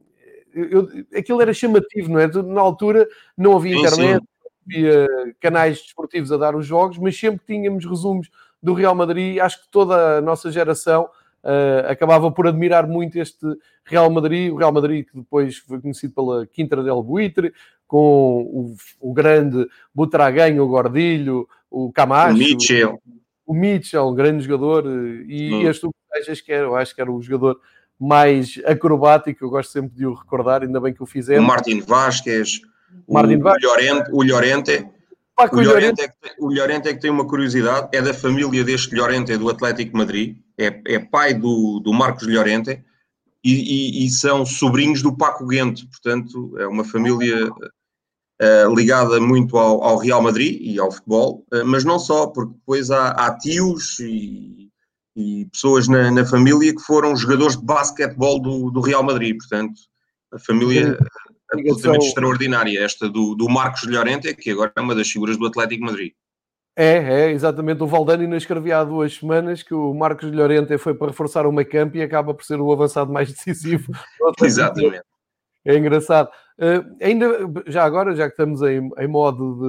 eu, 0.55 0.89
aquilo 1.15 1.43
era 1.43 1.53
chamativo, 1.53 2.11
não 2.11 2.21
é? 2.21 2.27
Na 2.27 2.61
altura 2.61 3.09
não 3.37 3.57
havia 3.57 3.77
internet, 3.77 3.97
sim. 3.97 4.13
não 4.13 4.51
havia 4.67 5.09
canais 5.41 5.83
desportivos 5.83 6.31
a 6.33 6.37
dar 6.37 6.55
os 6.55 6.67
jogos, 6.67 6.99
mas 6.99 7.19
sempre 7.19 7.43
tínhamos 7.47 7.85
resumos 7.85 8.31
do 8.63 8.73
Real 8.73 8.95
Madrid. 8.95 9.39
Acho 9.39 9.63
que 9.63 9.69
toda 9.71 10.19
a 10.19 10.21
nossa 10.21 10.51
geração 10.51 11.05
uh, 11.43 11.89
acabava 11.89 12.31
por 12.31 12.47
admirar 12.47 12.87
muito 12.87 13.19
este 13.19 13.47
Real 13.85 14.09
Madrid, 14.11 14.51
o 14.51 14.57
Real 14.57 14.73
Madrid 14.73 15.07
que 15.07 15.19
depois 15.19 15.59
foi 15.59 15.81
conhecido 15.81 16.15
pela 16.15 16.47
Quinta 16.47 16.83
del 16.83 17.03
Buitre, 17.03 17.53
com 17.87 18.43
o, 18.43 18.75
o 19.01 19.13
grande 19.13 19.69
Butraguenho, 19.95 20.65
o 20.65 20.69
Gordilho, 20.69 21.47
o 21.71 21.93
Camacho, 21.93 22.35
o 22.35 22.39
Mitchell, 22.39 23.03
o 23.47 23.55
Mitchell, 23.55 24.09
um 24.09 24.15
grande 24.15 24.45
jogador, 24.45 24.87
e 25.29 25.53
hum. 25.55 25.69
este 25.69 26.45
que 26.45 26.53
era, 26.53 26.67
eu 26.67 26.77
acho 26.77 26.95
que 26.95 27.01
era 27.01 27.13
o 27.13 27.21
jogador 27.21 27.61
mais 27.99 28.61
acrobático, 28.65 29.45
eu 29.45 29.51
gosto 29.51 29.71
sempre 29.71 29.97
de 29.97 30.07
o 30.07 30.15
recordar, 30.15 30.63
ainda 30.63 30.81
bem 30.81 30.93
que 30.93 31.03
o 31.03 31.07
fizemos. 31.07 31.45
O 31.45 31.47
Martin 31.47 31.81
Vasquez, 31.81 32.61
Martin 33.09 33.37
o, 33.37 33.43
Vasquez. 33.43 33.65
Llorente, 33.71 34.11
o 34.11 34.23
Llorente, 34.23 34.89
o 35.39 35.61
Llorente, 35.61 36.01
é 36.03 36.09
que, 36.09 36.35
o 36.39 36.49
Llorente 36.49 36.89
é 36.89 36.95
que 36.95 37.01
tem 37.01 37.11
uma 37.11 37.27
curiosidade, 37.27 37.89
é 37.93 38.01
da 38.01 38.15
família 38.15 38.63
deste 38.63 38.95
Llorente 38.95 39.37
do 39.37 39.49
Atlético 39.49 39.97
Madrid, 39.97 40.37
é, 40.59 40.81
é 40.87 40.99
pai 40.99 41.35
do, 41.35 41.81
do 41.81 41.93
Marcos 41.93 42.27
Llorente, 42.27 42.83
e, 43.43 44.03
e, 44.03 44.07
e, 44.07 44.11
são 44.11 44.47
sobrinhos 44.47 45.03
do 45.03 45.15
Paco 45.15 45.47
Guente, 45.47 45.87
portanto 45.87 46.57
é 46.59 46.67
uma 46.67 46.83
família 46.83 47.51
uh, 47.51 48.75
ligada 48.75 49.21
muito 49.21 49.59
ao, 49.59 49.83
ao, 49.85 49.99
Real 49.99 50.23
Madrid 50.23 50.59
e 50.63 50.79
ao 50.79 50.91
futebol, 50.91 51.45
uh, 51.53 51.65
mas 51.67 51.85
não 51.85 51.99
só, 51.99 52.27
porque 52.29 52.55
depois 52.55 52.91
há, 52.91 53.11
há 53.11 53.37
tios 53.37 53.99
e, 54.01 54.71
e 55.17 55.47
pessoas 55.53 55.87
na, 55.89 56.11
na, 56.11 56.25
família 56.25 56.75
que 56.75 56.83
foram 56.83 57.17
jogadores 57.17 57.57
de 57.57 57.65
basquetebol 57.65 58.41
do, 58.41 58.71
do 58.71 58.81
Real 58.81 59.03
Madrid, 59.03 59.37
portanto 59.37 59.75
a 60.33 60.39
família 60.39 60.99
absolutamente 61.53 62.07
extraordinária, 62.07 62.83
esta 62.83 63.09
do, 63.09 63.35
do 63.35 63.49
Marcos 63.49 63.85
Llorente, 63.87 64.35
que 64.35 64.51
agora 64.51 64.73
é 64.75 64.81
uma 64.81 64.95
das 64.95 65.09
figuras 65.09 65.37
do 65.37 65.47
Atlético 65.47 65.85
Madrid. 65.85 66.13
É, 66.77 66.97
é, 66.97 67.31
exatamente. 67.31 67.83
O 67.83 67.87
Valdani 67.87 68.25
ainda 68.25 68.37
escrevia 68.37 68.79
há 68.81 68.85
duas 68.85 69.15
semanas 69.15 69.63
que 69.63 69.73
o 69.73 69.95
Marcos 69.95 70.31
Llorente 70.33 70.77
foi 70.77 70.93
para 70.93 71.09
reforçar 71.09 71.47
o 71.47 71.53
meio 71.53 71.69
campo 71.69 71.97
e 71.97 72.03
acaba 72.03 72.35
por 72.35 72.45
ser 72.45 72.61
o 72.61 72.73
avançado 72.73 73.13
mais 73.13 73.31
decisivo. 73.33 73.93
exatamente. 74.43 75.05
É 75.65 75.77
engraçado. 75.77 76.29
Uh, 76.59 76.97
ainda, 77.01 77.27
já 77.67 77.85
agora, 77.85 78.15
já 78.15 78.27
que 78.27 78.33
estamos 78.33 78.61
em, 78.63 78.91
em 78.99 79.09
modo 79.09 79.61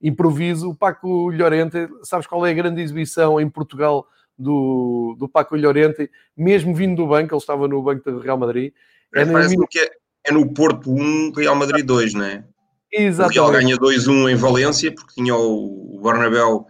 de 0.00 0.08
improviso, 0.08 0.70
o 0.70 0.74
Paco 0.74 1.30
Llorente, 1.30 1.88
sabes 2.02 2.26
qual 2.26 2.46
é 2.46 2.50
a 2.50 2.54
grande 2.54 2.80
exibição 2.80 3.40
em 3.40 3.50
Portugal 3.50 4.06
do, 4.40 5.14
do 5.18 5.28
Paco 5.28 5.56
Llorente, 5.56 6.10
mesmo 6.36 6.74
vindo 6.74 6.96
do 6.96 7.06
banco, 7.06 7.34
ele 7.34 7.40
estava 7.40 7.68
no 7.68 7.82
banco 7.82 8.10
do 8.10 8.18
Real 8.20 8.38
Madrid. 8.38 8.72
É, 9.14 9.22
é, 9.22 9.24
no... 9.24 9.66
que 9.68 9.78
é, 9.78 9.90
é 10.26 10.32
no 10.32 10.52
Porto 10.52 10.90
1, 10.90 11.32
Real 11.32 11.54
Madrid 11.54 11.84
2, 11.84 12.14
não 12.14 12.24
é? 12.24 12.44
Exatamente. 12.92 13.38
O 13.38 13.42
Real 13.42 13.52
ganha 13.52 13.76
2-1 13.76 14.30
em 14.32 14.34
Valência, 14.34 14.92
porque 14.92 15.14
tinha 15.14 15.34
o 15.36 16.00
Bernabéu 16.02 16.66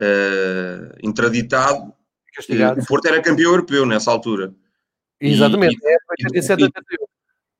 uh, 0.00 0.96
intraditado. 1.02 1.92
Castigado. 2.34 2.80
O 2.80 2.86
Porto 2.86 3.06
era 3.06 3.20
campeão 3.20 3.50
europeu 3.50 3.84
nessa 3.84 4.10
altura. 4.10 4.54
Exatamente, 5.20 5.78
e, 5.82 5.88
é 5.88 5.96
87 6.20 6.62
88. 6.64 7.08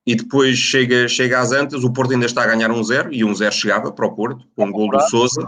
e 0.06 0.14
depois 0.16 0.58
chega, 0.58 1.08
chega 1.08 1.40
às 1.40 1.52
Antas, 1.52 1.84
o 1.84 1.92
Porto 1.92 2.12
ainda 2.12 2.26
está 2.26 2.42
a 2.42 2.46
ganhar 2.46 2.70
um 2.70 2.82
zero, 2.82 3.12
e 3.12 3.24
um 3.24 3.34
zero 3.34 3.54
chegava 3.54 3.92
para 3.92 4.06
o 4.06 4.14
Porto, 4.14 4.46
com 4.54 4.66
um 4.66 4.72
gol 4.72 4.90
do 4.90 5.00
Sousa. 5.08 5.42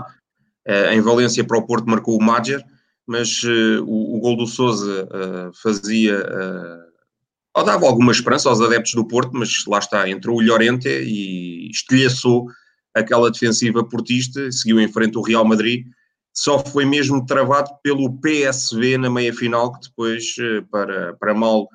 Uh, 0.66 0.92
em 0.92 1.00
Valência 1.00 1.44
para 1.44 1.58
o 1.58 1.66
Porto 1.66 1.88
marcou 1.88 2.16
o 2.16 2.22
Madger, 2.22 2.60
mas 3.06 3.42
uh, 3.44 3.84
o, 3.86 4.16
o 4.16 4.20
gol 4.20 4.36
do 4.36 4.46
Sousa 4.46 5.04
uh, 5.04 5.52
fazia, 5.62 6.26
ou 7.54 7.64
dava 7.64 7.86
alguma 7.86 8.12
esperança 8.12 8.48
aos 8.48 8.60
adeptos 8.60 8.94
do 8.94 9.06
Porto, 9.06 9.30
mas 9.32 9.64
lá 9.66 9.78
está, 9.78 10.08
entrou 10.08 10.38
o 10.38 10.42
Llorente 10.42 10.88
e 10.88 11.70
estilhaçou 11.70 12.46
aquela 12.94 13.30
defensiva 13.30 13.84
portista, 13.84 14.50
seguiu 14.50 14.80
em 14.80 14.88
frente 14.88 15.16
o 15.16 15.22
Real 15.22 15.44
Madrid, 15.44 15.86
só 16.34 16.58
foi 16.58 16.84
mesmo 16.84 17.24
travado 17.24 17.70
pelo 17.82 18.18
PSV 18.20 18.98
na 18.98 19.08
meia-final, 19.08 19.72
que 19.72 19.88
depois, 19.88 20.34
para, 20.70 21.14
para 21.14 21.34
mal 21.34 21.66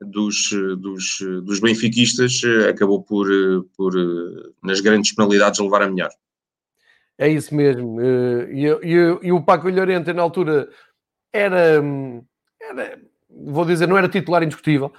dos, 0.00 0.50
dos, 0.78 1.18
dos 1.44 1.60
benfiquistas, 1.60 2.40
acabou 2.68 3.02
por, 3.02 3.26
por, 3.76 3.92
nas 4.62 4.80
grandes 4.80 5.14
penalidades, 5.14 5.60
levar 5.60 5.82
a 5.82 5.90
melhor. 5.90 6.10
É 7.18 7.28
isso 7.28 7.54
mesmo. 7.54 8.00
E, 8.50 8.66
e, 8.66 9.18
e 9.22 9.32
o 9.32 9.42
Paco 9.42 9.68
Llorente, 9.68 10.12
na 10.12 10.22
altura, 10.22 10.68
era, 11.32 11.82
era, 12.60 12.98
vou 13.30 13.64
dizer, 13.64 13.86
não 13.86 13.96
era 13.96 14.08
titular 14.08 14.42
indiscutível. 14.42 14.92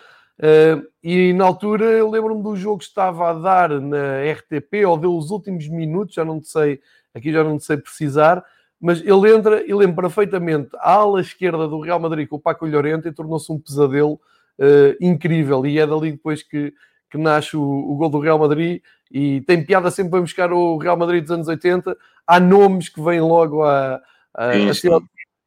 e 1.03 1.34
na 1.34 1.45
altura, 1.45 1.86
eu 1.86 2.09
lembro-me 2.09 2.43
do 2.43 2.55
jogo 2.55 2.80
que 2.80 2.86
estava 2.86 3.30
a 3.30 3.34
dar 3.34 3.70
na 3.82 4.24
RTP, 4.32 4.86
ou 4.86 4.97
deu 4.97 5.15
os 5.15 5.30
últimos 5.32 5.68
minutos, 5.68 6.15
já 6.15 6.26
não 6.26 6.41
sei, 6.41 6.80
aqui 7.13 7.32
já 7.32 7.43
não 7.43 7.59
sei 7.59 7.78
precisar, 7.78 8.43
mas 8.80 9.01
ele 9.01 9.34
entra 9.34 9.63
e 9.65 9.74
lembra 9.74 10.07
perfeitamente 10.07 10.70
a 10.76 10.91
ala 10.91 11.20
esquerda 11.20 11.68
do 11.68 11.80
Real 11.80 11.99
Madrid 11.99 12.28
com 12.28 12.36
o 12.36 12.39
Paco 12.39 12.65
Llorente 12.65 13.07
e 13.07 13.11
tornou-se 13.11 13.51
um 13.51 13.59
pesadelo 13.59 14.13
uh, 14.59 14.95
incrível. 15.01 15.65
E 15.65 15.80
é 15.80 15.88
dali 15.88 16.11
depois 16.11 16.43
que, 16.43 16.74
que 17.10 17.18
nasce 17.18 17.55
o, 17.55 17.62
o 17.62 17.95
gol 17.95 18.10
do 18.10 18.20
Real 18.20 18.39
Madrid. 18.39 18.82
E 19.12 19.41
tem 19.41 19.64
piada 19.64 19.89
sempre 19.89 20.12
para 20.12 20.22
buscar 20.22 20.51
o 20.51 20.78
Real 20.78 20.97
Madrid 20.97 21.22
dos 21.22 21.32
anos 21.32 21.47
80. 21.47 21.95
Há 22.26 22.39
nomes 22.39 22.89
que 22.89 23.01
vêm 23.01 23.22
logo 23.22 23.64
a. 23.64 24.01
a, 24.34 24.49
a 24.51 24.55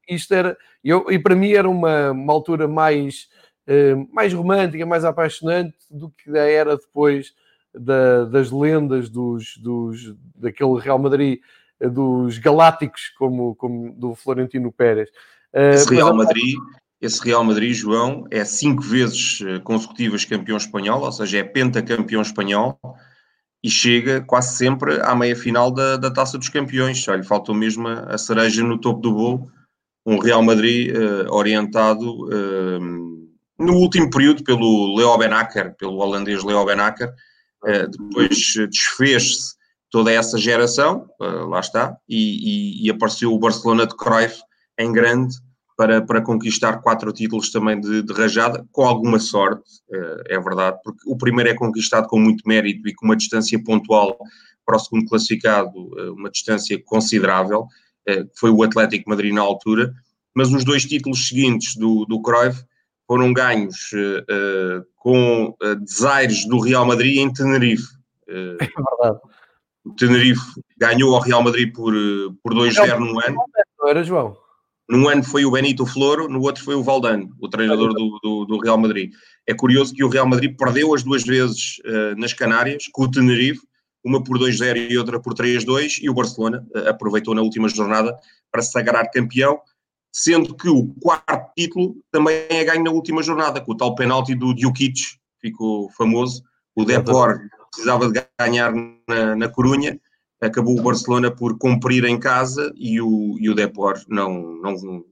isto 0.09 0.35
era. 0.35 0.57
Eu, 0.83 1.07
e 1.11 1.19
para 1.19 1.37
mim 1.37 1.53
era 1.53 1.69
uma, 1.69 2.11
uma 2.11 2.33
altura 2.33 2.67
mais, 2.67 3.29
uh, 3.69 4.09
mais 4.13 4.33
romântica, 4.33 4.85
mais 4.87 5.05
apaixonante 5.05 5.77
do 5.91 6.11
que 6.11 6.37
era 6.37 6.77
depois 6.77 7.35
da, 7.75 8.25
das 8.25 8.51
lendas 8.51 9.09
dos, 9.09 9.57
dos, 9.59 10.15
daquele 10.35 10.81
Real 10.81 10.99
Madrid 10.99 11.41
eh, 11.79 11.89
dos 11.89 12.39
galácticos 12.39 13.11
como, 13.17 13.55
como 13.55 13.93
do 13.93 14.15
Florentino 14.15 14.73
Pérez. 14.73 15.11
Esse 15.53 15.95
Real 15.95 16.15
Madrid 16.15 16.57
esse 17.01 17.25
Real 17.25 17.43
Madrid, 17.43 17.75
João, 17.75 18.27
é 18.31 18.45
cinco 18.45 18.83
vezes 18.83 19.41
eh, 19.41 19.59
consecutivas 19.61 20.25
campeão 20.27 20.59
espanhol, 20.59 21.03
ou 21.03 21.11
seja, 21.11 21.39
é 21.39 21.43
pentacampeão 21.43 22.21
espanhol 22.21 22.79
e 23.65 23.71
chega 23.71 24.21
quase 24.21 24.57
sempre 24.57 25.01
à 25.01 25.15
meia 25.15 25.35
final 25.35 25.71
da, 25.71 25.97
da 25.97 26.11
Taça 26.11 26.37
dos 26.37 26.51
Campeões. 26.51 27.03
Só 27.03 27.15
lhe 27.15 27.23
faltou 27.23 27.55
mesmo 27.55 27.89
a 27.89 28.19
cereja 28.19 28.63
no 28.63 28.79
topo 28.79 29.01
do 29.01 29.13
bolo. 29.13 29.51
Um 30.05 30.19
Real 30.19 30.43
Madrid 30.43 30.95
uh, 30.95 31.33
orientado 31.33 32.27
uh, 32.27 32.81
no 33.59 33.75
último 33.75 34.11
período 34.11 34.43
pelo 34.45 34.97
Leo 34.97 35.17
Benacer, 35.17 35.75
pelo 35.77 35.99
holandês 35.99 36.43
Leo 36.43 36.65
Benacer. 36.65 37.13
Uh, 37.65 37.89
depois 37.89 38.55
desfez-se 38.71 39.55
toda 39.91 40.13
essa 40.13 40.39
geração, 40.39 41.09
lá 41.19 41.59
está, 41.59 41.97
e, 42.09 42.85
e, 42.85 42.87
e 42.87 42.91
apareceu 42.91 43.35
o 43.35 43.39
Barcelona 43.41 43.89
de 43.89 43.97
Cruyff 43.97 44.41
em 44.79 44.93
grande 44.93 45.35
para, 45.81 46.03
para 46.03 46.21
conquistar 46.21 46.83
quatro 46.83 47.11
títulos 47.11 47.51
também 47.51 47.81
de, 47.81 48.03
de 48.03 48.13
rajada, 48.13 48.63
com 48.71 48.83
alguma 48.83 49.19
sorte, 49.19 49.65
é, 49.91 50.35
é 50.35 50.39
verdade, 50.39 50.79
porque 50.85 51.01
o 51.07 51.17
primeiro 51.17 51.49
é 51.49 51.55
conquistado 51.55 52.07
com 52.07 52.21
muito 52.21 52.47
mérito 52.47 52.87
e 52.87 52.93
com 52.93 53.07
uma 53.07 53.17
distância 53.17 53.59
pontual 53.65 54.19
para 54.67 54.77
o 54.77 54.79
segundo 54.79 55.09
classificado, 55.09 55.71
eh, 55.99 56.11
uma 56.11 56.29
distância 56.31 56.79
considerável, 56.85 57.67
eh, 58.07 58.25
que 58.25 58.31
foi 58.39 58.51
o 58.51 58.63
Atlético 58.63 59.09
Madrid 59.09 59.33
na 59.33 59.41
altura, 59.41 59.91
mas 60.35 60.53
os 60.53 60.65
dois 60.65 60.85
títulos 60.85 61.27
seguintes 61.27 61.75
do, 61.77 62.05
do 62.05 62.21
Cruyff 62.21 62.63
foram 63.07 63.33
ganhos 63.33 63.91
uh, 63.95 64.85
com 64.97 65.57
desaires 65.81 66.47
do 66.47 66.61
Real 66.61 66.85
Madrid 66.85 67.17
em 67.17 67.33
Tenerife. 67.33 67.89
Uh, 68.29 68.55
é 68.63 68.67
verdade. 68.67 69.21
O 69.85 69.95
Tenerife 69.95 70.63
ganhou 70.79 71.17
ao 71.17 71.23
Real 71.23 71.43
Madrid 71.43 71.75
por, 71.75 71.93
por 72.43 72.55
2-0 72.55 72.99
no 72.99 73.19
ano. 73.19 73.37
Era, 73.89 74.05
João? 74.05 74.37
Num 74.91 75.09
ano 75.09 75.23
foi 75.23 75.45
o 75.45 75.53
Benito 75.53 75.87
Floro, 75.87 76.29
no 76.29 76.41
outro 76.41 76.65
foi 76.65 76.75
o 76.75 76.83
Valdano, 76.83 77.33
o 77.41 77.49
treinador 77.49 77.95
do, 77.95 78.19
do, 78.21 78.45
do, 78.45 78.59
Real 78.59 78.77
Madrid. 78.77 79.13
É 79.47 79.55
curioso 79.55 79.95
que 79.95 80.03
o 80.03 80.09
Real 80.09 80.27
Madrid 80.27 80.57
perdeu 80.57 80.93
as 80.93 81.05
duas 81.05 81.23
vezes 81.23 81.79
uh, 81.85 82.19
nas 82.19 82.33
Canárias, 82.33 82.89
com 82.93 83.05
o 83.05 83.11
Tenerife, 83.11 83.61
uma 84.05 84.21
por 84.21 84.37
2-0 84.37 84.91
e 84.91 84.99
outra 84.99 85.21
por 85.21 85.33
3-2, 85.33 85.99
e 86.03 86.11
o 86.11 86.15
Barcelona 86.15 86.67
uh, 86.75 86.89
aproveitou 86.89 87.37
na 87.37 87.41
última 87.41 87.69
jornada 87.69 88.19
para 88.51 88.63
se 88.63 88.73
sagrar 88.73 89.09
campeão, 89.13 89.61
sendo 90.13 90.57
que 90.57 90.69
o 90.69 90.93
quarto 91.01 91.53
título 91.57 91.95
também 92.11 92.47
é 92.49 92.65
ganho 92.65 92.83
na 92.83 92.91
última 92.91 93.23
jornada, 93.23 93.61
com 93.61 93.71
o 93.71 93.77
tal 93.77 93.95
penalti 93.95 94.35
do 94.35 94.53
Djukic, 94.53 95.01
ficou 95.41 95.89
famoso. 95.91 96.43
O 96.75 96.85
Depor 96.85 97.39
precisava 97.71 98.11
de 98.11 98.25
ganhar 98.41 98.73
na, 99.09 99.37
na 99.37 99.49
Corunha, 99.49 100.01
acabou 100.41 100.79
o 100.79 100.83
Barcelona 100.83 101.31
por 101.31 101.59
cumprir 101.59 102.05
em 102.05 102.19
casa 102.19 102.73
e 102.77 103.01
o, 103.01 103.37
e 103.39 103.51
o 103.51 103.55
Depor 103.55 104.01
não, 104.09 104.55
não 104.57 105.05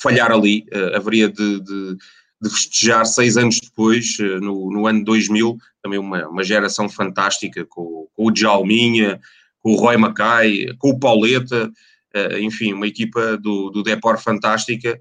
falhar 0.00 0.30
ali. 0.30 0.64
Uh, 0.72 0.96
haveria 0.96 1.28
de, 1.28 1.60
de, 1.60 1.96
de, 2.40 2.50
festejar 2.50 3.04
seis 3.04 3.36
anos 3.36 3.58
depois, 3.60 4.16
uh, 4.20 4.40
no, 4.40 4.70
no 4.70 4.86
ano 4.86 5.04
2000, 5.04 5.56
também 5.82 5.98
uma, 5.98 6.28
uma 6.28 6.44
geração 6.44 6.88
fantástica 6.88 7.64
com, 7.66 8.06
com 8.14 8.26
o 8.26 8.30
Djalminha, 8.30 9.20
com 9.60 9.72
o 9.72 9.76
Roy 9.76 9.96
Mackay, 9.96 10.76
com 10.78 10.90
o 10.90 11.00
Pauleta, 11.00 11.66
uh, 12.14 12.38
enfim, 12.38 12.72
uma 12.72 12.86
equipa 12.86 13.36
do, 13.36 13.70
do 13.70 13.82
Depor 13.82 14.18
fantástica, 14.18 15.00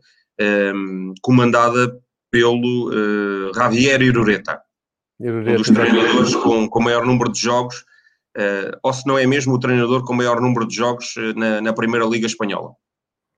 um, 0.74 1.14
comandada 1.22 1.98
pelo 2.30 2.92
Javier 3.56 4.02
Irureta, 4.02 4.60
um 5.18 5.56
dos 5.56 5.70
treinadores 5.70 6.36
com, 6.36 6.68
com 6.68 6.84
maior 6.84 7.06
número 7.06 7.32
de 7.32 7.40
jogos 7.40 7.86
uh, 8.36 8.78
ou 8.84 8.94
se 8.94 9.06
não 9.08 9.18
é 9.18 9.26
mesmo 9.26 9.54
o 9.54 9.60
treinador 9.60 10.04
com 10.04 10.14
maior 10.14 10.42
número 10.42 10.68
de 10.68 10.76
jogos 10.76 11.16
uh, 11.16 11.38
na, 11.38 11.62
na, 11.62 11.74
Primeira 11.74 12.06
Liga 12.06 12.26
Espanhola. 12.26 12.74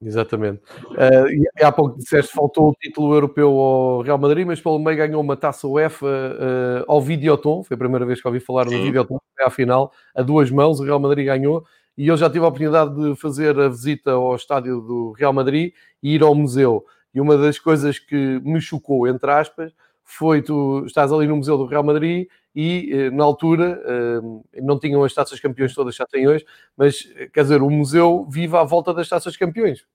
Exatamente. 0.01 0.61
Uh, 0.91 1.27
e 1.59 1.63
há 1.63 1.71
pouco 1.71 1.97
disseste 1.97 2.31
faltou 2.31 2.69
o 2.69 2.73
título 2.73 3.15
europeu 3.15 3.49
ao 3.49 4.01
Real 4.01 4.17
Madrid, 4.17 4.45
mas 4.45 4.61
pelo 4.61 4.77
meio 4.77 4.97
ganhou 4.97 5.21
uma 5.21 5.35
taça 5.35 5.67
UEFA 5.67 6.05
uh, 6.05 6.85
ao 6.87 7.01
Videoton. 7.01 7.63
Foi 7.63 7.75
a 7.75 7.77
primeira 7.77 8.05
vez 8.05 8.21
que 8.21 8.27
ouvi 8.27 8.39
falar 8.39 8.65
no 8.65 8.71
Videoton, 8.71 9.19
foi 9.35 9.45
à 9.45 9.49
final, 9.49 9.91
a 10.15 10.21
duas 10.21 10.51
mãos. 10.51 10.79
O 10.79 10.83
Real 10.83 10.99
Madrid 10.99 11.25
ganhou 11.25 11.65
e 11.97 12.07
eu 12.07 12.15
já 12.15 12.29
tive 12.29 12.45
a 12.45 12.47
oportunidade 12.47 12.93
de 12.95 13.15
fazer 13.15 13.59
a 13.59 13.67
visita 13.67 14.11
ao 14.11 14.35
estádio 14.35 14.79
do 14.81 15.13
Real 15.13 15.33
Madrid 15.33 15.73
e 16.03 16.13
ir 16.13 16.21
ao 16.21 16.35
museu. 16.35 16.85
E 17.11 17.19
uma 17.19 17.35
das 17.35 17.57
coisas 17.57 17.97
que 17.97 18.39
me 18.43 18.61
chocou, 18.61 19.07
entre 19.07 19.31
aspas, 19.31 19.73
foi 20.03 20.43
tu 20.43 20.85
estás 20.85 21.11
ali 21.11 21.25
no 21.25 21.35
Museu 21.35 21.57
do 21.57 21.65
Real 21.65 21.83
Madrid 21.83 22.27
e 22.59 22.91
eh, 22.91 23.11
na 23.11 23.23
altura 23.23 23.79
eh, 23.85 24.61
não 24.63 24.79
tinham 24.79 25.03
as 25.03 25.13
taças 25.13 25.39
campeões 25.39 25.75
todas, 25.75 25.93
já 25.93 26.07
têm 26.07 26.27
hoje, 26.27 26.43
mas 26.75 27.07
quer 27.31 27.43
dizer, 27.43 27.61
o 27.61 27.69
museu 27.69 28.25
vive 28.27 28.57
à 28.57 28.63
volta 28.63 28.91
das 28.95 29.07
taças 29.07 29.37
campeões. 29.37 29.85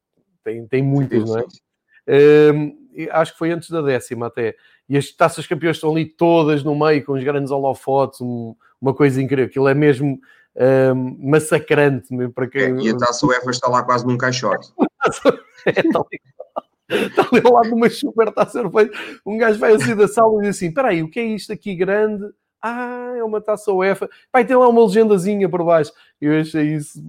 Tem, 0.44 0.64
tem 0.68 0.80
muitas, 0.80 1.28
não 1.28 1.40
é? 1.40 1.44
Ehm, 2.06 2.70
acho 3.10 3.32
que 3.32 3.38
foi 3.38 3.50
antes 3.50 3.68
da 3.68 3.82
décima 3.82 4.28
até. 4.28 4.54
E 4.88 4.96
as 4.96 5.10
taças 5.10 5.44
campeões 5.44 5.76
estão 5.76 5.90
ali 5.90 6.04
todas 6.04 6.62
no 6.62 6.78
meio, 6.78 7.04
com 7.04 7.14
os 7.14 7.24
grandes 7.24 7.50
holofotes, 7.50 8.20
uma 8.20 8.94
coisa 8.94 9.20
incrível. 9.20 9.46
Aquilo 9.46 9.66
é 9.66 9.74
mesmo 9.74 10.20
ehm, 10.54 11.16
massacrante 11.18 12.14
mesmo 12.14 12.32
para 12.32 12.46
quem. 12.46 12.62
É, 12.62 12.80
e 12.80 12.90
a 12.90 12.96
taça 12.96 13.26
UEFA 13.26 13.50
está 13.50 13.68
lá 13.68 13.82
quase 13.82 14.06
num 14.06 14.16
caixote. 14.16 14.68
é, 15.66 15.82
tal 15.90 16.06
está 16.88 17.22
ali 17.32 17.42
ao 17.44 17.54
lado 17.54 17.68
de 17.68 17.74
uma 17.74 17.90
super 17.90 18.32
taça. 18.32 18.62
Um 19.26 19.36
gajo 19.36 19.58
vai 19.58 19.72
assim 19.74 19.96
da 19.96 20.06
sala 20.06 20.34
e 20.38 20.40
diz 20.42 20.56
assim: 20.56 20.68
espera 20.68 20.88
aí, 20.88 21.02
o 21.02 21.10
que 21.10 21.18
é 21.18 21.24
isto 21.24 21.52
aqui 21.52 21.74
grande? 21.74 22.24
Ah, 22.62 23.14
é 23.16 23.24
uma 23.24 23.40
taça 23.40 23.72
UEFA. 23.72 24.08
Pai, 24.30 24.44
tem 24.44 24.56
lá 24.56 24.68
uma 24.68 24.84
legendazinha 24.84 25.48
por 25.48 25.64
baixo. 25.64 25.90
Eu 26.20 26.40
achei 26.40 26.74
isso. 26.74 27.02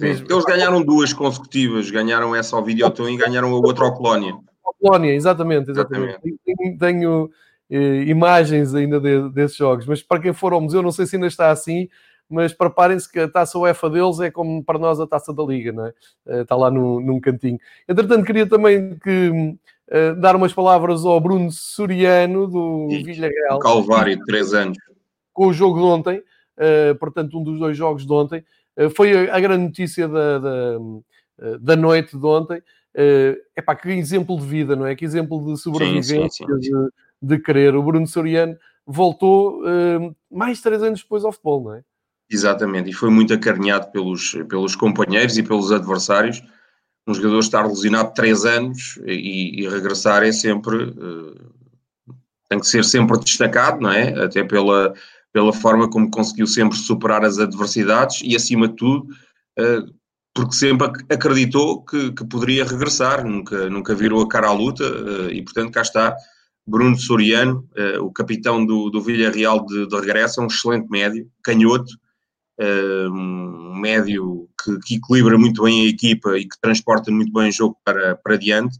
Eles 0.00 0.44
ganharam 0.44 0.82
duas 0.82 1.12
consecutivas. 1.12 1.88
Ganharam 1.88 2.34
essa 2.34 2.56
ao 2.56 2.64
Videoton 2.64 3.08
e 3.08 3.16
ganharam 3.16 3.54
a 3.54 3.58
outra 3.58 3.84
ao 3.84 3.94
Colónia. 3.94 4.36
Ao 4.64 4.74
Colónia, 4.74 5.14
exatamente. 5.14 5.70
exatamente. 5.70 6.18
exatamente. 6.18 6.38
Tenho, 6.44 6.78
tenho 6.78 7.30
eh, 7.70 8.02
imagens 8.08 8.74
ainda 8.74 8.98
de, 8.98 9.30
desses 9.30 9.56
jogos. 9.56 9.86
Mas 9.86 10.02
para 10.02 10.20
quem 10.20 10.32
for 10.32 10.52
ao 10.52 10.60
museu, 10.60 10.82
não 10.82 10.90
sei 10.90 11.06
se 11.06 11.14
ainda 11.14 11.28
está 11.28 11.50
assim, 11.50 11.88
mas 12.28 12.52
preparem-se 12.52 13.10
que 13.10 13.18
a 13.20 13.28
taça 13.28 13.58
UEFA 13.58 13.88
deles 13.88 14.20
é 14.20 14.30
como 14.30 14.62
para 14.62 14.78
nós 14.78 15.00
a 15.00 15.06
taça 15.06 15.32
da 15.32 15.42
Liga, 15.42 15.72
não 15.72 15.86
é? 15.86 15.94
Eh, 16.26 16.40
está 16.42 16.54
lá 16.54 16.70
no, 16.70 17.00
num 17.00 17.20
cantinho. 17.20 17.58
Entretanto, 17.88 18.24
queria 18.24 18.46
também 18.46 18.98
que, 18.98 19.30
uh, 19.30 20.20
dar 20.20 20.36
umas 20.36 20.52
palavras 20.52 21.04
ao 21.04 21.18
Bruno 21.20 21.50
Soriano 21.50 22.46
do 22.46 22.88
e, 22.90 23.02
Villarreal. 23.02 23.58
Calvário, 23.58 24.16
de 24.16 24.24
3 24.24 24.54
anos. 24.54 24.78
Com 25.32 25.46
o 25.46 25.52
jogo 25.52 25.78
de 25.78 25.84
ontem, 25.84 26.18
uh, 26.18 26.94
portanto, 26.98 27.38
um 27.38 27.42
dos 27.42 27.58
dois 27.58 27.76
jogos 27.76 28.06
de 28.06 28.12
ontem. 28.12 28.44
Uh, 28.76 28.90
foi 28.90 29.28
a, 29.28 29.36
a, 29.36 29.40
grande 29.40 29.64
notícia 29.64 30.06
da, 30.06 30.38
da, 30.38 30.78
da 31.60 31.76
noite 31.76 32.16
de 32.16 32.26
ontem. 32.26 32.62
É 32.94 33.62
pá, 33.62 33.76
que 33.76 33.88
exemplo 33.90 34.36
de 34.36 34.44
vida, 34.44 34.74
não 34.74 34.84
é? 34.84 34.96
Que 34.96 35.04
exemplo 35.04 35.44
de 35.44 35.60
sobrevivência, 35.60 36.28
sim, 36.28 36.44
sim, 36.44 36.60
sim. 36.60 36.60
De, 36.60 36.90
de 37.22 37.38
querer. 37.38 37.76
O 37.76 37.82
Bruno 37.82 38.06
Soriano 38.08 38.56
voltou 38.88 39.60
uh, 39.60 40.16
mais 40.30 40.62
três 40.62 40.82
anos 40.82 41.02
depois 41.02 41.22
ao 41.22 41.30
futebol, 41.30 41.62
não 41.62 41.74
é? 41.74 41.84
Exatamente, 42.30 42.90
e 42.90 42.92
foi 42.92 43.08
muito 43.08 43.32
acarinhado 43.32 43.90
pelos, 43.90 44.32
pelos 44.48 44.76
companheiros 44.76 45.38
e 45.38 45.42
pelos 45.42 45.72
adversários. 45.72 46.42
Um 47.06 47.14
jogador 47.14 47.38
estar 47.38 47.66
lesionado 47.66 48.12
três 48.12 48.44
anos 48.44 48.98
e, 49.06 49.62
e 49.62 49.68
regressar 49.68 50.22
é 50.22 50.30
sempre. 50.30 50.76
Uh, 50.76 51.34
tem 52.50 52.60
que 52.60 52.66
ser 52.66 52.84
sempre 52.84 53.18
destacado, 53.18 53.80
não 53.80 53.90
é? 53.90 54.24
Até 54.24 54.42
pela, 54.42 54.94
pela 55.32 55.52
forma 55.52 55.88
como 55.88 56.10
conseguiu 56.10 56.46
sempre 56.46 56.76
superar 56.78 57.24
as 57.24 57.38
adversidades 57.38 58.20
e, 58.22 58.36
acima 58.36 58.68
de 58.68 58.76
tudo, 58.76 59.06
uh, 59.58 59.94
porque 60.34 60.54
sempre 60.54 60.86
acreditou 61.10 61.82
que, 61.82 62.12
que, 62.12 62.26
poderia 62.26 62.64
regressar, 62.64 63.26
nunca, 63.26 63.70
nunca 63.70 63.94
virou 63.94 64.22
a 64.22 64.28
cara 64.28 64.48
à 64.48 64.52
luta 64.52 64.84
uh, 64.84 65.30
e, 65.30 65.42
portanto, 65.42 65.72
cá 65.72 65.80
está 65.80 66.14
Bruno 66.66 66.98
Soriano, 66.98 67.66
o 68.02 68.12
capitão 68.12 68.62
do, 68.66 68.90
do 68.90 69.00
Villarreal 69.00 69.64
de, 69.64 69.86
de 69.86 69.96
regresso, 69.96 70.42
um 70.42 70.48
excelente 70.48 70.86
médio, 70.90 71.26
canhoto, 71.42 71.94
um 72.60 73.78
médio 73.78 74.48
que, 74.62 74.78
que, 74.80 74.96
equilibra 74.96 75.38
muito 75.38 75.62
bem 75.62 75.86
a 75.86 75.88
equipa 75.88 76.36
e 76.36 76.48
que 76.48 76.60
transporta 76.60 77.10
muito 77.10 77.32
bem 77.32 77.48
o 77.48 77.52
jogo 77.52 77.76
para, 77.84 78.16
para 78.16 78.36
diante. 78.36 78.78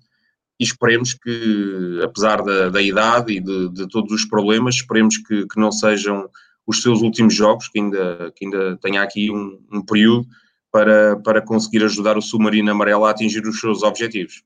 E 0.59 0.64
esperemos 0.64 1.14
que, 1.14 2.01
apesar 2.03 2.43
da, 2.43 2.68
da 2.68 2.83
idade 2.83 3.35
e 3.35 3.41
de, 3.41 3.68
de, 3.68 3.89
todos 3.89 4.12
os 4.12 4.24
problemas, 4.24 4.76
esperemos 4.76 5.16
que, 5.16 5.47
que, 5.47 5.61
não 5.61 5.70
sejam 5.70 6.29
os 6.66 6.83
seus 6.83 7.01
últimos 7.01 7.35
jogos, 7.35 7.68
que 7.68 7.79
ainda, 7.79 8.33
que 8.35 8.45
ainda 8.45 8.76
tenha 8.79 9.03
aqui 9.03 9.31
um, 9.31 9.61
um 9.72 9.85
período 9.85 10.26
para, 10.72 11.16
para 11.20 11.41
conseguir 11.41 11.85
ajudar 11.85 12.18
o 12.18 12.22
Submarino 12.22 12.72
Amarelo 12.72 13.05
a 13.05 13.11
atingir 13.11 13.47
os 13.47 13.61
seus 13.61 13.85
objetivos. 13.85 14.43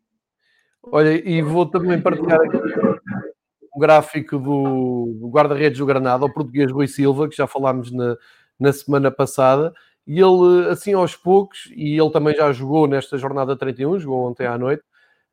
Olha, 0.83 1.11
e 1.27 1.41
vou 1.41 1.65
também 1.65 2.01
partilhar 2.01 2.41
aqui 2.41 2.59
o 3.75 3.81
gráfico 3.81 4.39
do, 4.39 5.17
do 5.19 5.29
guarda-redes 5.31 5.79
do 5.79 5.87
Granada, 5.87 6.27
o 6.27 6.33
português 6.33 6.71
Rui 6.71 6.87
Silva, 6.87 7.29
que 7.29 7.37
já 7.37 7.47
falámos 7.47 7.91
na, 7.91 8.17
na 8.63 8.73
semana 8.73 9.11
passada, 9.11 9.73
e 10.07 10.21
ele, 10.21 10.69
assim 10.71 10.93
aos 10.93 11.17
poucos, 11.17 11.71
e 11.75 11.99
ele 11.99 12.11
também 12.11 12.35
já 12.35 12.53
jogou 12.53 12.87
nesta 12.87 13.19
jornada 13.19 13.57
31, 13.57 13.99
jogou 13.99 14.29
ontem 14.29 14.47
à 14.47 14.57
noite, 14.57 14.83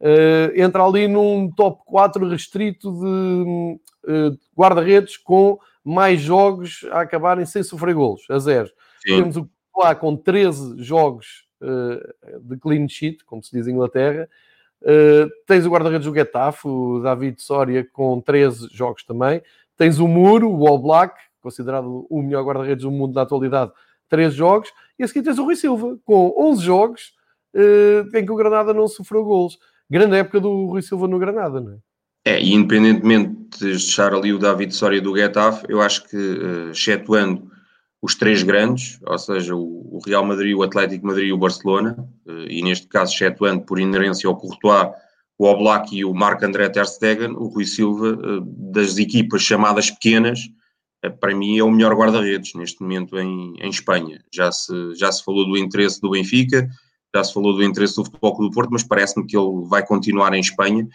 uh, 0.02 0.60
entra 0.60 0.84
ali 0.84 1.08
num 1.08 1.50
top 1.52 1.82
4 1.86 2.28
restrito 2.28 2.92
de 2.92 3.80
uh, 4.12 4.38
guarda-redes 4.58 5.18
com 5.18 5.60
mais 5.84 6.20
jogos 6.20 6.86
a 6.92 7.02
acabarem 7.02 7.46
sem 7.46 7.64
sofrer 7.64 7.96
golos, 7.96 8.22
a 8.30 8.38
zero. 8.40 8.70
Sim. 9.06 9.22
Temos 9.22 9.38
o 9.38 9.50
lá 9.78 9.96
com 9.96 10.16
13 10.16 10.84
jogos 10.84 11.46
uh, 11.62 12.40
de 12.42 12.58
clean 12.58 12.88
sheet, 12.88 13.24
como 13.26 13.42
se 13.42 13.52
diz 13.56 13.68
em 13.68 13.72
Inglaterra. 13.72 14.28
Uh, 14.82 15.30
tens 15.46 15.66
o 15.66 15.70
guarda-redes 15.70 16.06
do 16.06 16.14
Getafe, 16.14 16.68
o 16.68 17.00
David 17.00 17.42
Soria, 17.42 17.88
com 17.94 18.20
13 18.20 18.68
jogos 18.72 19.04
também. 19.04 19.42
Tens 19.78 20.00
o 20.00 20.08
Muro, 20.08 20.52
o 20.52 20.68
All 20.68 20.80
Black, 20.80 21.16
considerado 21.50 22.06
o 22.10 22.22
melhor 22.22 22.43
guarda-redes 22.43 22.84
do 22.84 22.91
mundo 22.91 23.16
na 23.16 23.24
atualidade, 23.24 23.72
três 24.08 24.34
jogos, 24.34 24.70
e 24.97 25.04
a 25.04 25.08
seguir 25.08 25.24
tens 25.24 25.39
o 25.39 25.43
Rui 25.43 25.56
Silva, 25.56 25.97
com 26.06 26.34
11 26.38 26.64
jogos, 26.64 27.14
uh, 27.56 28.18
em 28.18 28.26
que 28.26 28.32
o 28.32 28.36
Granada 28.36 28.74
não 28.74 28.88
sofreu 28.88 29.24
golos. 29.24 29.58
Grande 29.89 30.16
época 30.16 30.39
do 30.39 30.68
Rui 30.68 30.82
Silva 30.82 31.08
no 31.08 31.20
Granada, 31.20 31.60
não 31.60 31.74
é? 31.74 31.78
É, 32.26 32.41
e 32.41 32.54
independentemente 32.54 33.60
de 33.60 33.66
deixar 33.72 34.14
ali 34.14 34.34
o 34.34 34.38
David 34.38 34.74
Soria 34.74 35.02
do 35.02 35.16
Getafe, 35.16 35.66
eu 35.70 35.82
acho 35.82 36.08
que, 36.08 36.18
uh, 36.18 36.72
excetuando 36.72 37.50
os 38.02 38.16
três 38.16 38.43
grandes, 38.43 39.00
ou 39.06 39.18
seja, 39.18 39.56
o, 39.56 40.00
Real 40.06 40.24
Madrid, 40.24 40.56
o 40.56 40.64
Atlético 40.64 41.08
Madrid 41.08 41.30
e 41.30 41.34
o 41.34 41.38
Barcelona, 41.38 41.95
uh, 42.26 42.45
e 42.50 42.62
neste 42.62 42.88
caso, 42.88 43.14
excetuando 43.14 43.62
por 43.64 43.80
inerência 43.80 44.28
ao 44.28 44.38
Courtois, 44.38 44.89
o 45.39 45.45
Oblak 45.45 45.95
e 45.95 46.04
o 46.04 46.14
Marc 46.14 46.43
André 46.43 46.68
Ter 46.68 46.86
Stegen, 46.86 47.32
o 47.32 47.47
Rui 47.47 47.66
Silva, 47.66 48.18
das 48.45 48.97
equipas 48.97 49.41
chamadas 49.41 49.89
pequenas, 49.89 50.39
eh, 50.41 50.59
para 51.08 51.34
mim 51.34 51.58
é 51.58 51.64
o 51.64 51.72
melhor 51.72 51.95
guarda-redes 51.95 52.54
neste 52.56 52.82
momento 52.82 53.18
em, 53.18 53.56
em 53.60 53.70
Espanha. 53.70 54.22
Já 54.34 54.52
se, 54.52 54.74
já 54.95 55.12
se 55.12 55.24
falou 55.24 55.45
do 55.45 55.58
interesse 55.58 56.02
do 56.02 56.10
Benfica, 56.10 56.68
já 57.16 57.24
se 57.24 57.34
falou 57.34 57.56
do 57.56 57.64
interesse 57.64 57.95
do 57.95 58.04
Futebol 58.04 58.36
Clube 58.36 58.52
do 58.52 58.54
Porto, 58.54 58.70
mas 58.72 58.84
parece-me 58.84 59.26
que 59.26 59.38
ele 59.38 59.66
vai 59.68 59.86
continuar 59.86 60.34
em 60.34 60.41
Espanha 60.41 60.88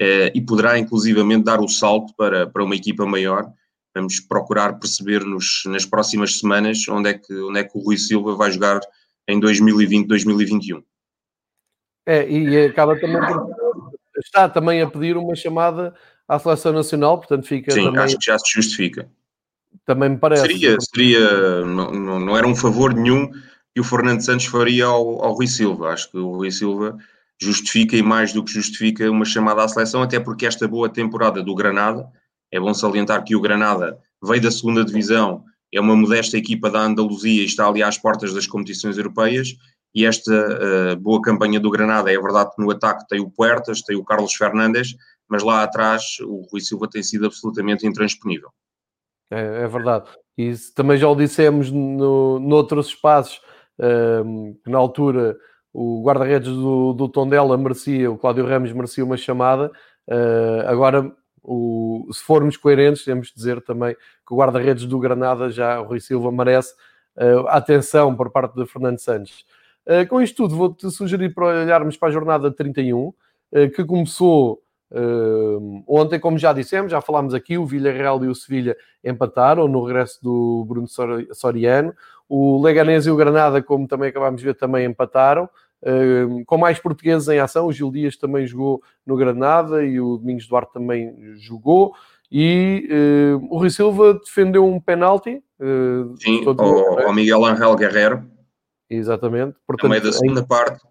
eh, 0.00 0.32
e 0.34 0.40
poderá 0.40 0.78
inclusivamente 0.78 1.44
dar 1.44 1.60
o 1.60 1.68
salto 1.68 2.12
para, 2.16 2.48
para 2.48 2.64
uma 2.64 2.74
equipa 2.74 3.06
maior. 3.06 3.48
Vamos 3.94 4.18
procurar 4.18 4.78
perceber 4.80 5.24
nos, 5.24 5.62
nas 5.66 5.86
próximas 5.86 6.38
semanas 6.38 6.88
onde 6.88 7.10
é, 7.10 7.14
que, 7.14 7.32
onde 7.34 7.60
é 7.60 7.64
que 7.64 7.78
o 7.78 7.82
Rui 7.82 7.96
Silva 7.96 8.34
vai 8.34 8.50
jogar 8.50 8.80
em 9.28 9.38
2020, 9.38 10.08
2021. 10.08 10.82
É, 12.04 12.28
e 12.28 12.66
acaba 12.66 12.98
também 12.98 13.20
está 14.18 14.48
também 14.48 14.82
a 14.82 14.90
pedir 14.90 15.16
uma 15.16 15.36
chamada 15.36 15.94
à 16.26 16.36
seleção 16.38 16.72
nacional, 16.72 17.18
portanto 17.18 17.46
fica 17.46 17.70
Sim, 17.70 17.84
também... 17.84 18.00
acho 18.00 18.18
que 18.18 18.26
já 18.26 18.36
se 18.38 18.52
justifica 18.52 19.08
também 19.84 20.10
me 20.10 20.18
parece. 20.18 20.42
Seria, 20.42 20.76
seria 20.80 21.64
não, 21.64 21.90
não, 21.92 22.20
não 22.20 22.36
era 22.36 22.46
um 22.46 22.54
favor 22.54 22.94
nenhum 22.94 23.30
que 23.74 23.80
o 23.80 23.84
Fernando 23.84 24.20
Santos 24.20 24.46
faria 24.46 24.86
ao, 24.86 25.24
ao 25.24 25.32
Rui 25.34 25.46
Silva. 25.46 25.88
Acho 25.88 26.10
que 26.10 26.18
o 26.18 26.36
Rui 26.36 26.50
Silva 26.50 26.96
justifica 27.40 27.96
e 27.96 28.02
mais 28.02 28.32
do 28.32 28.44
que 28.44 28.52
justifica 28.52 29.10
uma 29.10 29.24
chamada 29.24 29.64
à 29.64 29.68
seleção, 29.68 30.02
até 30.02 30.20
porque 30.20 30.46
esta 30.46 30.68
boa 30.68 30.88
temporada 30.88 31.42
do 31.42 31.54
Granada, 31.54 32.06
é 32.52 32.60
bom 32.60 32.72
salientar 32.72 33.24
que 33.24 33.34
o 33.34 33.40
Granada 33.40 33.98
veio 34.22 34.40
da 34.40 34.50
segunda 34.50 34.84
divisão, 34.84 35.44
é 35.72 35.80
uma 35.80 35.96
modesta 35.96 36.36
equipa 36.36 36.70
da 36.70 36.80
Andaluzia 36.80 37.42
e 37.42 37.46
está 37.46 37.66
ali 37.66 37.82
às 37.82 37.98
portas 37.98 38.32
das 38.32 38.46
competições 38.46 38.96
europeias, 38.96 39.56
e 39.94 40.06
esta 40.06 40.32
uh, 40.32 40.96
boa 40.96 41.20
campanha 41.20 41.58
do 41.58 41.70
Granada, 41.70 42.12
é 42.12 42.18
verdade 42.18 42.50
que 42.54 42.62
no 42.62 42.70
ataque 42.70 43.06
tem 43.08 43.20
o 43.20 43.30
Puertas, 43.30 43.82
tem 43.82 43.96
o 43.96 44.04
Carlos 44.04 44.34
Fernandes, 44.34 44.94
mas 45.28 45.42
lá 45.42 45.62
atrás 45.62 46.18
o 46.20 46.46
Rui 46.50 46.60
Silva 46.60 46.88
tem 46.88 47.02
sido 47.02 47.26
absolutamente 47.26 47.86
intransponível. 47.86 48.50
É, 49.32 49.64
é 49.64 49.68
verdade. 49.68 50.10
E 50.36 50.52
também 50.74 50.98
já 50.98 51.08
o 51.08 51.16
dissemos 51.16 51.70
no, 51.70 52.38
noutros 52.38 52.88
espaços, 52.88 53.40
um, 54.24 54.54
que 54.62 54.70
na 54.70 54.78
altura 54.78 55.36
o 55.72 56.02
guarda-redes 56.04 56.50
do, 56.50 56.92
do 56.92 57.08
Tondela 57.08 57.56
merecia, 57.56 58.10
o 58.10 58.18
Cláudio 58.18 58.46
Ramos 58.46 58.72
merecia 58.72 59.04
uma 59.04 59.16
chamada. 59.16 59.70
Uh, 60.06 60.66
agora, 60.66 61.10
o, 61.42 62.06
se 62.12 62.22
formos 62.22 62.58
coerentes, 62.58 63.04
temos 63.04 63.28
de 63.28 63.34
dizer 63.34 63.62
também 63.62 63.94
que 63.94 64.34
o 64.34 64.36
guarda-redes 64.36 64.84
do 64.84 64.98
Granada, 64.98 65.50
já 65.50 65.80
o 65.80 65.84
Rui 65.84 66.00
Silva, 66.00 66.30
merece 66.30 66.74
uh, 67.16 67.48
atenção 67.48 68.14
por 68.14 68.30
parte 68.30 68.54
de 68.54 68.66
Fernando 68.66 68.98
Santos. 68.98 69.46
Uh, 69.86 70.06
com 70.08 70.20
isto 70.20 70.36
tudo, 70.36 70.56
vou-te 70.56 70.90
sugerir 70.90 71.32
para 71.32 71.62
olharmos 71.62 71.96
para 71.96 72.08
a 72.08 72.12
jornada 72.12 72.50
31, 72.50 73.12
que 73.74 73.84
começou 73.84 74.62
Uh, 74.94 75.82
ontem, 75.88 76.20
como 76.20 76.36
já 76.36 76.52
dissemos, 76.52 76.92
já 76.92 77.00
falámos 77.00 77.32
aqui, 77.32 77.56
o 77.56 77.64
Villarreal 77.64 78.22
e 78.22 78.28
o 78.28 78.34
Sevilha 78.34 78.76
empataram 79.02 79.66
no 79.66 79.82
regresso 79.82 80.22
do 80.22 80.66
Bruno 80.68 80.86
Soriano. 81.32 81.94
O 82.28 82.60
Leganés 82.62 83.06
e 83.06 83.10
o 83.10 83.16
Granada, 83.16 83.62
como 83.62 83.88
também 83.88 84.10
acabámos 84.10 84.40
de 84.40 84.46
ver, 84.46 84.54
também 84.54 84.84
empataram. 84.84 85.48
Uh, 85.82 86.44
com 86.44 86.58
mais 86.58 86.78
portugueses 86.78 87.26
em 87.28 87.40
ação, 87.40 87.66
o 87.66 87.72
Gil 87.72 87.90
Dias 87.90 88.16
também 88.16 88.46
jogou 88.46 88.82
no 89.06 89.16
Granada 89.16 89.82
e 89.82 89.98
o 89.98 90.18
Domingos 90.18 90.46
Duarte 90.46 90.74
também 90.74 91.16
jogou. 91.36 91.94
E 92.30 92.88
uh, 92.90 93.46
o 93.50 93.58
Rui 93.58 93.70
Silva 93.70 94.14
defendeu 94.14 94.66
um 94.66 94.78
penalti. 94.78 95.42
Sim, 96.18 96.44
ao, 96.46 97.06
ao, 97.06 97.14
Miguel 97.14 97.44
Angel 97.44 97.74
Guerrero. 97.76 98.24
Exatamente. 98.90 99.56
Portanto, 99.66 99.84
no 99.84 99.90
meio 99.90 100.02
da 100.02 100.12
segunda 100.12 100.42
parte. 100.44 100.82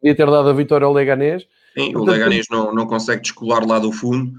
Podia 0.00 0.14
ter 0.14 0.26
dado 0.26 0.48
a 0.48 0.52
vitória 0.52 0.84
ao 0.84 0.92
Leganés. 0.92 1.46
Sim, 1.76 1.94
o 1.94 2.04
Leganés 2.04 2.46
não, 2.50 2.72
não 2.72 2.86
consegue 2.86 3.22
descolar 3.22 3.66
lá 3.66 3.78
do 3.78 3.92
fundo. 3.92 4.32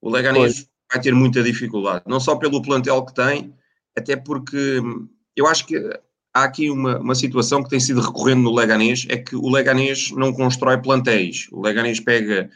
O 0.00 0.10
Leganés 0.10 0.66
vai 0.90 1.00
ter 1.00 1.14
muita 1.14 1.42
dificuldade, 1.42 2.04
não 2.06 2.18
só 2.18 2.34
pelo 2.34 2.62
plantel 2.62 3.04
que 3.04 3.14
tem, 3.14 3.54
até 3.96 4.16
porque 4.16 4.80
hum, 4.80 5.08
eu 5.36 5.46
acho 5.46 5.66
que 5.66 5.76
há 6.34 6.44
aqui 6.44 6.70
uma, 6.70 6.98
uma 6.98 7.14
situação 7.14 7.62
que 7.62 7.70
tem 7.70 7.80
sido 7.80 8.00
recorrente 8.00 8.42
no 8.42 8.54
Leganés, 8.54 9.06
é 9.08 9.16
que 9.16 9.36
o 9.36 9.48
Leganés 9.48 10.10
não 10.12 10.32
constrói 10.32 10.78
plantéis. 10.78 11.46
O 11.52 11.60
Leganés 11.60 12.00
pega 12.00 12.50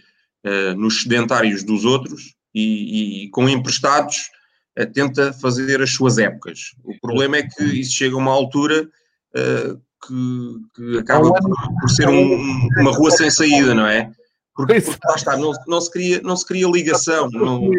uh, 0.44 0.74
nos 0.76 1.02
sedentários 1.02 1.62
dos 1.62 1.84
outros 1.84 2.34
e, 2.54 3.24
e 3.24 3.30
com 3.30 3.48
emprestados 3.48 4.30
uh, 4.78 4.86
tenta 4.92 5.32
fazer 5.32 5.80
as 5.80 5.90
suas 5.90 6.18
épocas. 6.18 6.74
O 6.84 6.98
problema 7.00 7.36
é 7.36 7.42
que 7.42 7.64
isso 7.64 7.94
chega 7.94 8.14
a 8.14 8.18
uma 8.18 8.32
altura 8.32 8.82
uh, 8.82 9.80
que, 10.06 10.58
que, 10.74 10.98
acaba 10.98 11.32
por, 11.32 11.80
por 11.80 11.90
ser 11.90 12.08
um, 12.08 12.68
uma 12.78 12.92
rua 12.92 13.10
sem 13.10 13.30
saída, 13.30 13.74
não 13.74 13.86
é? 13.86 14.10
Porque, 14.54 14.80
porque 14.80 15.08
lá 15.08 15.14
está, 15.16 15.36
não, 15.36 15.52
não, 15.66 15.80
se 15.80 15.90
cria, 15.90 16.20
não 16.22 16.36
se 16.36 16.46
cria 16.46 16.68
ligação. 16.68 17.28
Não, 17.30 17.70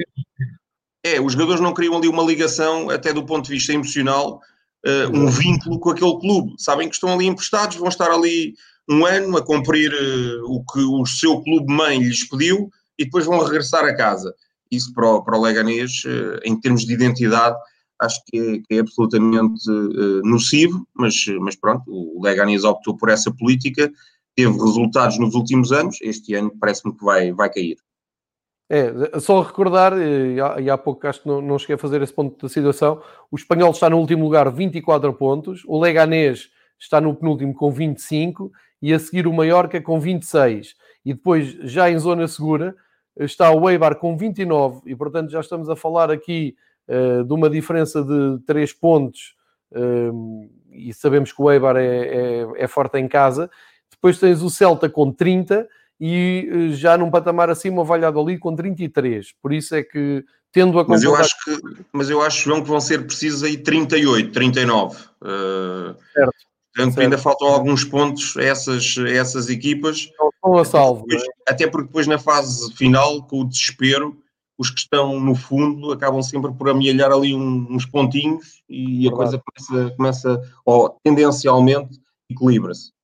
é, 1.05 1.21
os 1.21 1.33
jogadores 1.33 1.61
não 1.61 1.73
criam 1.73 1.95
ali 1.95 2.07
uma 2.07 2.23
ligação, 2.23 2.89
até 2.89 3.13
do 3.13 3.23
ponto 3.23 3.45
de 3.45 3.51
vista 3.51 3.71
emocional, 3.71 4.41
uh, 4.85 5.15
um 5.15 5.29
vínculo 5.29 5.79
com 5.79 5.91
aquele 5.91 6.19
clube. 6.19 6.55
Sabem 6.57 6.89
que 6.89 6.95
estão 6.95 7.13
ali 7.13 7.27
emprestados, 7.27 7.77
vão 7.77 7.89
estar 7.89 8.09
ali 8.11 8.55
um 8.89 9.05
ano 9.05 9.37
a 9.37 9.45
cumprir 9.45 9.91
uh, 9.91 10.51
o 10.51 10.65
que 10.65 10.79
o 10.79 11.05
seu 11.05 11.41
clube-mãe 11.41 11.99
lhes 11.99 12.27
pediu 12.27 12.69
e 12.97 13.05
depois 13.05 13.25
vão 13.25 13.39
regressar 13.39 13.85
a 13.85 13.95
casa. 13.95 14.33
Isso 14.71 14.91
para 14.93 15.07
o, 15.07 15.23
para 15.23 15.37
o 15.37 15.41
Leganês, 15.41 16.03
uh, 16.05 16.39
em 16.43 16.59
termos 16.59 16.85
de 16.85 16.93
identidade, 16.93 17.55
acho 18.01 18.19
que 18.25 18.37
é, 18.37 18.57
que 18.57 18.75
é 18.75 18.79
absolutamente 18.79 19.63
nocivo, 20.23 20.85
mas, 20.93 21.13
mas 21.39 21.55
pronto, 21.55 21.83
o 21.87 22.21
Leganês 22.21 22.65
optou 22.65 22.97
por 22.97 23.09
essa 23.09 23.31
política 23.31 23.89
teve 24.35 24.53
resultados 24.53 25.17
nos 25.17 25.33
últimos 25.33 25.71
anos, 25.71 25.99
este 26.01 26.33
ano 26.35 26.51
parece-me 26.59 26.95
que 26.95 27.03
vai, 27.03 27.31
vai 27.31 27.49
cair. 27.49 27.77
É, 28.69 29.19
só 29.19 29.41
recordar, 29.41 29.93
e 29.97 30.41
há, 30.41 30.59
e 30.59 30.69
há 30.69 30.77
pouco 30.77 31.05
acho 31.07 31.21
que 31.21 31.27
não, 31.27 31.39
não 31.39 31.59
cheguei 31.59 31.75
a 31.75 31.79
fazer 31.79 32.01
esse 32.01 32.13
ponto 32.13 32.41
da 32.41 32.49
situação, 32.49 33.01
o 33.31 33.35
Espanhol 33.35 33.71
está 33.71 33.89
no 33.89 33.97
último 33.97 34.23
lugar 34.23 34.51
24 34.51 35.13
pontos, 35.13 35.63
o 35.67 35.79
Leganês 35.79 36.49
está 36.79 36.99
no 36.99 37.15
penúltimo 37.15 37.53
com 37.53 37.71
25 37.71 38.51
e 38.81 38.93
a 38.93 38.99
seguir 38.99 39.27
o 39.27 39.33
Mallorca 39.33 39.79
com 39.81 39.99
26. 39.99 40.75
E 41.05 41.13
depois, 41.13 41.51
já 41.61 41.89
em 41.89 41.97
zona 41.99 42.27
segura, 42.27 42.75
está 43.17 43.51
o 43.51 43.69
Eibar 43.69 43.95
com 43.95 44.17
29 44.17 44.81
e, 44.85 44.95
portanto, 44.95 45.29
já 45.29 45.39
estamos 45.39 45.69
a 45.69 45.75
falar 45.75 46.11
aqui 46.11 46.55
uh, 46.87 47.23
de 47.23 47.33
uma 47.33 47.49
diferença 47.49 48.03
de 48.03 48.39
3 48.45 48.73
pontos 48.73 49.35
uh, 49.71 50.49
e 50.71 50.93
sabemos 50.93 51.31
que 51.31 51.41
o 51.41 51.49
Eibar 51.49 51.77
é, 51.77 51.85
é, 51.85 52.47
é, 52.57 52.67
forte 52.67 52.97
em 52.97 53.07
casa. 53.07 53.49
Depois 53.95 54.19
tens 54.19 54.41
o 54.41 54.49
Celta 54.49 54.89
com 54.89 55.11
30 55.11 55.67
e 55.99 56.49
uh, 56.51 56.73
já 56.73 56.97
num 56.97 57.09
patamar 57.09 57.49
acima 57.49 57.81
o 57.81 57.85
Valladolid 57.85 58.39
com 58.39 58.55
33. 58.55 59.33
Por 59.41 59.53
isso 59.53 59.75
é 59.75 59.83
que, 59.83 60.23
tendo 60.51 60.79
a 60.79 60.85
mas 60.87 61.03
eu 61.03 61.15
acho 61.15 61.35
que 61.43 61.57
Mas 61.91 62.09
eu 62.09 62.21
acho, 62.21 62.43
João, 62.43 62.61
que 62.61 62.69
vão 62.69 62.79
ser 62.79 63.05
precisos 63.05 63.43
aí 63.43 63.57
38, 63.57 64.31
39. 64.31 64.95
Uh, 64.95 65.95
certo. 66.13 66.33
Portanto, 66.75 66.99
ainda 66.99 67.17
faltam 67.17 67.47
alguns 67.47 67.85
pontos 67.85 68.35
a 68.35 68.43
essas, 68.43 68.95
a 68.97 69.09
essas 69.09 69.49
equipas. 69.49 70.09
Estão 70.09 70.57
a 70.57 70.65
salvo. 70.65 71.05
Depois, 71.07 71.23
é? 71.23 71.51
Até 71.51 71.67
porque 71.67 71.87
depois 71.87 72.05
na 72.05 72.19
fase 72.19 72.73
final, 72.73 73.23
com 73.23 73.41
o 73.41 73.47
desespero, 73.47 74.17
os 74.57 74.69
que 74.69 74.79
estão 74.79 75.17
no 75.19 75.35
fundo 75.35 75.93
acabam 75.93 76.21
sempre 76.21 76.53
por 76.53 76.69
amealhar 76.69 77.11
ali 77.11 77.33
um, 77.33 77.67
uns 77.69 77.85
pontinhos 77.85 78.61
e 78.69 79.07
a 79.07 79.11
coisa 79.11 79.41
começa, 79.41 79.95
começa 79.95 80.41
ou 80.65 80.97
tendencialmente 81.03 81.99
equilibra-se. 82.29 82.94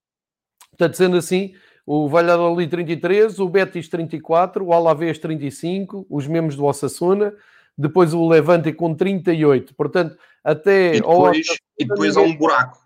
Portanto, 0.82 0.98
sendo 0.98 1.18
assim, 1.18 1.54
o 1.86 2.10
Valladolid 2.10 2.68
33, 2.68 3.38
o 3.38 3.48
Betis 3.48 3.88
34, 3.88 4.66
o 4.66 4.74
Alavés 4.74 5.20
35, 5.20 6.08
os 6.10 6.26
membros 6.26 6.56
do 6.56 6.66
Osasuna, 6.66 7.36
depois 7.78 8.16
o 8.16 8.28
Levante 8.28 8.74
com 8.74 8.96
38. 8.96 9.76
Portanto, 9.76 10.18
até... 10.44 10.96
E 10.96 11.02
depois, 11.02 11.48
e 11.78 11.86
depois 11.86 12.18
há 12.18 12.22
um 12.22 12.36
buraco. 12.36 12.80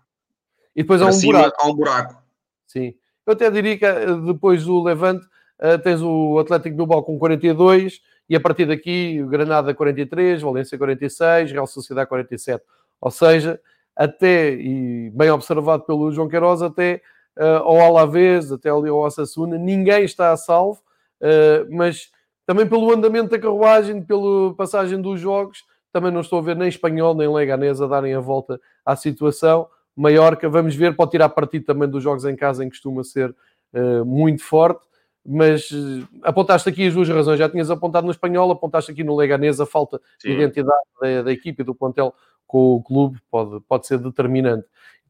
E 0.74 0.82
depois 0.82 1.00
há 1.00 1.06
um, 1.06 1.20
buraco. 1.22 1.56
há 1.58 1.66
um 1.66 1.74
buraco. 1.74 2.22
Sim. 2.66 2.94
Eu 3.26 3.32
até 3.32 3.50
diria 3.50 3.78
que 3.78 3.86
eh, 3.86 4.14
depois 4.26 4.64
do 4.64 4.82
Levante 4.82 5.24
uh, 5.58 5.78
tens 5.82 6.02
o 6.02 6.38
Atlético 6.38 6.76
Bilbao 6.76 7.02
com 7.02 7.18
42 7.18 8.02
e 8.28 8.36
a 8.36 8.40
partir 8.40 8.66
daqui 8.66 9.22
o 9.22 9.26
Granada 9.26 9.72
43, 9.72 10.42
Valência 10.42 10.76
46, 10.76 11.50
Real 11.50 11.66
Sociedade 11.66 12.10
47. 12.10 12.62
Ou 13.00 13.10
seja, 13.10 13.58
até, 13.96 14.52
e 14.52 15.10
bem 15.14 15.30
observado 15.30 15.84
pelo 15.84 16.12
João 16.12 16.28
Queiroz, 16.28 16.60
até 16.60 17.00
uh, 17.38 17.62
ao 17.62 17.80
Alavés, 17.80 18.50
até 18.50 18.70
ali 18.70 18.88
ao 18.88 18.98
Osasuna, 18.98 19.58
ninguém 19.58 20.04
está 20.04 20.32
a 20.32 20.36
salvo, 20.36 20.80
uh, 21.20 21.66
mas 21.70 22.10
também 22.46 22.66
pelo 22.66 22.92
andamento 22.92 23.30
da 23.30 23.38
carruagem, 23.38 24.02
pela 24.02 24.54
passagem 24.54 25.00
dos 25.00 25.20
jogos, 25.20 25.64
também 25.92 26.12
não 26.12 26.20
estou 26.20 26.38
a 26.38 26.42
ver 26.42 26.56
nem 26.56 26.68
espanhol 26.68 27.14
nem 27.14 27.28
leganês 27.28 27.80
a 27.80 27.86
darem 27.86 28.14
a 28.14 28.20
volta 28.20 28.60
à 28.84 28.94
situação. 28.94 29.68
Maiorca, 29.96 30.48
vamos 30.48 30.76
ver, 30.76 30.94
pode 30.94 31.12
tirar 31.12 31.30
partido 31.30 31.64
também 31.64 31.88
dos 31.88 32.02
jogos 32.02 32.24
em 32.24 32.36
casa 32.36 32.62
em 32.62 32.68
que 32.68 32.74
costuma 32.74 33.02
ser 33.02 33.34
uh, 33.72 34.04
muito 34.04 34.44
forte, 34.44 34.86
mas 35.24 35.70
uh, 35.70 36.06
apontaste 36.22 36.68
aqui 36.68 36.86
as 36.86 36.94
duas 36.94 37.08
razões, 37.08 37.38
já 37.38 37.48
tinhas 37.48 37.70
apontado 37.70 38.04
no 38.04 38.12
espanhol, 38.12 38.50
apontaste 38.50 38.92
aqui 38.92 39.02
no 39.02 39.16
Leganês, 39.16 39.58
a 39.58 39.66
falta 39.66 40.00
Sim. 40.18 40.28
de 40.28 40.34
identidade 40.34 40.84
da, 41.00 41.22
da 41.22 41.32
equipe 41.32 41.62
e 41.62 41.64
do 41.64 41.74
plantel 41.74 42.14
com 42.46 42.74
o 42.74 42.82
clube 42.82 43.18
pode, 43.30 43.60
pode 43.60 43.86
ser 43.86 43.98
determinante. 43.98 44.66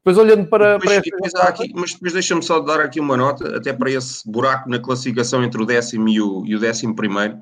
Depois 0.07 0.25
olhando 0.25 0.47
para, 0.47 0.77
depois, 0.77 1.01
para 1.01 1.01
depois 1.01 1.35
aqui, 1.35 1.73
mas 1.75 1.91
depois 1.91 2.13
deixa-me 2.13 2.41
só 2.41 2.61
dar 2.61 2.79
aqui 2.79 2.97
uma 2.97 3.17
nota, 3.17 3.57
até 3.57 3.73
para 3.73 3.91
esse 3.91 4.23
buraco 4.25 4.69
na 4.69 4.79
classificação 4.79 5.43
entre 5.43 5.61
o 5.61 5.65
décimo 5.65 6.07
e 6.07 6.21
o, 6.21 6.45
e 6.45 6.55
o 6.55 6.59
décimo 6.61 6.95
primeiro, 6.95 7.37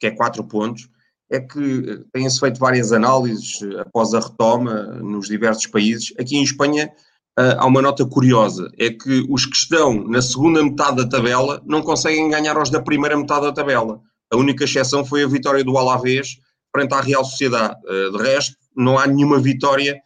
que 0.00 0.08
é 0.08 0.10
4 0.10 0.42
pontos 0.42 0.88
é 1.30 1.38
que 1.38 1.84
eh, 1.88 1.98
têm-se 2.12 2.40
feito 2.40 2.58
várias 2.58 2.90
análises 2.90 3.62
eh, 3.62 3.82
após 3.82 4.14
a 4.14 4.18
retoma 4.18 4.82
nos 4.94 5.28
diversos 5.28 5.66
países. 5.68 6.12
Aqui 6.18 6.36
em 6.36 6.42
Espanha 6.42 6.90
eh, 7.38 7.56
há 7.56 7.64
uma 7.66 7.80
nota 7.80 8.04
curiosa, 8.04 8.68
é 8.76 8.90
que 8.90 9.24
os 9.28 9.46
que 9.46 9.56
estão 9.56 10.02
na 10.02 10.20
segunda 10.20 10.60
metade 10.64 10.96
da 10.96 11.08
tabela 11.08 11.62
não 11.64 11.82
conseguem 11.82 12.28
ganhar 12.28 12.56
aos 12.56 12.68
da 12.68 12.82
primeira 12.82 13.16
metade 13.16 13.42
da 13.42 13.52
tabela. 13.52 14.00
A 14.32 14.36
única 14.36 14.64
exceção 14.64 15.04
foi 15.04 15.22
a 15.22 15.28
vitória 15.28 15.62
do 15.62 15.78
Alavés 15.78 16.40
frente 16.74 16.92
à 16.94 17.00
Real 17.00 17.24
Sociedade. 17.24 17.76
De 18.10 18.18
resto, 18.18 18.56
não 18.76 18.98
há 18.98 19.06
nenhuma 19.06 19.38
vitória 19.38 20.00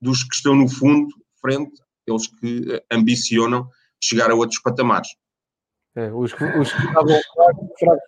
dos 0.00 0.22
que 0.22 0.34
estão 0.34 0.54
no 0.54 0.66
fundo 0.66 1.08
frente 1.48 1.80
àqueles 2.02 2.26
que 2.26 2.82
ambicionam 2.92 3.68
chegar 4.02 4.30
a 4.30 4.34
outros 4.34 4.60
patamares. 4.60 5.08
É, 5.96 6.12
os, 6.12 6.32
que, 6.32 6.44
os 6.44 6.72
que 6.72 6.82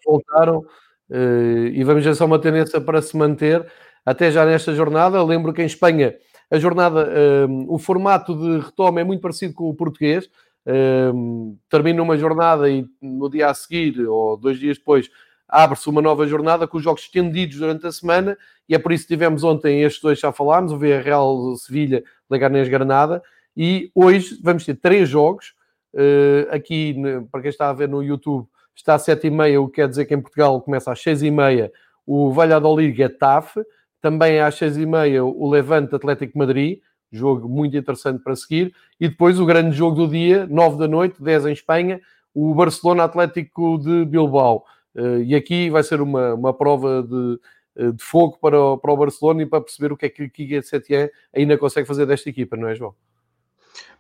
voltaram 0.06 0.64
eh, 1.10 1.70
e 1.72 1.82
vamos 1.82 2.04
ver 2.04 2.14
é 2.20 2.24
uma 2.24 2.38
tendência 2.38 2.80
para 2.80 3.02
se 3.02 3.16
manter 3.16 3.66
até 4.04 4.30
já 4.30 4.44
nesta 4.44 4.72
jornada. 4.74 5.22
Lembro 5.24 5.52
que 5.52 5.62
em 5.62 5.66
Espanha 5.66 6.14
a 6.50 6.58
jornada, 6.58 7.12
ehm, 7.12 7.66
o 7.68 7.78
formato 7.78 8.34
de 8.36 8.64
retoma 8.64 9.00
é 9.00 9.04
muito 9.04 9.20
parecido 9.20 9.54
com 9.54 9.68
o 9.68 9.74
português. 9.74 10.28
Ehm, 10.66 11.56
termina 11.68 12.02
uma 12.02 12.16
jornada 12.16 12.68
e 12.70 12.86
no 13.00 13.28
dia 13.28 13.48
a 13.48 13.54
seguir, 13.54 14.06
ou 14.06 14.36
dois 14.36 14.58
dias 14.58 14.78
depois, 14.78 15.08
abre-se 15.48 15.88
uma 15.88 16.02
nova 16.02 16.26
jornada 16.26 16.66
com 16.68 16.76
os 16.78 16.84
jogos 16.84 17.02
estendidos 17.02 17.56
durante 17.56 17.86
a 17.86 17.92
semana 17.92 18.38
e 18.68 18.74
é 18.74 18.78
por 18.78 18.92
isso 18.92 19.04
que 19.04 19.14
tivemos 19.14 19.42
ontem 19.42 19.82
estes 19.82 20.00
dois 20.00 20.18
já 20.20 20.30
falámos, 20.32 20.70
o 20.70 20.78
Villarreal 20.78 21.56
Sevilha, 21.56 22.04
Leganés 22.30 22.68
Granada 22.68 23.22
e 23.56 23.90
hoje 23.94 24.38
vamos 24.42 24.64
ter 24.64 24.76
três 24.76 25.08
jogos 25.08 25.54
eh, 25.94 26.48
aqui 26.50 26.94
para 27.30 27.42
quem 27.42 27.50
está 27.50 27.68
a 27.68 27.72
ver 27.72 27.88
no 27.88 28.02
YouTube 28.02 28.46
está 28.80 28.94
às 28.94 29.04
7h30, 29.04 29.60
o 29.60 29.68
que 29.68 29.74
quer 29.76 29.88
dizer 29.88 30.06
que 30.06 30.14
em 30.14 30.20
Portugal 30.20 30.60
começa 30.60 30.92
às 30.92 31.02
6h30 31.02 31.70
o 32.06 32.32
Valladolid 32.32 32.96
Getafe, 32.96 33.60
também 34.00 34.40
às 34.40 34.58
6h30 34.58 35.22
o 35.22 35.50
Levante 35.50 35.94
Atlético 35.94 36.38
Madrid, 36.38 36.80
jogo 37.12 37.48
muito 37.48 37.76
interessante 37.76 38.22
para 38.22 38.34
seguir, 38.34 38.74
e 38.98 39.08
depois 39.08 39.38
o 39.38 39.46
grande 39.46 39.76
jogo 39.76 39.96
do 39.96 40.08
dia, 40.08 40.46
9 40.46 40.78
da 40.78 40.88
noite, 40.88 41.22
10 41.22 41.46
em 41.46 41.52
Espanha, 41.52 42.00
o 42.34 42.54
Barcelona 42.54 43.04
Atlético 43.04 43.78
de 43.78 44.04
Bilbao. 44.04 44.64
Eh, 44.94 45.22
e 45.26 45.34
aqui 45.34 45.70
vai 45.70 45.82
ser 45.82 46.00
uma, 46.00 46.34
uma 46.34 46.54
prova 46.54 47.02
de, 47.02 47.38
de 47.76 48.02
fogo 48.02 48.38
para 48.40 48.60
o, 48.60 48.78
para 48.78 48.92
o 48.92 48.96
Barcelona 48.96 49.42
e 49.42 49.46
para 49.46 49.60
perceber 49.60 49.92
o 49.92 49.96
que 49.96 50.06
é 50.06 50.08
que 50.08 50.24
o 50.24 50.30
Kike 50.30 50.62
Setien 50.62 51.08
ainda 51.34 51.56
consegue 51.56 51.86
fazer 51.86 52.06
desta 52.06 52.28
equipa, 52.28 52.56
não 52.56 52.68
é, 52.68 52.74
João? 52.74 52.94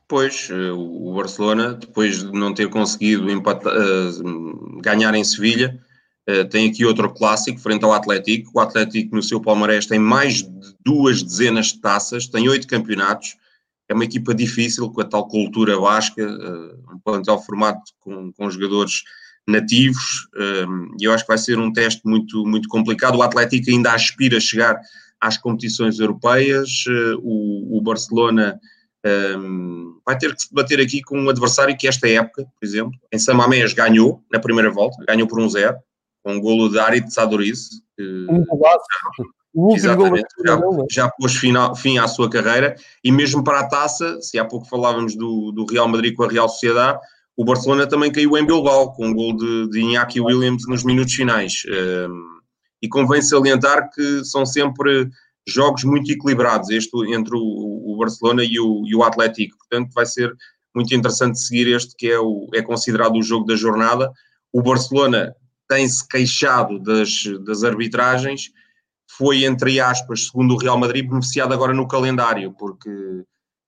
Pois, 0.08 0.48
eh, 0.50 0.72
o 0.72 1.14
Barcelona, 1.14 1.74
depois 1.74 2.18
de 2.18 2.32
não 2.32 2.52
ter 2.52 2.68
conseguido 2.68 3.30
empatar, 3.30 3.72
uh, 3.72 4.80
ganhar 4.80 5.14
em 5.14 5.22
Sevilha, 5.22 5.78
tem 6.48 6.70
aqui 6.70 6.84
outro 6.84 7.12
clássico 7.12 7.58
frente 7.58 7.84
ao 7.84 7.92
Atlético. 7.92 8.52
O 8.54 8.60
Atlético, 8.60 9.16
no 9.16 9.22
seu 9.22 9.40
palmarés, 9.40 9.86
tem 9.86 9.98
mais 9.98 10.42
de 10.44 10.74
duas 10.84 11.24
dezenas 11.24 11.68
de 11.68 11.80
taças, 11.80 12.28
tem 12.28 12.48
oito 12.48 12.68
campeonatos. 12.68 13.36
É 13.88 13.94
uma 13.94 14.04
equipa 14.04 14.32
difícil, 14.32 14.88
com 14.90 15.00
a 15.00 15.04
tal 15.04 15.26
cultura 15.26 15.80
basca, 15.80 16.24
um 16.24 17.00
plantel 17.04 17.36
formado 17.40 17.80
com, 17.98 18.32
com 18.32 18.48
jogadores 18.48 19.02
nativos, 19.48 20.28
e 21.00 21.04
eu 21.04 21.12
acho 21.12 21.24
que 21.24 21.28
vai 21.28 21.38
ser 21.38 21.58
um 21.58 21.72
teste 21.72 22.02
muito, 22.04 22.46
muito 22.46 22.68
complicado. 22.68 23.16
O 23.16 23.22
Atlético 23.22 23.70
ainda 23.70 23.92
aspira 23.92 24.36
a 24.36 24.40
chegar 24.40 24.80
às 25.20 25.36
competições 25.36 25.98
europeias, 25.98 26.84
o, 27.22 27.78
o 27.78 27.80
Barcelona 27.82 28.58
um, 29.38 29.98
vai 30.04 30.16
ter 30.18 30.34
que 30.34 30.42
se 30.42 30.48
debater 30.50 30.80
aqui 30.80 31.02
com 31.02 31.18
um 31.18 31.28
adversário 31.28 31.76
que 31.76 31.88
esta 31.88 32.08
época, 32.08 32.44
por 32.44 32.66
exemplo, 32.66 32.92
em 33.10 33.18
Samamés 33.18 33.72
ganhou 33.72 34.22
na 34.30 34.38
primeira 34.38 34.70
volta, 34.70 35.02
ganhou 35.06 35.26
por 35.26 35.40
um 35.40 35.48
zero, 35.48 35.76
com 36.22 36.34
um 36.34 36.40
golo 36.40 36.68
de 36.68 36.78
Arit 36.78 37.12
Sadoriz. 37.12 37.68
Um 37.98 38.44
golaço. 38.44 38.84
O 39.52 39.74
Exatamente, 39.74 40.28
já, 40.46 40.60
já 40.88 41.08
pôs 41.08 41.34
final, 41.34 41.74
fim 41.74 41.98
à 41.98 42.06
sua 42.06 42.30
carreira 42.30 42.76
e 43.02 43.10
mesmo 43.10 43.42
para 43.42 43.58
a 43.58 43.66
taça, 43.66 44.20
se 44.22 44.38
há 44.38 44.44
pouco 44.44 44.64
falávamos 44.68 45.16
do, 45.16 45.50
do 45.50 45.64
Real 45.64 45.88
Madrid 45.88 46.14
com 46.14 46.22
a 46.22 46.28
Real 46.28 46.48
Sociedade, 46.48 47.00
o 47.40 47.44
Barcelona 47.44 47.86
também 47.86 48.12
caiu 48.12 48.36
em 48.36 48.44
Bilbao 48.44 48.92
com 48.92 49.06
um 49.06 49.14
gol 49.14 49.34
de, 49.34 49.70
de 49.70 49.80
Iñaki 49.80 50.20
Williams 50.20 50.68
nos 50.68 50.84
minutos 50.84 51.14
finais. 51.14 51.62
Um, 51.66 52.38
e 52.82 52.86
convém 52.86 53.22
salientar 53.22 53.88
que 53.94 54.22
são 54.26 54.44
sempre 54.44 55.08
jogos 55.48 55.82
muito 55.84 56.12
equilibrados 56.12 56.68
este, 56.68 56.94
entre 57.14 57.34
o, 57.34 57.94
o 57.94 57.96
Barcelona 57.96 58.44
e 58.44 58.60
o, 58.60 58.82
e 58.86 58.94
o, 58.94 59.02
Atlético. 59.02 59.56
Portanto, 59.56 59.90
vai 59.94 60.04
ser 60.04 60.36
muito 60.74 60.94
interessante 60.94 61.38
seguir 61.40 61.66
este 61.68 61.96
que 61.96 62.10
é, 62.10 62.18
o, 62.18 62.46
é 62.52 62.60
considerado 62.60 63.16
o 63.16 63.22
jogo 63.22 63.46
da 63.46 63.56
jornada. 63.56 64.12
O 64.52 64.60
Barcelona 64.60 65.34
tem-se 65.66 66.06
queixado 66.06 66.78
das, 66.78 67.24
das 67.46 67.64
arbitragens, 67.64 68.50
foi, 69.16 69.46
entre 69.46 69.80
aspas, 69.80 70.26
segundo 70.26 70.52
o 70.52 70.58
Real 70.58 70.76
Madrid, 70.76 71.08
beneficiado 71.08 71.54
agora 71.54 71.72
no 71.72 71.88
calendário, 71.88 72.52
porque 72.58 72.90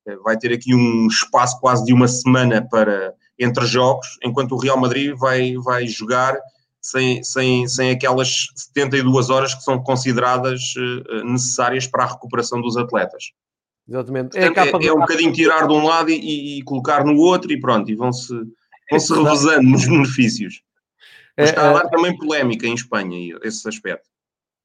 eh, 0.07 0.17
vai 0.17 0.37
ter 0.37 0.53
aqui 0.53 0.75
um 0.75 1.07
espaço 1.07 1.59
quase 1.59 1.87
de 1.87 1.95
uma 1.95 2.07
semana 2.07 2.61
para 2.69 3.15
entre 3.39 3.67
jogos, 3.67 4.07
enquanto 4.23 4.53
o 4.53 4.59
Real 4.59 4.79
Madrid 4.79 5.15
vai, 5.17 5.55
vai 5.57 5.87
jogar 5.87 6.39
sem, 6.81 7.23
sem, 7.23 7.67
sem 7.69 7.91
aquelas 7.91 8.49
72 8.57 9.31
horas 9.31 9.55
que 9.55 9.63
são 9.63 9.83
consideradas 9.83 10.75
uh, 10.77 11.25
necessárias 11.25 11.87
para 11.87 12.05
a 12.05 12.09
recuperação 12.09 12.61
dos 12.61 12.77
atletas. 12.77 13.33
Exatamente. 13.89 14.37
É, 14.37 14.51
Portanto, 14.51 14.83
é, 14.83 14.87
é 14.87 14.93
um 14.93 15.01
bocadinho 15.01 15.33
tirar 15.33 15.67
de 15.67 15.73
um 15.73 15.87
lado 15.87 16.11
e, 16.11 16.59
e, 16.59 16.63
colocar 16.63 17.05
no 17.05 17.17
outro 17.17 17.53
e 17.53 17.61
pronto, 17.61 17.91
e 17.91 17.95
vão-se 17.95 18.35
vão 18.91 19.01
-se 19.01 19.15
revezando 19.15 19.63
nos 19.63 19.87
benefícios. 19.87 20.63
Mas 21.37 21.49
está 21.49 21.71
a 21.71 21.73
dar 21.73 21.89
também 21.89 22.17
polémica 22.17 22.67
em 22.67 22.75
Espanha, 22.75 23.39
esse 23.43 23.67
aspecto. 23.67 24.09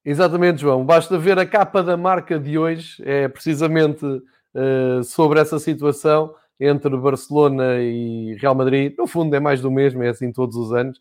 Exatamente, 0.03 0.61
João. 0.61 0.85
Basta 0.85 1.17
ver 1.17 1.37
a 1.39 1.45
capa 1.45 1.83
da 1.83 1.97
marca 1.97 2.39
de 2.39 2.57
hoje, 2.57 3.01
é 3.05 3.27
precisamente 3.27 4.05
uh, 4.05 5.03
sobre 5.03 5.39
essa 5.39 5.59
situação 5.59 6.33
entre 6.59 6.95
Barcelona 6.97 7.79
e 7.79 8.35
Real 8.39 8.55
Madrid. 8.55 8.95
No 8.97 9.07
fundo, 9.07 9.35
é 9.35 9.39
mais 9.39 9.61
do 9.61 9.71
mesmo, 9.71 10.03
é 10.03 10.09
assim 10.09 10.31
todos 10.31 10.55
os 10.55 10.73
anos. 10.73 10.97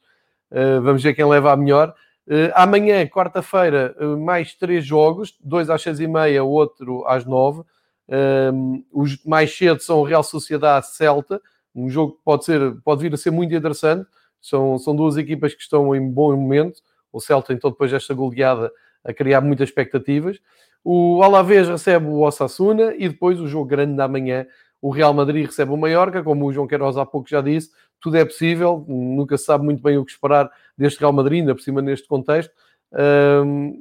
Uh, 0.51 0.81
vamos 0.83 1.03
ver 1.03 1.15
quem 1.15 1.25
leva 1.25 1.53
a 1.53 1.57
melhor. 1.57 1.95
Uh, 2.27 2.51
amanhã, 2.55 3.07
quarta-feira, 3.07 3.95
mais 4.19 4.55
três 4.55 4.85
jogos: 4.85 5.37
dois 5.43 5.71
às 5.71 5.83
seis 5.83 6.01
e 6.01 6.07
meia, 6.07 6.43
outro 6.45 7.05
às 7.07 7.25
nove. 7.25 7.63
os 8.93 9.25
mais 9.25 9.57
cedo 9.57 9.81
são 9.81 10.03
Real 10.03 10.23
Sociedade 10.23 10.89
Celta, 10.89 11.41
um 11.75 11.89
jogo 11.89 12.13
que 12.13 12.21
pode, 12.25 12.45
ser, 12.45 12.77
pode 12.85 13.03
vir 13.03 13.13
a 13.13 13.17
ser 13.17 13.31
muito 13.31 13.55
interessante. 13.55 14.07
São, 14.41 14.79
são 14.79 14.95
duas 14.95 15.17
equipas 15.17 15.55
que 15.55 15.63
estão 15.63 15.95
em 15.95 16.11
bom 16.11 16.37
momento. 16.37 16.81
O 17.13 17.21
Celta, 17.21 17.53
então, 17.53 17.71
depois 17.71 17.91
desta 17.91 18.15
goleada, 18.15 18.71
a 19.05 19.13
criar 19.13 19.41
muitas 19.41 19.69
expectativas. 19.69 20.39
O 20.85 21.21
Alavés 21.23 21.69
recebe 21.69 22.07
o 22.07 22.21
Osasuna 22.21 22.95
e 22.97 23.09
depois 23.09 23.41
o 23.41 23.49
jogo 23.49 23.65
grande 23.65 23.97
da 23.97 24.07
manhã, 24.07 24.47
o 24.81 24.91
Real 24.91 25.13
Madrid 25.15 25.47
recebe 25.47 25.73
o 25.73 25.77
Mallorca, 25.77 26.23
como 26.23 26.47
o 26.47 26.53
João 26.53 26.67
Queiroz 26.67 26.97
há 26.97 27.07
pouco 27.07 27.29
já 27.29 27.41
disse, 27.41 27.71
tudo 28.01 28.17
é 28.17 28.25
possível, 28.25 28.85
nunca 28.89 29.37
se 29.37 29.45
sabe 29.45 29.65
muito 29.65 29.83
bem 29.83 29.97
o 29.99 30.05
que 30.05 30.13
esperar 30.13 30.51
deste 30.77 31.01
Real 31.01 31.13
Madrid, 31.13 31.41
ainda 31.41 31.55
por 31.55 31.63
cima 31.63 31.81
neste 31.81 32.07
contexto, 32.07 32.53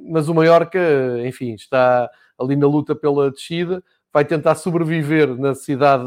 mas 0.08 0.28
o 0.28 0.34
Mallorca, 0.34 0.80
enfim, 1.24 1.54
está 1.54 2.10
ali 2.38 2.56
na 2.56 2.66
luta 2.66 2.94
pela 2.94 3.30
descida, 3.30 3.82
vai 4.12 4.24
tentar 4.24 4.54
sobreviver 4.54 5.36
na 5.36 5.54
cidade, 5.54 6.04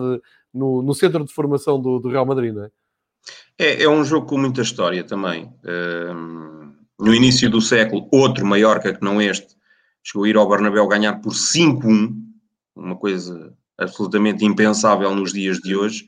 no, 0.54 0.82
no 0.82 0.94
centro 0.94 1.24
de 1.24 1.34
formação 1.34 1.80
do, 1.80 2.00
do 2.00 2.10
Real 2.10 2.26
Madrid, 2.26 2.54
não 2.54 2.66
é? 2.66 2.72
é? 3.58 3.84
É, 3.84 3.90
um 3.90 4.04
jogo 4.04 4.26
com 4.26 4.38
muita 4.38 4.62
história 4.62 5.04
também. 5.04 5.54
No 7.00 7.14
início 7.14 7.50
do 7.50 7.62
século, 7.62 8.08
outro 8.12 8.46
Mallorca 8.46 8.94
que 8.94 9.04
não 9.04 9.22
este, 9.22 9.56
chegou 10.04 10.26
a 10.26 10.30
ir 10.30 10.36
ao 10.36 10.50
Bernabéu 10.50 10.88
ganhar 10.88 11.22
por 11.22 11.34
5-1, 11.34 12.14
uma 12.76 12.96
coisa 12.96 13.54
absolutamente 13.80 14.46
impensável 14.46 15.16
nos 15.16 15.34
dias 15.34 15.58
de 15.58 15.76
hoje. 15.76 16.06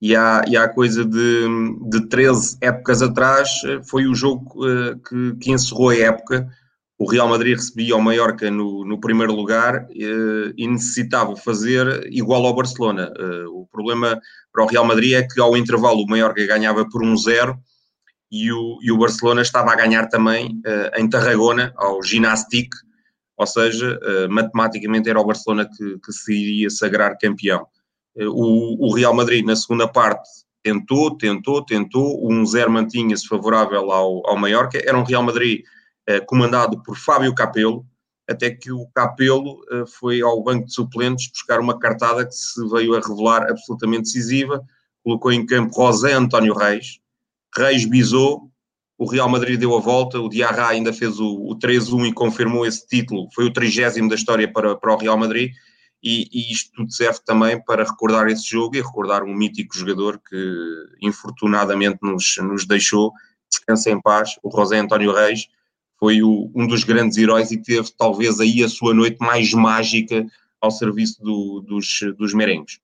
E 0.00 0.14
há, 0.14 0.44
e 0.46 0.56
há 0.56 0.68
coisa 0.68 1.04
de, 1.04 1.46
de 1.90 2.08
13 2.08 2.56
épocas 2.60 3.02
atrás, 3.02 3.50
foi 3.88 4.06
o 4.06 4.14
jogo 4.14 4.64
uh, 4.64 4.96
que, 5.00 5.36
que, 5.40 5.50
encerrou 5.50 5.90
a 5.90 5.96
época. 5.96 6.48
O 6.96 7.10
Real 7.10 7.28
Madrid 7.28 7.56
recebia 7.56 7.96
o 7.96 8.00
Mallorca 8.00 8.48
no, 8.48 8.84
no 8.84 9.00
primeiro 9.00 9.34
lugar 9.34 9.84
uh, 9.84 10.52
e 10.56 10.68
necessitava 10.68 11.34
fazer 11.36 12.08
igual 12.12 12.46
ao 12.46 12.54
Barcelona. 12.54 13.12
O 13.50 13.66
problema 13.66 14.20
para 14.52 14.64
o 14.64 14.68
Real 14.68 14.84
Madrid 14.84 15.14
é 15.14 15.22
que 15.22 15.40
ao 15.40 15.56
intervalo 15.56 16.02
o 16.02 16.06
Mallorca 16.06 16.46
ganhava 16.46 16.88
por 16.88 17.02
1-0 17.02 17.56
e 18.30 18.52
o, 18.52 18.78
e 18.80 18.92
o 18.92 18.98
Barcelona 18.98 19.42
estava 19.42 19.72
a 19.72 19.76
ganhar 19.76 20.06
também 20.08 20.60
em 20.96 21.08
Tarragona, 21.08 21.72
ao 21.76 22.02
Ginástic, 22.02 22.68
ou 23.38 23.46
seja, 23.46 23.98
uh, 24.02 24.32
matematicamente 24.32 25.08
era 25.08 25.20
o 25.20 25.24
Barcelona 25.24 25.64
que, 25.64 25.98
que 26.00 26.12
se 26.12 26.34
iria 26.34 26.68
sagrar 26.68 27.16
campeão. 27.16 27.66
Uh, 28.16 28.28
o, 28.28 28.88
o, 28.88 28.94
Real 28.94 29.14
Madrid, 29.14 29.46
na 29.46 29.54
segunda 29.54 29.86
parte, 29.86 30.28
tentou, 30.60 31.16
tentou, 31.16 31.64
tentou, 31.64 32.20
o 32.22 32.30
1-0 32.30 32.68
mantinha-se 32.68 33.28
favorável 33.28 33.92
ao, 33.92 34.28
ao 34.28 34.36
Mallorca, 34.36 34.82
era 34.84 34.98
um 34.98 35.04
Real 35.04 35.22
Madrid 35.22 35.62
comandado 36.26 36.82
por 36.82 36.96
Fábio 36.96 37.34
Capello, 37.34 37.84
até 38.26 38.50
que 38.50 38.72
o 38.72 38.86
Capello 38.94 39.60
foi 39.98 40.22
ao 40.22 40.42
banco 40.42 40.64
de 40.64 40.72
suplentes 40.72 41.30
buscar 41.30 41.60
uma 41.60 41.78
cartada 41.78 42.24
que 42.24 42.32
se 42.32 42.66
veio 42.70 42.94
a 42.94 43.00
revelar 43.00 43.42
absolutamente 43.42 44.04
decisiva, 44.04 44.64
colocou 45.04 45.30
em 45.30 45.44
campo 45.44 45.74
José 45.74 46.14
António 46.14 46.54
Reis, 46.54 46.98
Reis 47.54 47.84
bisou, 47.84 48.50
o 48.98 49.06
Real 49.06 49.28
Madrid 49.28 49.58
deu 49.58 49.76
a 49.76 49.80
volta, 49.80 50.18
o 50.18 50.28
Diarra 50.28 50.68
ainda 50.68 50.92
fez 50.92 51.20
o, 51.20 51.48
o 51.48 51.56
3-1 51.56 52.08
e 52.08 52.12
confirmou 52.12 52.66
esse 52.66 52.84
título, 52.84 53.28
foi 53.32 53.44
o 53.44 53.52
trigésimo 53.52 54.08
da 54.08 54.16
história 54.16 54.52
para, 54.52 54.74
para 54.74 54.92
o 54.92 54.98
Real 54.98 55.16
Madrid, 55.16 55.52
e, 56.02 56.28
e, 56.32 56.52
isto 56.52 56.72
tudo 56.74 56.92
serve 56.92 57.20
também 57.24 57.62
para 57.64 57.84
recordar 57.84 58.28
esse 58.28 58.48
jogo 58.48 58.76
e 58.76 58.80
recordar 58.80 59.22
um 59.22 59.34
mítico 59.34 59.76
jogador 59.76 60.20
que 60.28 60.36
infortunadamente 61.00 61.98
nos, 62.02 62.36
nos 62.38 62.66
deixou, 62.66 63.12
descansa 63.48 63.90
em 63.90 64.00
paz, 64.00 64.36
o 64.42 64.50
José 64.50 64.78
António 64.78 65.12
Reis, 65.12 65.48
foi 65.98 66.22
o, 66.22 66.50
um 66.54 66.66
dos 66.66 66.84
grandes 66.84 67.16
heróis 67.18 67.50
e 67.50 67.60
teve 67.60 67.88
talvez 67.96 68.40
aí 68.40 68.62
a 68.62 68.68
sua 68.68 68.94
noite 68.94 69.18
mais 69.20 69.52
mágica 69.52 70.26
ao 70.60 70.70
serviço 70.70 71.22
do, 71.22 71.60
dos, 71.60 72.00
dos 72.16 72.34
merengues. 72.34 72.80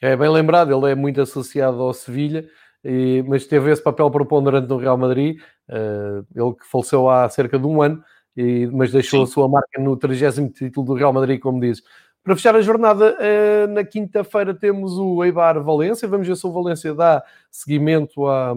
É 0.00 0.14
bem 0.14 0.28
lembrado, 0.28 0.74
ele 0.74 0.92
é 0.92 0.94
muito 0.94 1.20
associado 1.20 1.80
ao 1.80 1.94
Sevilha, 1.94 2.46
e, 2.86 3.24
mas 3.26 3.46
teve 3.46 3.72
esse 3.72 3.82
papel 3.82 4.08
preponderante 4.10 4.68
no 4.68 4.76
Real 4.76 4.96
Madrid, 4.96 5.40
uh, 5.68 6.24
ele 6.34 6.54
que 6.54 6.64
faleceu 6.70 7.10
há 7.10 7.28
cerca 7.28 7.58
de 7.58 7.66
um 7.66 7.82
ano, 7.82 8.00
e, 8.36 8.66
mas 8.68 8.92
deixou 8.92 9.26
Sim. 9.26 9.30
a 9.30 9.34
sua 9.34 9.48
marca 9.48 9.80
no 9.80 9.96
30 9.96 10.50
título 10.50 10.86
do 10.86 10.94
Real 10.94 11.12
Madrid, 11.12 11.40
como 11.40 11.60
dizes. 11.60 11.82
Para 12.22 12.36
fechar 12.36 12.54
a 12.54 12.60
jornada, 12.60 13.16
uh, 13.16 13.72
na 13.72 13.82
quinta-feira 13.82 14.54
temos 14.54 14.96
o 14.98 15.24
Eibar 15.24 15.60
Valência, 15.64 16.06
vamos 16.06 16.28
ver 16.28 16.36
se 16.36 16.46
o 16.46 16.52
Valência 16.52 16.94
dá 16.94 17.24
seguimento 17.50 18.24
à, 18.26 18.54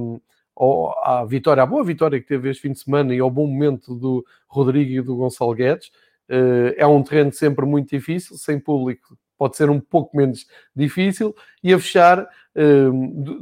à 1.04 1.26
vitória, 1.26 1.64
à 1.64 1.66
boa 1.66 1.84
vitória 1.84 2.20
que 2.20 2.28
teve 2.28 2.52
este 2.52 2.62
fim 2.62 2.72
de 2.72 2.80
semana 2.80 3.16
e 3.16 3.20
ao 3.20 3.32
bom 3.32 3.48
momento 3.48 3.96
do 3.96 4.24
Rodrigo 4.48 4.92
e 4.92 5.02
do 5.02 5.16
Gonçalo 5.16 5.56
Guedes. 5.56 5.88
Uh, 6.30 6.76
é 6.78 6.86
um 6.86 7.02
terreno 7.02 7.34
sempre 7.34 7.66
muito 7.66 7.90
difícil, 7.90 8.38
sem 8.38 8.60
público 8.60 9.18
pode 9.40 9.56
ser 9.56 9.70
um 9.70 9.80
pouco 9.80 10.16
menos 10.16 10.46
difícil. 10.76 11.34
E 11.64 11.74
a 11.74 11.80
fechar, 11.80 12.28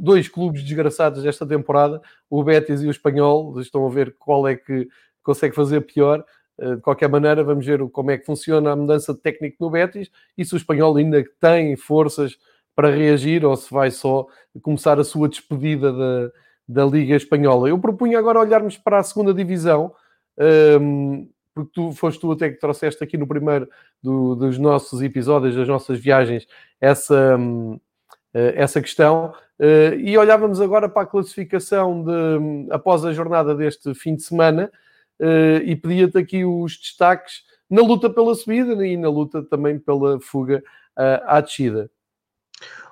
dois 0.00 0.28
clubes 0.28 0.62
desgraçados 0.62 1.22
desta 1.22 1.46
temporada, 1.46 2.00
o 2.30 2.42
Betis 2.42 2.82
e 2.82 2.86
o 2.86 2.90
Espanhol, 2.90 3.60
estão 3.60 3.86
a 3.86 3.90
ver 3.90 4.14
qual 4.18 4.46
é 4.46 4.54
que 4.56 4.88
consegue 5.22 5.54
fazer 5.54 5.80
pior. 5.82 6.24
Uh, 6.58 6.76
de 6.76 6.82
qualquer 6.82 7.08
maneira, 7.08 7.44
vamos 7.44 7.64
ver 7.64 7.88
como 7.90 8.10
é 8.10 8.18
que 8.18 8.26
funciona 8.26 8.72
a 8.72 8.76
mudança 8.76 9.14
de 9.14 9.20
técnico 9.20 9.56
no 9.60 9.70
Betis 9.70 10.10
e 10.36 10.44
se 10.44 10.54
o 10.54 10.56
Espanhol 10.56 10.96
ainda 10.96 11.24
tem 11.40 11.76
forças 11.76 12.36
para 12.74 12.90
reagir 12.90 13.44
ou 13.44 13.56
se 13.56 13.72
vai 13.72 13.90
só 13.90 14.26
começar 14.62 14.98
a 14.98 15.04
sua 15.04 15.28
despedida 15.28 15.92
da, 15.92 16.30
da 16.68 16.84
Liga 16.84 17.14
Espanhola. 17.16 17.68
Eu 17.68 17.78
propunha 17.78 18.18
agora 18.18 18.40
olharmos 18.40 18.76
para 18.76 18.98
a 18.98 19.02
segunda 19.02 19.32
divisão. 19.34 19.92
Porque 21.58 21.72
tu 21.74 21.90
foste 21.90 22.20
tu 22.20 22.30
até 22.30 22.50
que 22.50 22.60
trouxeste 22.60 23.02
aqui 23.02 23.16
no 23.16 23.26
primeiro 23.26 23.68
do, 24.00 24.36
dos 24.36 24.58
nossos 24.58 25.02
episódios, 25.02 25.56
das 25.56 25.66
nossas 25.66 25.98
viagens, 25.98 26.46
essa, 26.80 27.36
essa 28.32 28.80
questão. 28.80 29.32
Eh, 29.58 29.96
e 29.98 30.18
olhávamos 30.18 30.60
agora 30.60 30.88
para 30.88 31.02
a 31.02 31.06
classificação 31.06 32.04
de, 32.04 32.70
após 32.70 33.04
a 33.04 33.12
jornada 33.12 33.54
deste 33.54 33.92
fim 33.94 34.14
de 34.14 34.22
semana 34.22 34.70
eh, 35.18 35.62
e 35.64 35.74
pedia-te 35.74 36.16
aqui 36.16 36.44
os 36.44 36.76
destaques 36.78 37.42
na 37.68 37.82
luta 37.82 38.08
pela 38.08 38.34
subida 38.34 38.86
e 38.86 38.96
na 38.96 39.10
luta 39.10 39.42
também 39.42 39.78
pela 39.78 40.20
fuga 40.20 40.62
à 40.96 41.40
descida. 41.40 41.88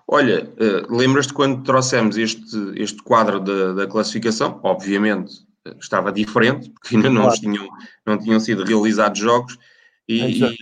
Olha, 0.06 0.48
lembras-te 0.88 1.32
quando 1.32 1.64
trouxemos 1.64 2.16
este, 2.16 2.56
este 2.76 3.02
quadro 3.02 3.40
da, 3.40 3.72
da 3.72 3.86
classificação? 3.86 4.60
Obviamente, 4.62 5.44
estava 5.80 6.12
diferente, 6.12 6.70
porque 6.70 6.94
ainda 6.94 7.10
não, 7.10 7.22
claro. 7.22 7.40
tinham, 7.40 7.68
não 8.04 8.18
tinham 8.18 8.38
sido 8.38 8.62
realizados 8.62 9.18
jogos, 9.18 9.58
e, 10.08 10.44
e, 10.44 10.56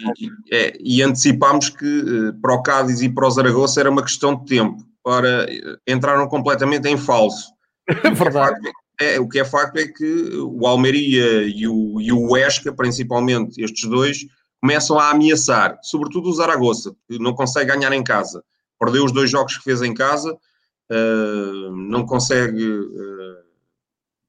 é, 0.52 0.76
e 0.80 1.02
antecipámos 1.02 1.68
que 1.68 1.84
uh, 1.84 2.40
para 2.40 2.54
o 2.54 2.62
Cádiz 2.62 3.02
e 3.02 3.08
para 3.08 3.26
o 3.26 3.30
Zaragoza 3.30 3.80
era 3.80 3.90
uma 3.90 4.02
questão 4.02 4.34
de 4.34 4.46
tempo. 4.46 4.82
Ora, 5.04 5.46
entraram 5.86 6.26
completamente 6.28 6.88
em 6.88 6.96
falso. 6.96 7.52
É 8.02 8.10
verdade. 8.10 8.72
É, 9.00 9.20
o 9.20 9.28
que 9.28 9.40
é 9.40 9.44
facto 9.44 9.76
é 9.76 9.86
que 9.86 10.30
o 10.36 10.66
Almeria 10.66 11.42
e 11.42 11.66
o, 11.66 12.00
e 12.00 12.12
o 12.12 12.30
Huesca, 12.30 12.72
principalmente 12.72 13.62
estes 13.62 13.88
dois, 13.88 14.24
começam 14.60 14.98
a 14.98 15.10
ameaçar, 15.10 15.78
sobretudo 15.82 16.28
o 16.28 16.32
Zaragoza, 16.32 16.96
que 17.06 17.18
não 17.18 17.34
consegue 17.34 17.70
ganhar 17.70 17.92
em 17.92 18.02
casa. 18.02 18.42
Perdeu 18.78 19.04
os 19.04 19.12
dois 19.12 19.30
jogos 19.30 19.58
que 19.58 19.64
fez 19.64 19.82
em 19.82 19.92
casa, 19.92 20.32
uh, 20.32 21.76
não 21.76 22.06
consegue 22.06 22.64
uh, 22.66 23.36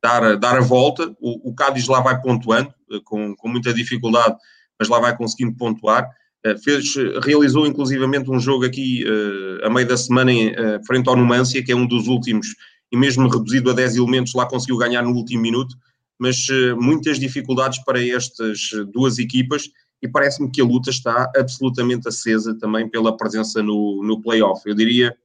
dar, 0.04 0.38
dar 0.38 0.58
a 0.58 0.62
volta. 0.62 1.16
O, 1.22 1.52
o 1.52 1.56
Cádiz 1.56 1.88
lá 1.88 2.02
vai 2.02 2.20
pontuando, 2.22 2.74
eh, 2.92 3.00
com, 3.04 3.36
com 3.36 3.48
muita 3.48 3.74
dificuldade, 3.74 4.36
mas 4.80 4.90
lá 4.90 5.00
vai 5.00 5.16
conseguindo 5.16 5.56
pontuar. 5.56 6.08
Uh, 6.46 6.58
fez, 6.62 6.94
realizou 7.24 7.66
inclusivamente 7.66 8.30
um 8.30 8.40
jogo 8.40 8.66
aqui 8.66 9.04
uh, 9.04 9.66
a 9.66 9.70
meio 9.70 9.88
da 9.88 9.98
semana 9.98 10.32
em, 10.32 10.50
uh, 10.50 10.86
frente 10.86 11.08
ao 11.10 11.16
Numância, 11.16 11.64
que 11.64 11.72
é 11.72 11.76
um 11.76 11.88
dos 11.88 12.08
últimos, 12.08 12.48
e 12.92 12.98
mesmo 12.98 13.28
reduzido 13.28 13.72
a 13.72 13.74
10 13.74 13.96
elementos, 13.96 14.34
lá 14.34 14.46
conseguiu 14.46 14.78
ganhar 14.78 15.02
no 15.02 15.12
último 15.12 15.42
minuto, 15.42 15.76
mas 16.18 16.48
muitas 16.78 17.20
dificuldades 17.20 17.84
para 17.84 18.02
estas 18.02 18.70
duas 18.94 19.20
equipas 19.20 19.70
e 20.02 20.08
parece-me 20.08 20.52
que 20.52 20.62
a 20.62 20.64
luta 20.64 20.90
está 20.90 21.30
absolutamente 21.36 22.08
acesa 22.08 22.58
também 22.58 22.88
pela 22.88 23.18
presença 23.18 23.62
no, 23.62 24.02
no 24.04 24.22
play-off. 24.22 24.62
Eu 24.66 24.76
diria 24.76 25.16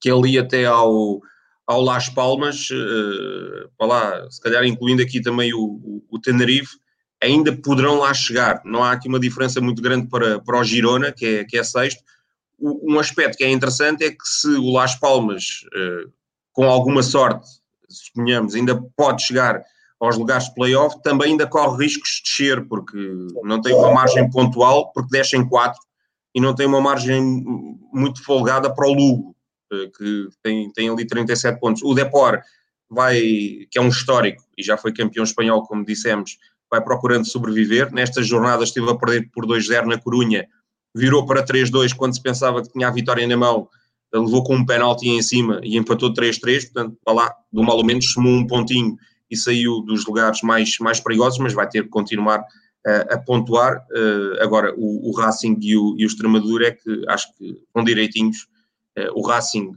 que 0.00 0.10
ali 0.10 0.38
até 0.38 0.64
ao, 0.64 1.20
ao 1.66 1.82
Las 1.82 2.08
Palmas, 2.08 2.68
uh, 2.70 3.84
lá, 3.86 4.30
se 4.30 4.40
calhar 4.40 4.64
incluindo 4.64 5.02
aqui 5.02 5.20
também 5.20 5.52
o, 5.52 5.60
o, 5.60 6.04
o, 6.10 6.18
Tenerife, 6.18 6.78
ainda 7.22 7.54
poderão 7.54 7.98
lá 7.98 8.12
chegar. 8.14 8.62
Não 8.64 8.82
há 8.82 8.92
aqui 8.92 9.08
uma 9.08 9.20
diferença 9.20 9.60
muito 9.60 9.82
grande 9.82 10.06
para, 10.08 10.40
para 10.40 10.58
o 10.58 10.64
Girona, 10.64 11.12
que 11.12 11.26
é, 11.26 11.44
que 11.44 11.58
é 11.58 11.62
sexto. 11.62 12.02
O, 12.58 12.94
um 12.94 12.98
aspecto 12.98 13.36
que 13.36 13.44
é 13.44 13.50
interessante 13.50 14.04
é 14.04 14.10
que 14.10 14.24
se 14.24 14.48
o 14.48 14.72
Las 14.72 14.94
Palmas, 14.94 15.64
uh, 15.66 16.10
com 16.52 16.64
alguma 16.64 17.02
sorte, 17.02 17.46
suponhamos, 17.88 18.54
ainda 18.54 18.80
pode 18.96 19.22
chegar 19.22 19.62
aos 20.00 20.16
lugares 20.16 20.46
de 20.46 20.54
playoff, 20.54 21.00
também 21.02 21.32
ainda 21.32 21.46
corre 21.46 21.84
riscos 21.84 22.10
de 22.16 22.22
descer, 22.22 22.66
porque 22.66 22.96
não 23.44 23.60
tem 23.60 23.74
uma 23.74 23.92
margem 23.92 24.28
pontual, 24.30 24.90
porque 24.92 25.10
desce 25.10 25.36
em 25.36 25.46
4 25.46 25.78
e 26.34 26.40
não 26.40 26.54
tem 26.54 26.66
uma 26.66 26.80
margem 26.80 27.20
muito 27.92 28.24
folgada 28.24 28.72
para 28.72 28.88
o 28.88 28.94
Lugo, 28.94 29.36
eh, 29.70 29.90
que 29.96 30.28
tem, 30.42 30.70
tem 30.72 30.88
ali 30.88 31.06
37 31.06 31.60
pontos. 31.60 31.82
O 31.82 31.92
Depor 31.92 32.40
vai, 32.88 33.20
que 33.70 33.78
é 33.78 33.80
um 33.80 33.88
histórico 33.88 34.42
e 34.56 34.62
já 34.62 34.76
foi 34.78 34.92
campeão 34.92 35.22
espanhol, 35.22 35.66
como 35.66 35.84
dissemos, 35.84 36.38
vai 36.70 36.80
procurando 36.80 37.26
sobreviver. 37.26 37.92
Nestas 37.92 38.26
jornadas 38.26 38.68
esteve 38.68 38.90
a 38.90 38.94
perder 38.94 39.30
por 39.32 39.46
2-0 39.46 39.86
na 39.86 39.98
Corunha, 39.98 40.46
virou 40.94 41.26
para 41.26 41.44
3-2 41.44 41.94
quando 41.94 42.14
se 42.14 42.22
pensava 42.22 42.62
que 42.62 42.72
tinha 42.72 42.88
a 42.88 42.92
vitória 42.92 43.26
na 43.26 43.36
mão, 43.36 43.68
levou 44.12 44.42
com 44.42 44.56
um 44.56 44.66
penalti 44.66 45.08
em 45.08 45.22
cima 45.22 45.60
e 45.62 45.76
empatou 45.76 46.12
3-3, 46.12 46.72
portanto, 46.72 46.96
para 47.04 47.14
lá, 47.14 47.34
do 47.52 47.62
mal 47.62 47.76
ou 47.76 47.84
menos, 47.84 48.12
somou 48.12 48.32
um 48.32 48.46
pontinho 48.46 48.96
e 49.30 49.36
saiu 49.36 49.80
dos 49.82 50.04
lugares 50.04 50.42
mais, 50.42 50.78
mais 50.78 51.00
perigosos, 51.00 51.38
mas 51.38 51.52
vai 51.52 51.68
ter 51.68 51.84
que 51.84 51.88
continuar 51.88 52.44
a, 52.84 53.14
a 53.14 53.18
pontuar. 53.18 53.84
Uh, 53.90 54.42
agora, 54.42 54.74
o, 54.76 55.10
o 55.10 55.12
Racing 55.16 55.56
e 55.60 55.76
o, 55.76 55.94
e 55.96 56.04
o 56.04 56.06
Extremadura 56.08 56.68
é 56.68 56.70
que 56.72 57.04
acho 57.08 57.32
que 57.36 57.56
vão 57.72 57.84
direitinhos. 57.84 58.48
Uh, 58.98 59.12
o 59.14 59.26
Racing 59.26 59.72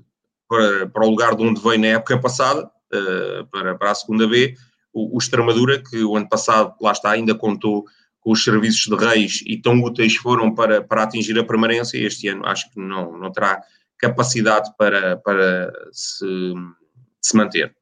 para, 0.50 0.88
para 0.88 1.06
o 1.06 1.10
lugar 1.10 1.36
de 1.36 1.44
onde 1.44 1.62
veio 1.62 1.80
na 1.80 1.88
época 1.88 2.20
passada, 2.20 2.66
uh, 2.66 3.46
para, 3.52 3.76
para 3.76 3.92
a 3.92 3.96
segunda 3.96 4.28
B, 4.28 4.56
o, 4.94 5.16
o 5.16 5.18
Extremadura, 5.18 5.82
que 5.82 6.04
o 6.04 6.16
ano 6.16 6.30
passado, 6.30 6.76
lá 6.82 6.92
está, 6.92 7.12
ainda 7.12 7.36
contou 7.36 7.86
com 8.22 8.32
os 8.32 8.44
serviços 8.44 8.86
de 8.86 8.96
reis 8.96 9.44
e 9.46 9.58
tão 9.58 9.82
úteis 9.82 10.16
foram 10.16 10.54
para, 10.54 10.82
para 10.82 11.04
atingir 11.04 11.38
a 11.38 11.44
permanência, 11.44 11.98
este 11.98 12.30
ano 12.30 12.46
acho 12.46 12.72
que 12.72 12.80
não, 12.80 13.18
não 13.18 13.32
terá 13.32 13.62
capacidade 13.98 14.72
para, 14.78 15.18
para 15.18 15.72
se, 15.92 16.54
se 17.22 17.36
manter. 17.36 17.76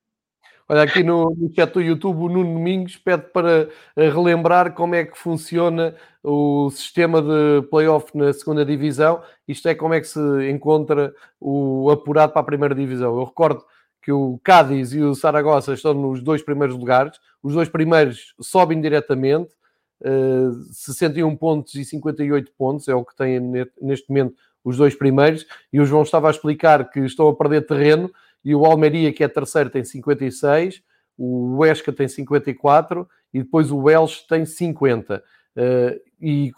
Olha, 0.68 0.84
aqui 0.84 1.04
no, 1.04 1.36
no 1.36 1.54
chat 1.54 1.74
do 1.74 1.82
YouTube, 1.82 2.18
o 2.18 2.30
Nuno 2.30 2.54
Domingos 2.54 2.96
pede 2.96 3.24
para 3.34 3.68
relembrar 3.94 4.74
como 4.74 4.96
é 4.96 5.04
que 5.04 5.18
funciona 5.18 5.94
o 6.24 6.70
sistema 6.70 7.22
de 7.22 7.68
playoff 7.70 8.18
na 8.18 8.32
segunda 8.32 8.64
divisão. 8.64 9.22
Isto 9.46 9.68
é 9.68 9.76
como 9.76 9.94
é 9.94 10.00
que 10.00 10.08
se 10.08 10.50
encontra 10.50 11.14
o 11.42 11.92
apurado 11.92 12.32
para 12.32 12.42
a 12.42 12.46
primeira 12.46 12.74
divisão. 12.74 13.20
Eu 13.20 13.26
recordo 13.26 13.66
que 14.02 14.12
o 14.12 14.40
Cádiz 14.44 14.94
e 14.94 15.02
o 15.02 15.14
Saragossa 15.14 15.74
estão 15.74 15.94
nos 15.94 16.22
dois 16.22 16.42
primeiros 16.42 16.76
lugares. 16.76 17.20
Os 17.44 17.54
dois 17.54 17.70
primeiros 17.70 18.34
sobem 18.42 18.82
diretamente. 18.82 19.54
Uh, 20.02 20.50
eh, 20.70 20.72
61 20.72 21.36
pontos 21.36 21.76
e 21.76 21.86
58 21.86 22.52
pontos 22.58 22.88
é 22.88 22.96
o 22.96 23.06
que 23.06 23.16
têm 23.16 23.40
neste 23.80 24.10
momento 24.10 24.36
os 24.64 24.78
dois 24.78 24.96
primeiros. 24.96 25.46
E 25.72 25.80
o 25.80 25.86
João 25.86 26.02
estava 26.02 26.28
a 26.28 26.32
explicar 26.32 26.90
que 26.90 27.00
estão 27.02 27.28
a 27.28 27.36
perder 27.36 27.66
terreno 27.68 28.12
e 28.44 28.56
o 28.56 28.66
Almeria, 28.66 29.14
que 29.14 29.24
é 29.24 29.28
terceiro, 29.28 29.70
tem 29.70 29.84
56, 29.84 30.82
o 31.16 31.58
Huesca 31.58 31.94
tem 31.94 32.08
54 32.08 33.08
e 33.32 33.44
depois 33.44 33.70
o 33.70 33.78
Welsh 33.78 34.26
tem 34.28 34.46
50. 34.46 35.18
Uh, 35.18 35.22
eh, 35.56 36.02
e 36.20 36.52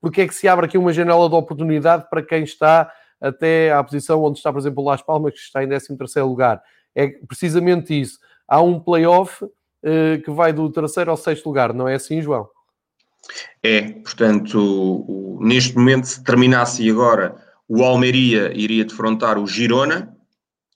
porque 0.00 0.22
é 0.22 0.28
que 0.28 0.34
se 0.34 0.46
abre 0.46 0.66
aqui 0.66 0.78
uma 0.78 0.92
janela 0.92 1.28
de 1.28 1.34
oportunidade 1.34 2.08
para 2.08 2.22
quem 2.22 2.44
está 2.44 2.92
até 3.20 3.72
à 3.72 3.82
posição 3.82 4.22
onde 4.22 4.38
está, 4.38 4.52
por 4.52 4.58
exemplo, 4.58 4.82
o 4.82 4.86
Las 4.86 5.02
Palmas, 5.02 5.32
que 5.32 5.38
está 5.38 5.62
em 5.62 5.68
13 5.68 6.20
lugar? 6.22 6.62
É 6.94 7.08
precisamente 7.08 7.98
isso. 7.98 8.18
Há 8.48 8.60
um 8.60 8.78
playoff 8.78 9.44
uh, 9.44 10.22
que 10.24 10.30
vai 10.30 10.52
do 10.52 10.70
terceiro 10.70 11.10
ao 11.10 11.16
sexto 11.16 11.46
lugar, 11.46 11.72
não 11.72 11.88
é 11.88 11.94
assim, 11.94 12.22
João? 12.22 12.48
É, 13.62 13.82
portanto, 13.82 15.38
neste 15.40 15.76
momento, 15.76 16.04
se 16.04 16.22
terminasse 16.22 16.88
agora, 16.88 17.36
o 17.68 17.82
Almeria 17.82 18.52
iria 18.54 18.84
defrontar 18.84 19.38
o 19.38 19.46
Girona, 19.46 20.16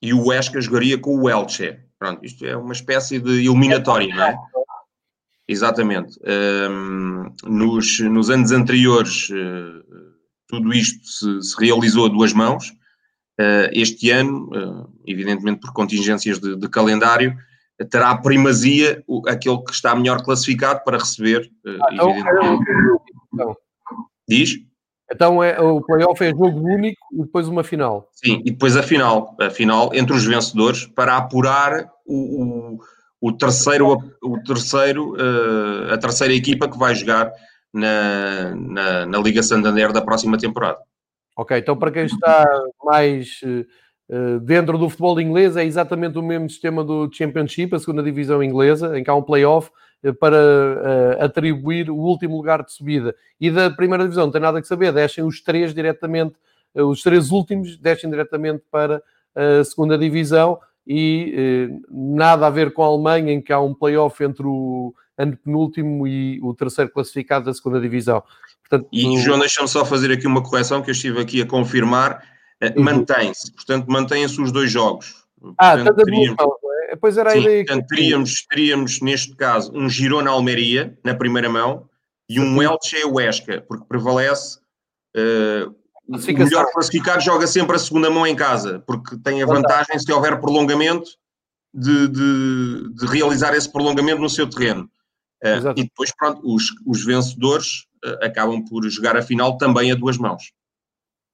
e 0.03 0.14
o 0.14 0.26
Huesca 0.26 0.61
jogaria 0.61 0.99
com 0.99 1.18
o 1.18 1.28
Elche. 1.28 1.78
Pronto, 1.99 2.24
isto 2.24 2.45
é 2.47 2.57
uma 2.57 2.72
espécie 2.72 3.18
de 3.18 3.47
eliminatória, 3.47 4.14
não 4.14 4.24
é? 4.24 4.36
Exatamente. 5.47 6.18
Um, 6.70 7.34
nos, 7.45 8.01
nos 8.01 8.30
anos 8.30 8.53
anteriores, 8.53 9.28
uh, 9.30 10.09
tudo 10.51 10.72
isto 10.72 11.07
se, 11.07 11.42
se, 11.42 11.64
realizou 11.64 12.07
a 12.07 12.09
duas 12.09 12.32
mãos. 12.32 12.68
Uh, 13.40 13.70
este 13.72 14.11
ano, 14.11 14.51
uh, 14.51 14.92
evidentemente 15.07 15.61
por 15.61 15.72
contingências 15.72 16.38
de, 16.38 16.57
de 16.57 16.68
calendário, 16.68 17.34
terá 17.90 18.11
a 18.11 18.18
primazia 18.18 19.03
o, 19.07 19.22
aquele 19.26 19.59
que 19.62 19.72
está 19.72 19.94
melhor 19.94 20.22
classificado 20.22 20.82
para 20.84 20.98
receber, 20.98 21.51
ah, 21.66 21.88
então, 21.92 22.11
evidentemente. 22.11 22.64
Então. 23.32 23.57
Diz? 24.28 24.51
Então 25.12 25.42
é, 25.42 25.61
o 25.61 25.80
playoff 25.80 26.22
é 26.22 26.30
jogo 26.30 26.61
único 26.61 27.01
e 27.12 27.22
depois 27.22 27.48
uma 27.48 27.64
final. 27.64 28.09
Sim, 28.12 28.42
e 28.44 28.51
depois 28.51 28.76
a 28.76 28.82
final, 28.82 29.34
a 29.40 29.51
final 29.51 29.90
entre 29.92 30.14
os 30.14 30.24
vencedores 30.24 30.86
para 30.86 31.16
apurar 31.16 31.90
o, 32.07 32.44
o, 32.44 32.78
o 33.20 33.32
terceiro, 33.32 33.98
o 34.22 34.38
terceiro 34.42 35.14
uh, 35.14 35.92
a 35.92 35.98
terceira 35.98 36.32
equipa 36.32 36.68
que 36.68 36.78
vai 36.78 36.94
jogar 36.94 37.32
na, 37.72 38.54
na, 38.54 39.06
na, 39.06 39.18
Liga 39.18 39.42
Santander 39.42 39.92
da 39.92 40.02
próxima 40.02 40.36
temporada. 40.36 40.78
Ok, 41.36 41.56
então 41.56 41.76
para 41.76 41.90
quem 41.90 42.04
está 42.04 42.44
mais 42.84 43.40
uh, 43.42 44.40
dentro 44.40 44.76
do 44.76 44.88
futebol 44.88 45.20
inglês 45.20 45.56
é 45.56 45.64
exatamente 45.64 46.18
o 46.18 46.22
mesmo 46.22 46.50
sistema 46.50 46.84
do 46.84 47.08
Championship, 47.12 47.74
a 47.74 47.78
segunda 47.78 48.02
divisão 48.02 48.42
inglesa, 48.42 48.98
em 48.98 49.04
que 49.04 49.10
há 49.10 49.14
um 49.14 49.22
playoff 49.22 49.70
eh, 50.02 50.12
para 50.12 51.16
atribuir 51.20 51.90
o 51.90 51.96
último 51.96 52.36
lugar 52.36 52.64
de 52.64 52.72
subida. 52.72 53.14
E 53.40 53.50
da 53.50 53.70
primeira 53.70 54.02
divisão 54.02 54.24
não 54.24 54.32
tem 54.32 54.40
nada 54.40 54.60
que 54.60 54.66
saber, 54.66 54.92
descem 54.92 55.22
os 55.22 55.40
três 55.40 55.72
diretamente, 55.72 56.34
os 56.74 57.02
três 57.02 57.30
últimos 57.30 57.76
descem 57.76 58.10
diretamente 58.10 58.64
para 58.70 59.02
a 59.34 59.62
segunda 59.62 59.96
divisão 59.96 60.58
e 60.86 61.70
nada 61.88 62.46
a 62.46 62.50
ver 62.50 62.72
com 62.72 62.82
a 62.82 62.86
Alemanha, 62.86 63.32
em 63.32 63.40
que 63.40 63.52
há 63.52 63.60
um 63.60 63.74
playoff 63.74 64.22
entre 64.24 64.44
o 64.44 64.92
antepenúltimo 65.22 66.06
e 66.06 66.40
o 66.42 66.54
terceiro 66.54 66.90
classificado 66.90 67.44
da 67.44 67.54
segunda 67.54 67.80
divisão. 67.80 68.22
Portanto, 68.68 68.88
e 68.92 69.06
no... 69.06 69.18
João, 69.18 69.38
deixa-me 69.38 69.68
só 69.68 69.84
fazer 69.84 70.12
aqui 70.12 70.26
uma 70.26 70.42
correção 70.42 70.82
que 70.82 70.90
eu 70.90 70.92
estive 70.92 71.20
aqui 71.20 71.42
a 71.42 71.46
confirmar. 71.46 72.22
Uhum. 72.62 72.84
Mantém-se, 72.84 73.52
portanto, 73.52 73.86
mantêm-se 73.88 74.40
os 74.40 74.52
dois 74.52 74.70
jogos. 74.70 75.24
Ah, 75.56 75.76
portanto, 75.76 76.04
teríamos, 76.04 76.36
é, 76.90 76.96
pois 76.96 77.16
era 77.16 77.30
a 77.30 77.32
Sim, 77.32 77.40
ideia 77.40 77.64
portanto, 77.64 77.86
que... 77.86 77.96
teríamos, 77.96 78.46
teríamos, 78.46 79.00
neste 79.00 79.34
caso, 79.34 79.72
um 79.74 79.88
Girona 79.88 80.30
Almeria 80.30 80.98
na 81.02 81.14
primeira 81.14 81.48
mão 81.48 81.88
e 82.28 82.38
um 82.38 82.62
Elche 82.62 83.02
Huesca, 83.04 83.64
porque 83.66 83.86
prevalece 83.88 84.58
uh, 85.16 85.74
o 86.06 86.18
melhor 86.18 86.66
classificado 86.72 87.22
joga 87.22 87.46
sempre 87.46 87.76
a 87.76 87.78
segunda 87.78 88.10
mão 88.10 88.26
em 88.26 88.36
casa, 88.36 88.82
porque 88.86 89.16
tem 89.18 89.42
a 89.42 89.46
vantagem, 89.46 89.98
se 89.98 90.12
houver 90.12 90.40
prolongamento, 90.40 91.10
de, 91.72 92.08
de, 92.08 92.94
de 92.94 93.06
realizar 93.06 93.54
esse 93.54 93.70
prolongamento 93.70 94.20
no 94.20 94.28
seu 94.28 94.48
terreno. 94.48 94.90
Uh, 95.43 95.72
e 95.76 95.84
depois, 95.84 96.12
pronto, 96.14 96.41
os, 96.45 96.64
os 96.86 97.05
vencedores 97.05 97.86
uh, 98.05 98.24
acabam 98.24 98.62
por 98.64 98.88
jogar 98.88 99.16
a 99.16 99.22
final 99.22 99.57
também 99.57 99.91
a 99.91 99.95
duas 99.95 100.18
mãos. 100.18 100.53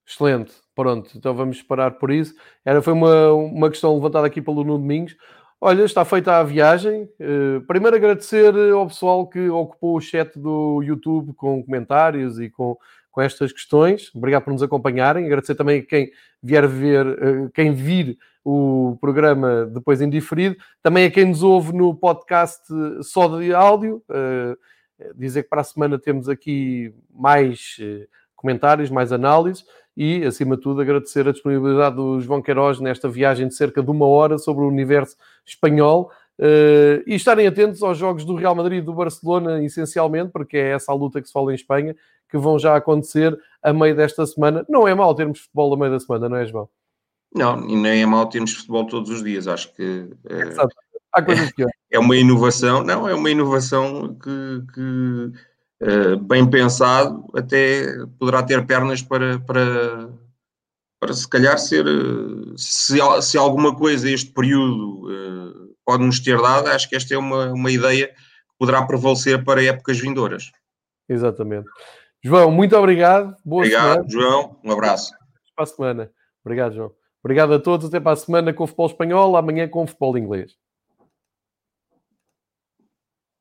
Excelente, 0.07 0.53
pronto, 0.75 1.11
então 1.17 1.35
vamos 1.35 1.61
parar 1.63 1.93
por 1.93 2.11
isso. 2.11 2.35
Era, 2.65 2.81
foi 2.81 2.93
uma, 2.93 3.33
uma 3.33 3.69
questão 3.69 3.95
levantada 3.95 4.27
aqui 4.27 4.41
pelo 4.41 4.63
Nuno 4.63 4.79
Domingos. 4.79 5.17
Olha, 5.61 5.83
está 5.83 6.05
feita 6.05 6.39
a 6.39 6.45
viagem. 6.45 7.09
Uh, 7.19 7.61
primeiro 7.67 7.97
agradecer 7.97 8.55
ao 8.73 8.87
pessoal 8.87 9.27
que 9.27 9.49
ocupou 9.49 9.97
o 9.97 10.01
chat 10.01 10.39
do 10.39 10.83
YouTube 10.83 11.33
com 11.35 11.65
comentários 11.65 12.39
e 12.39 12.49
com, 12.49 12.77
com 13.11 13.21
estas 13.21 13.53
questões. 13.53 14.15
Obrigado 14.15 14.45
por 14.45 14.53
nos 14.53 14.63
acompanharem. 14.63 15.27
Agradecer 15.27 15.57
também 15.57 15.81
a 15.81 15.85
quem 15.85 16.13
vier 16.41 16.69
ver, 16.69 17.51
quem 17.53 17.73
vir 17.73 18.17
o 18.49 18.97
programa 19.01 19.67
depois 19.67 20.01
em 20.01 20.09
diferido. 20.09 20.55
Também 20.81 21.07
a 21.07 21.11
quem 21.11 21.25
nos 21.25 21.43
ouve 21.43 21.73
no 21.73 21.93
podcast 21.93 22.63
só 23.03 23.27
de 23.39 23.53
áudio. 23.53 24.01
Uh, 24.09 24.57
dizer 25.17 25.43
que 25.43 25.49
para 25.49 25.63
a 25.63 25.65
semana 25.65 25.99
temos 25.99 26.29
aqui 26.29 26.95
mais 27.13 27.77
comentários, 28.37 28.89
mais 28.89 29.13
análises 29.13 29.65
e, 29.97 30.25
acima 30.25 30.57
de 30.57 30.63
tudo, 30.63 30.81
agradecer 30.81 31.27
a 31.27 31.33
disponibilidade 31.33 31.97
do 31.97 32.21
João 32.21 32.41
Queiroz 32.41 32.79
nesta 32.79 33.09
viagem 33.09 33.49
de 33.49 33.55
cerca 33.55 33.83
de 33.83 33.91
uma 33.91 34.07
hora 34.07 34.39
sobre 34.39 34.63
o 34.63 34.69
universo 34.69 35.17
espanhol. 35.45 36.13
Uh, 36.39 37.03
e 37.07 37.15
estarem 37.15 37.47
atentos 37.47 37.83
aos 37.83 37.99
jogos 37.99 38.25
do 38.25 38.37
Real 38.37 38.55
Madrid 38.55 38.79
e 38.79 38.87
do 38.87 38.95
Barcelona, 38.95 39.63
essencialmente, 39.65 40.31
porque 40.31 40.57
é 40.57 40.73
essa 40.73 40.93
a 40.93 40.95
luta 40.95 41.21
que 41.21 41.27
se 41.27 41.33
fala 41.33 41.51
em 41.51 41.57
Espanha, 41.57 41.97
que 42.31 42.39
vão 42.39 42.59
já 42.59 42.77
acontecer 42.77 43.37
a 43.61 43.73
meio 43.73 43.97
desta 43.97 44.25
semana. 44.25 44.65
Não 44.69 44.87
é 44.87 44.95
mal 44.95 45.15
termos 45.15 45.41
futebol 45.41 45.75
a 45.75 45.77
meio 45.77 45.91
da 45.91 45.99
semana, 45.99 46.29
não 46.29 46.37
é, 46.37 46.47
João? 46.47 46.69
Não, 47.37 47.69
e 47.69 47.77
nem 47.77 48.03
é 48.03 48.07
mal 48.07 48.29
termos 48.29 48.55
futebol 48.55 48.87
todos 48.87 49.11
os 49.11 49.23
dias. 49.23 49.47
Acho 49.47 49.73
que 49.75 50.11
Há 51.17 51.23
coisas 51.23 51.51
pior. 51.53 51.71
é 51.91 51.99
uma 51.99 52.15
inovação. 52.15 52.85
Não, 52.85 53.09
é 53.09 53.15
uma 53.15 53.31
inovação 53.31 54.15
que, 54.15 54.63
que 54.75 55.33
uh, 55.83 56.17
bem 56.19 56.49
pensado, 56.49 57.25
até 57.35 57.87
poderá 58.19 58.43
ter 58.43 58.67
pernas 58.67 59.01
para, 59.01 59.39
para, 59.41 60.11
para 61.01 61.15
se 61.15 61.27
calhar 61.27 61.59
ser, 61.59 61.87
se, 62.57 62.99
se 63.23 63.39
alguma 63.39 63.75
coisa 63.75 64.11
este 64.11 64.31
período 64.31 65.07
uh, 65.07 65.75
pode 65.87 66.05
nos 66.05 66.21
ter 66.21 66.41
dado, 66.41 66.69
acho 66.69 66.89
que 66.89 66.97
esta 66.97 67.15
é 67.15 67.19
uma, 67.19 67.53
uma 67.53 67.71
ideia 67.71 68.09
que 68.09 68.15
poderá 68.59 68.83
prevalecer 68.83 69.43
para 69.43 69.65
épocas 69.65 69.99
vindouras. 69.99 70.53
Exatamente. 71.09 71.69
João, 72.23 72.51
muito 72.51 72.77
obrigado. 72.77 73.35
Boa 73.43 73.63
obrigado, 73.63 74.11
semana. 74.11 74.11
João. 74.11 74.61
Um 74.63 74.73
abraço. 74.73 75.13
Para 75.55 75.65
a 75.65 75.67
semana. 75.67 76.11
Obrigado, 76.45 76.75
João. 76.75 77.06
Obrigado 77.27 77.55
a 77.55 77.59
todos. 77.59 77.89
Até 77.89 77.99
para 77.99 78.13
a 78.13 78.17
semana 78.17 78.55
com 78.55 78.63
o 78.63 78.67
futebol 78.69 78.87
espanhol, 78.87 79.37
amanhã 79.37 79.67
com 79.67 79.83
o 79.83 79.87
futebol 79.89 80.17
inglês. 80.17 80.57